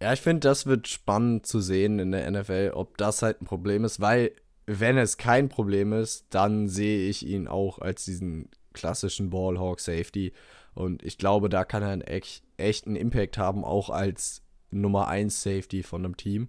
Ja, 0.00 0.12
ich 0.12 0.20
finde, 0.20 0.40
das 0.40 0.66
wird 0.66 0.86
spannend 0.88 1.46
zu 1.46 1.60
sehen 1.60 1.98
in 1.98 2.12
der 2.12 2.30
NFL, 2.30 2.72
ob 2.74 2.96
das 2.96 3.22
halt 3.22 3.42
ein 3.42 3.46
Problem 3.46 3.84
ist, 3.84 4.00
weil 4.00 4.32
wenn 4.66 4.96
es 4.96 5.16
kein 5.16 5.48
Problem 5.48 5.92
ist, 5.92 6.26
dann 6.30 6.68
sehe 6.68 7.08
ich 7.08 7.26
ihn 7.26 7.48
auch 7.48 7.80
als 7.80 8.04
diesen 8.04 8.50
klassischen 8.72 9.30
Ballhawk 9.30 9.80
Safety 9.80 10.32
und 10.74 11.02
ich 11.02 11.18
glaube, 11.18 11.48
da 11.48 11.64
kann 11.64 11.82
er 11.82 11.90
einen 11.90 12.02
echt, 12.02 12.44
echten 12.56 12.96
Impact 12.96 13.38
haben, 13.38 13.64
auch 13.64 13.90
als 13.90 14.42
Nummer 14.70 15.08
1 15.08 15.42
Safety 15.42 15.82
von 15.82 16.04
einem 16.04 16.16
Team. 16.16 16.48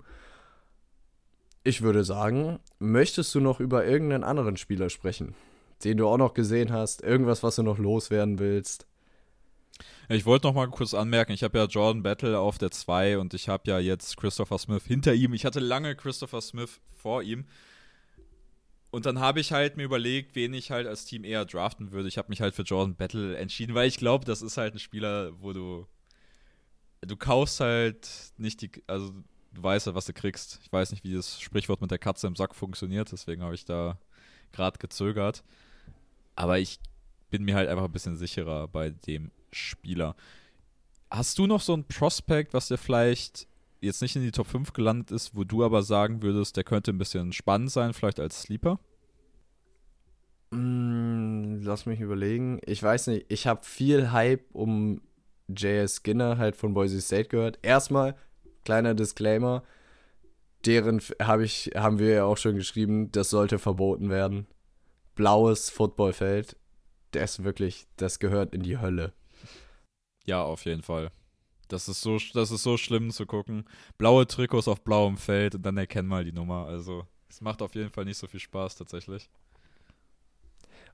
Ich 1.64 1.82
würde 1.82 2.04
sagen, 2.04 2.60
möchtest 2.80 3.34
du 3.36 3.40
noch 3.40 3.60
über 3.60 3.86
irgendeinen 3.86 4.24
anderen 4.24 4.58
Spieler 4.58 4.90
sprechen, 4.90 5.36
den 5.84 5.98
du 5.98 6.08
auch 6.08 6.18
noch 6.18 6.34
gesehen 6.34 6.72
hast? 6.72 7.04
Irgendwas, 7.04 7.44
was 7.44 7.56
du 7.56 7.64
noch 7.64 7.78
loswerden 7.78 8.40
willst? 8.40 8.88
Ich 10.10 10.26
wollte 10.26 10.48
noch 10.48 10.54
mal 10.54 10.68
kurz 10.70 10.94
anmerken, 10.94 11.32
ich 11.32 11.44
habe 11.44 11.58
ja 11.58 11.66
Jordan 11.66 12.04
Battle 12.04 12.38
auf 12.38 12.58
der 12.58 12.72
2 12.72 13.18
und 13.18 13.34
ich 13.34 13.48
habe 13.50 13.70
ja 13.70 13.80
jetzt 13.80 14.18
Christopher 14.18 14.58
Smith 14.58 14.84
hinter 14.86 15.14
ihm. 15.14 15.34
Ich 15.34 15.46
hatte 15.46 15.60
lange 15.60 15.96
Christopher 15.96 16.42
Smith 16.42 16.80
vor 16.92 17.24
ihm. 17.24 17.46
Und 18.92 19.06
dann 19.06 19.20
habe 19.20 19.40
ich 19.40 19.54
halt 19.54 19.78
mir 19.78 19.84
überlegt, 19.84 20.36
wen 20.36 20.54
ich 20.54 20.70
halt 20.70 20.86
als 20.86 21.06
Team 21.06 21.24
eher 21.24 21.46
draften 21.46 21.92
würde. 21.92 22.10
Ich 22.10 22.18
habe 22.18 22.30
mich 22.30 22.42
halt 22.42 22.54
für 22.54 22.64
Jordan 22.64 22.96
Battle 22.96 23.38
entschieden, 23.38 23.74
weil 23.74 23.88
ich 23.88 23.98
glaube, 23.98 24.26
das 24.26 24.42
ist 24.42 24.58
halt 24.58 24.76
ein 24.76 24.80
Spieler, 24.80 25.32
wo 25.42 25.54
du 25.54 25.88
du 27.02 27.18
kaufst 27.18 27.60
halt 27.60 28.08
nicht 28.38 28.62
die, 28.62 28.72
also 28.88 29.12
du 29.54 29.64
weißt 29.64 29.88
ja, 29.88 29.96
was 29.96 30.06
du 30.06 30.14
kriegst. 30.14 30.60
Ich 30.64 30.72
weiß 30.72 30.92
nicht, 30.92 31.04
wie 31.04 31.14
das 31.14 31.40
Sprichwort 31.42 31.82
mit 31.82 31.92
der 31.92 31.98
Katze 31.98 32.28
im 32.28 32.36
Sack 32.36 32.56
funktioniert, 32.56 33.12
deswegen 33.12 33.42
habe 33.42 33.56
ich 33.56 33.66
da 33.66 33.98
gerade 34.52 34.78
gezögert. 34.80 35.44
Aber 36.36 36.60
ich 36.60 36.80
bin 37.30 37.44
mir 37.44 37.56
halt 37.56 37.70
einfach 37.70 37.86
ein 37.86 37.92
bisschen 37.92 38.18
sicherer 38.18 38.68
bei 38.68 38.92
dem 38.92 39.32
Spieler. 39.52 40.16
Hast 41.10 41.38
du 41.38 41.48
noch 41.48 41.62
so 41.62 41.74
ein 41.74 41.86
Prospect, 41.86 42.54
was 42.54 42.68
dir 42.68 42.78
vielleicht 42.78 43.48
jetzt 43.82 44.02
nicht 44.02 44.16
in 44.16 44.22
die 44.22 44.32
Top 44.32 44.48
5 44.48 44.74
gelandet 44.74 45.12
ist, 45.12 45.36
wo 45.36 45.44
du 45.44 45.64
aber 45.64 45.84
sagen 45.84 46.22
würdest, 46.22 46.56
der 46.56 46.64
könnte 46.64 46.92
ein 46.92 46.98
bisschen 46.98 47.34
spannend 47.34 47.72
sein, 47.72 47.94
vielleicht 47.94 48.20
als 48.20 48.44
Sleeper? 48.44 48.80
Mm, 50.52 51.62
lass 51.62 51.86
mich 51.86 52.00
überlegen. 52.00 52.60
Ich 52.66 52.82
weiß 52.82 53.08
nicht, 53.08 53.26
ich 53.30 53.48
habe 53.48 53.66
viel 53.66 54.12
Hype 54.12 54.46
um 54.54 55.02
J.S. 55.48 56.02
Skinner 56.04 56.38
halt 56.38 56.56
von 56.56 56.74
Boise 56.74 57.02
State 57.02 57.30
gehört. 57.30 57.60
Erstmal, 57.62 58.16
kleiner 58.64 58.94
Disclaimer, 58.94 59.64
deren 60.66 61.02
hab 61.20 61.40
ich, 61.42 61.72
haben 61.76 62.00
wir 62.00 62.10
ja 62.10 62.24
auch 62.26 62.38
schon 62.38 62.56
geschrieben, 62.56 63.12
das 63.12 63.30
sollte 63.30 63.60
verboten 63.60 64.10
werden. 64.10 64.48
Blaues 65.16 65.70
Footballfeld, 65.70 66.56
das 67.12 67.44
wirklich, 67.44 67.88
das 67.98 68.20
gehört 68.20 68.54
in 68.54 68.62
die 68.62 68.78
Hölle. 68.78 69.14
Ja, 70.26 70.44
auf 70.44 70.66
jeden 70.66 70.84
Fall. 70.84 71.12
Das 71.72 71.88
ist 71.88 72.02
so, 72.02 72.18
das 72.34 72.52
ist 72.52 72.64
so 72.64 72.76
schlimm 72.76 73.12
zu 73.12 73.26
gucken. 73.26 73.64
Blaue 73.98 74.28
Trikots 74.28 74.68
auf 74.68 74.82
blauem 74.82 75.16
Feld 75.16 75.56
und 75.56 75.64
dann 75.64 75.78
erkennen 75.78 76.08
mal 76.10 76.26
die 76.26 76.34
Nummer. 76.34 76.66
Also, 76.66 77.08
es 77.30 77.40
macht 77.40 77.62
auf 77.62 77.76
jeden 77.76 77.90
Fall 77.90 78.04
nicht 78.04 78.18
so 78.18 78.28
viel 78.28 78.42
Spaß 78.42 78.76
tatsächlich. 78.76 79.30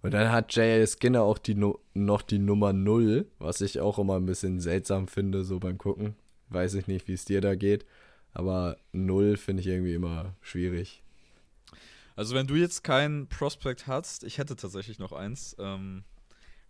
Und 0.03 0.13
dann 0.13 0.31
hat 0.31 0.55
J.L. 0.55 0.85
Skinner 0.85 1.23
auch 1.23 1.39
die 1.39 1.55
no 1.55 1.79
noch 1.95 2.21
die 2.21 2.37
Nummer 2.37 2.73
0, 2.73 3.25
was 3.39 3.61
ich 3.61 3.79
auch 3.79 3.97
immer 3.97 4.17
ein 4.17 4.27
bisschen 4.27 4.59
seltsam 4.59 5.07
finde, 5.07 5.43
so 5.43 5.59
beim 5.59 5.79
Gucken. 5.79 6.15
Weiß 6.49 6.75
ich 6.75 6.85
nicht, 6.85 7.07
wie 7.07 7.13
es 7.13 7.25
dir 7.25 7.41
da 7.41 7.55
geht. 7.55 7.85
Aber 8.33 8.77
0 8.91 9.37
finde 9.37 9.61
ich 9.61 9.67
irgendwie 9.67 9.95
immer 9.95 10.35
schwierig. 10.41 11.01
Also, 12.15 12.35
wenn 12.35 12.45
du 12.45 12.53
jetzt 12.53 12.83
keinen 12.83 13.27
Prospect 13.27 13.87
hast, 13.87 14.23
ich 14.23 14.37
hätte 14.37 14.55
tatsächlich 14.55 14.99
noch 14.99 15.11
eins, 15.11 15.55
ähm, 15.57 16.03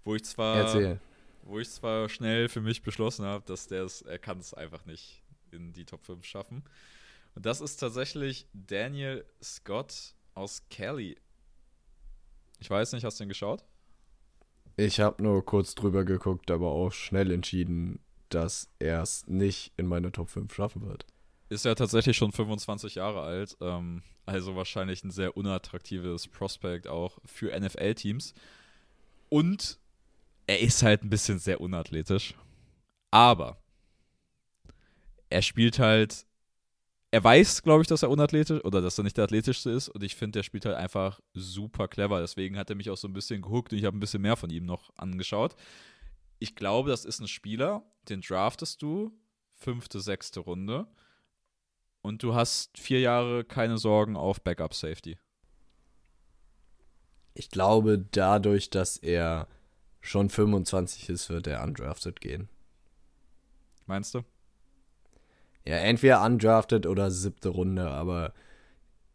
wo 0.05 0.15
ich 0.15 0.23
zwar. 0.23 0.55
Erzähl. 0.55 1.01
Wo 1.47 1.59
ich 1.59 1.69
zwar 1.69 2.09
schnell 2.09 2.49
für 2.49 2.61
mich 2.61 2.81
beschlossen 2.81 3.25
habe, 3.25 3.45
dass 3.45 3.67
der 3.67 3.83
es, 3.83 4.01
er 4.01 4.19
kann 4.19 4.39
es 4.39 4.53
einfach 4.53 4.85
nicht 4.85 5.23
in 5.51 5.73
die 5.73 5.85
Top 5.85 6.05
5 6.05 6.25
schaffen. 6.25 6.63
Und 7.35 7.45
das 7.45 7.61
ist 7.61 7.77
tatsächlich 7.77 8.47
Daniel 8.53 9.25
Scott 9.41 10.13
aus 10.33 10.63
Kelly 10.69 11.17
ich 12.59 12.69
weiß 12.69 12.93
nicht, 12.93 13.03
hast 13.03 13.19
du 13.19 13.23
den 13.23 13.29
geschaut? 13.29 13.63
Ich 14.75 14.99
habe 14.99 15.23
nur 15.23 15.43
kurz 15.45 15.75
drüber 15.75 16.05
geguckt, 16.05 16.51
aber 16.51 16.69
auch 16.71 16.91
schnell 16.91 17.31
entschieden, 17.31 17.99
dass 18.29 18.69
er 18.79 19.01
es 19.01 19.25
nicht 19.27 19.73
in 19.77 19.87
meine 19.87 20.11
Top 20.11 20.29
5 20.29 20.53
schaffen 20.53 20.85
wird. 20.85 21.05
Ist 21.49 21.65
ja 21.65 21.75
tatsächlich 21.75 22.17
schon 22.17 22.31
25 22.31 22.95
Jahre 22.95 23.21
alt, 23.21 23.57
ähm, 23.61 24.03
also 24.25 24.55
wahrscheinlich 24.55 25.03
ein 25.03 25.11
sehr 25.11 25.37
unattraktives 25.37 26.27
Prospect 26.27 26.87
auch 26.87 27.19
für 27.25 27.57
NFL-Teams. 27.57 28.33
Und 29.29 29.79
er 30.47 30.59
ist 30.59 30.81
halt 30.83 31.03
ein 31.03 31.09
bisschen 31.09 31.39
sehr 31.39 31.61
unathletisch. 31.61 32.33
Aber 33.11 33.61
er 35.29 35.41
spielt 35.41 35.79
halt 35.79 36.25
er 37.11 37.23
weiß, 37.23 37.63
glaube 37.63 37.81
ich, 37.81 37.87
dass 37.87 38.03
er 38.03 38.09
unathletisch 38.09 38.63
oder 38.65 38.81
dass 38.81 38.97
er 38.97 39.03
nicht 39.03 39.17
der 39.17 39.23
athletischste 39.23 39.71
ist 39.71 39.87
und 39.89 40.03
ich 40.03 40.15
finde, 40.15 40.39
der 40.39 40.43
spielt 40.43 40.65
halt 40.65 40.75
einfach 40.75 41.21
super 41.33 41.87
clever. 41.87 42.19
Deswegen 42.19 42.57
hat 42.57 42.69
er 42.69 42.75
mich 42.75 42.89
auch 42.89 42.97
so 42.97 43.07
ein 43.07 43.13
bisschen 43.13 43.41
gehuckt 43.41 43.71
und 43.71 43.79
ich 43.79 43.85
habe 43.85 43.95
ein 43.95 43.99
bisschen 44.01 44.21
mehr 44.21 44.35
von 44.35 44.49
ihm 44.49 44.65
noch 44.65 44.91
angeschaut. 44.97 45.55
Ich 46.39 46.55
glaube, 46.55 46.89
das 46.89 47.05
ist 47.05 47.19
ein 47.19 47.27
Spieler, 47.27 47.83
den 48.09 48.21
draftest 48.21 48.81
du, 48.81 49.17
fünfte, 49.55 50.01
sechste 50.01 50.41
Runde 50.41 50.87
und 52.01 52.23
du 52.23 52.35
hast 52.35 52.77
vier 52.77 52.99
Jahre 52.99 53.45
keine 53.45 53.77
Sorgen 53.77 54.17
auf 54.17 54.41
Backup 54.41 54.73
Safety. 54.73 55.17
Ich 57.33 57.49
glaube, 57.49 58.05
dadurch, 58.11 58.69
dass 58.69 58.97
er 58.97 59.47
schon 60.01 60.29
25 60.29 61.09
ist, 61.09 61.29
wird 61.29 61.47
er 61.47 61.63
undrafted 61.63 62.21
gehen. 62.21 62.49
Meinst 63.85 64.13
du? 64.13 64.23
Ja, 65.65 65.75
entweder 65.75 66.23
undrafted 66.23 66.85
oder 66.85 67.11
siebte 67.11 67.49
Runde, 67.49 67.89
aber 67.89 68.33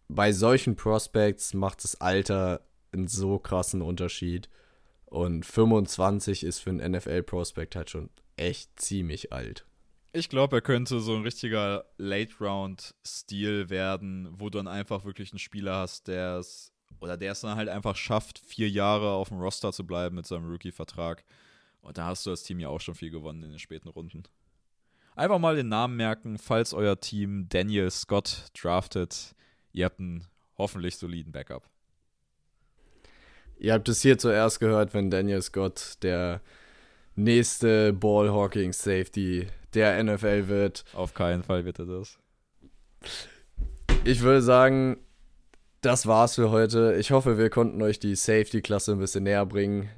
bei 0.08 0.32
solchen 0.32 0.76
Prospects 0.76 1.54
macht 1.54 1.84
das 1.84 2.00
Alter 2.00 2.60
einen 2.92 3.08
so 3.08 3.38
krassen 3.38 3.82
Unterschied. 3.82 4.48
Und 5.06 5.44
25 5.44 6.44
ist 6.44 6.60
für 6.60 6.70
einen 6.70 6.92
NFL-Prospect 6.92 7.76
halt 7.76 7.90
schon 7.90 8.10
echt 8.36 8.80
ziemlich 8.80 9.32
alt. 9.32 9.66
Ich 10.14 10.28
glaube, 10.28 10.56
er 10.56 10.62
könnte 10.62 11.00
so 11.00 11.14
ein 11.14 11.22
richtiger 11.22 11.86
Late-Round-Stil 11.96 13.70
werden, 13.70 14.28
wo 14.38 14.50
du 14.50 14.58
dann 14.58 14.68
einfach 14.68 15.04
wirklich 15.04 15.32
einen 15.32 15.38
Spieler 15.38 15.76
hast, 15.76 16.08
der 16.08 16.36
es 16.38 16.71
oder 17.02 17.16
der 17.16 17.32
es 17.32 17.40
dann 17.40 17.56
halt 17.56 17.68
einfach 17.68 17.96
schafft, 17.96 18.38
vier 18.38 18.70
Jahre 18.70 19.10
auf 19.10 19.28
dem 19.28 19.40
Roster 19.40 19.72
zu 19.72 19.84
bleiben 19.84 20.14
mit 20.14 20.24
seinem 20.24 20.48
Rookie-Vertrag. 20.48 21.24
Und 21.80 21.98
da 21.98 22.06
hast 22.06 22.24
du 22.24 22.30
als 22.30 22.44
Team 22.44 22.60
ja 22.60 22.68
auch 22.68 22.80
schon 22.80 22.94
viel 22.94 23.10
gewonnen 23.10 23.42
in 23.42 23.50
den 23.50 23.58
späten 23.58 23.88
Runden. 23.88 24.22
Einfach 25.16 25.40
mal 25.40 25.56
den 25.56 25.68
Namen 25.68 25.96
merken, 25.96 26.38
falls 26.38 26.72
euer 26.72 27.00
Team 27.00 27.48
Daniel 27.48 27.90
Scott 27.90 28.44
draftet. 28.54 29.34
Ihr 29.72 29.86
habt 29.86 29.98
einen 29.98 30.28
hoffentlich 30.56 30.96
soliden 30.96 31.32
Backup. 31.32 31.68
Ihr 33.58 33.72
habt 33.72 33.88
es 33.88 34.00
hier 34.00 34.16
zuerst 34.16 34.60
gehört, 34.60 34.94
wenn 34.94 35.10
Daniel 35.10 35.42
Scott 35.42 35.94
der 36.02 36.40
nächste 37.16 37.92
Ballhawking 37.92 38.72
Safety 38.72 39.48
der 39.74 40.02
NFL 40.04 40.46
wird. 40.46 40.84
Auf 40.94 41.14
keinen 41.14 41.42
Fall 41.42 41.64
wird 41.64 41.80
er 41.80 41.86
das. 41.86 42.20
Ich 44.04 44.20
würde 44.20 44.40
sagen, 44.40 44.98
das 45.82 46.06
war's 46.06 46.36
für 46.36 46.50
heute. 46.50 46.94
Ich 46.98 47.10
hoffe, 47.10 47.36
wir 47.36 47.50
konnten 47.50 47.82
euch 47.82 47.98
die 47.98 48.14
Safety-Klasse 48.14 48.92
ein 48.92 49.00
bisschen 49.00 49.24
näher 49.24 49.44
bringen. 49.44 49.90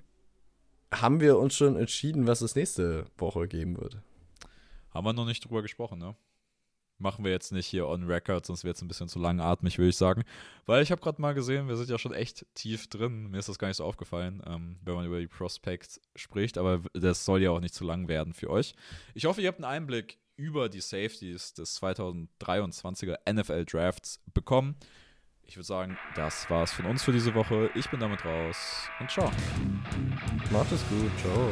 Haben 0.92 1.20
wir 1.20 1.38
uns 1.38 1.54
schon 1.54 1.76
entschieden, 1.76 2.26
was 2.26 2.40
es 2.40 2.56
nächste 2.56 3.04
Woche 3.18 3.46
geben 3.46 3.76
wird? 3.78 3.98
Haben 4.90 5.06
wir 5.06 5.12
noch 5.12 5.26
nicht 5.26 5.44
drüber 5.44 5.60
gesprochen, 5.60 5.98
ne? 5.98 6.16
Machen 6.98 7.24
wir 7.24 7.32
jetzt 7.32 7.52
nicht 7.52 7.66
hier 7.66 7.86
on 7.86 8.04
record, 8.04 8.46
sonst 8.46 8.64
wird 8.64 8.76
es 8.76 8.82
ein 8.82 8.88
bisschen 8.88 9.08
zu 9.08 9.18
langatmig, 9.18 9.76
würde 9.76 9.90
ich 9.90 9.96
sagen. 9.96 10.22
Weil 10.64 10.82
ich 10.82 10.90
habe 10.90 11.02
gerade 11.02 11.20
mal 11.20 11.34
gesehen, 11.34 11.68
wir 11.68 11.76
sind 11.76 11.90
ja 11.90 11.98
schon 11.98 12.14
echt 12.14 12.46
tief 12.54 12.86
drin. 12.86 13.30
Mir 13.30 13.38
ist 13.38 13.48
das 13.48 13.58
gar 13.58 13.68
nicht 13.68 13.76
so 13.76 13.84
aufgefallen, 13.84 14.42
ähm, 14.46 14.78
wenn 14.82 14.94
man 14.94 15.04
über 15.04 15.18
die 15.18 15.26
Prospects 15.26 16.00
spricht, 16.14 16.56
aber 16.56 16.80
das 16.94 17.24
soll 17.24 17.42
ja 17.42 17.50
auch 17.50 17.60
nicht 17.60 17.74
zu 17.74 17.84
lang 17.84 18.08
werden 18.08 18.32
für 18.32 18.48
euch. 18.48 18.74
Ich 19.12 19.26
hoffe, 19.26 19.42
ihr 19.42 19.48
habt 19.48 19.58
einen 19.58 19.70
Einblick 19.70 20.18
über 20.36 20.68
die 20.68 20.80
Safeties 20.80 21.52
des 21.52 21.82
2023er 21.82 23.18
NFL 23.30 23.64
Drafts 23.66 24.22
bekommen. 24.32 24.76
Ich 25.46 25.56
würde 25.56 25.66
sagen, 25.66 25.98
das 26.14 26.48
war's 26.50 26.72
von 26.72 26.86
uns 26.86 27.02
für 27.02 27.12
diese 27.12 27.34
Woche. 27.34 27.70
Ich 27.74 27.88
bin 27.90 28.00
damit 28.00 28.24
raus 28.24 28.88
und 29.00 29.10
ciao. 29.10 29.30
Macht 30.50 30.72
es 30.72 30.84
gut, 30.88 31.10
ciao. 31.20 31.50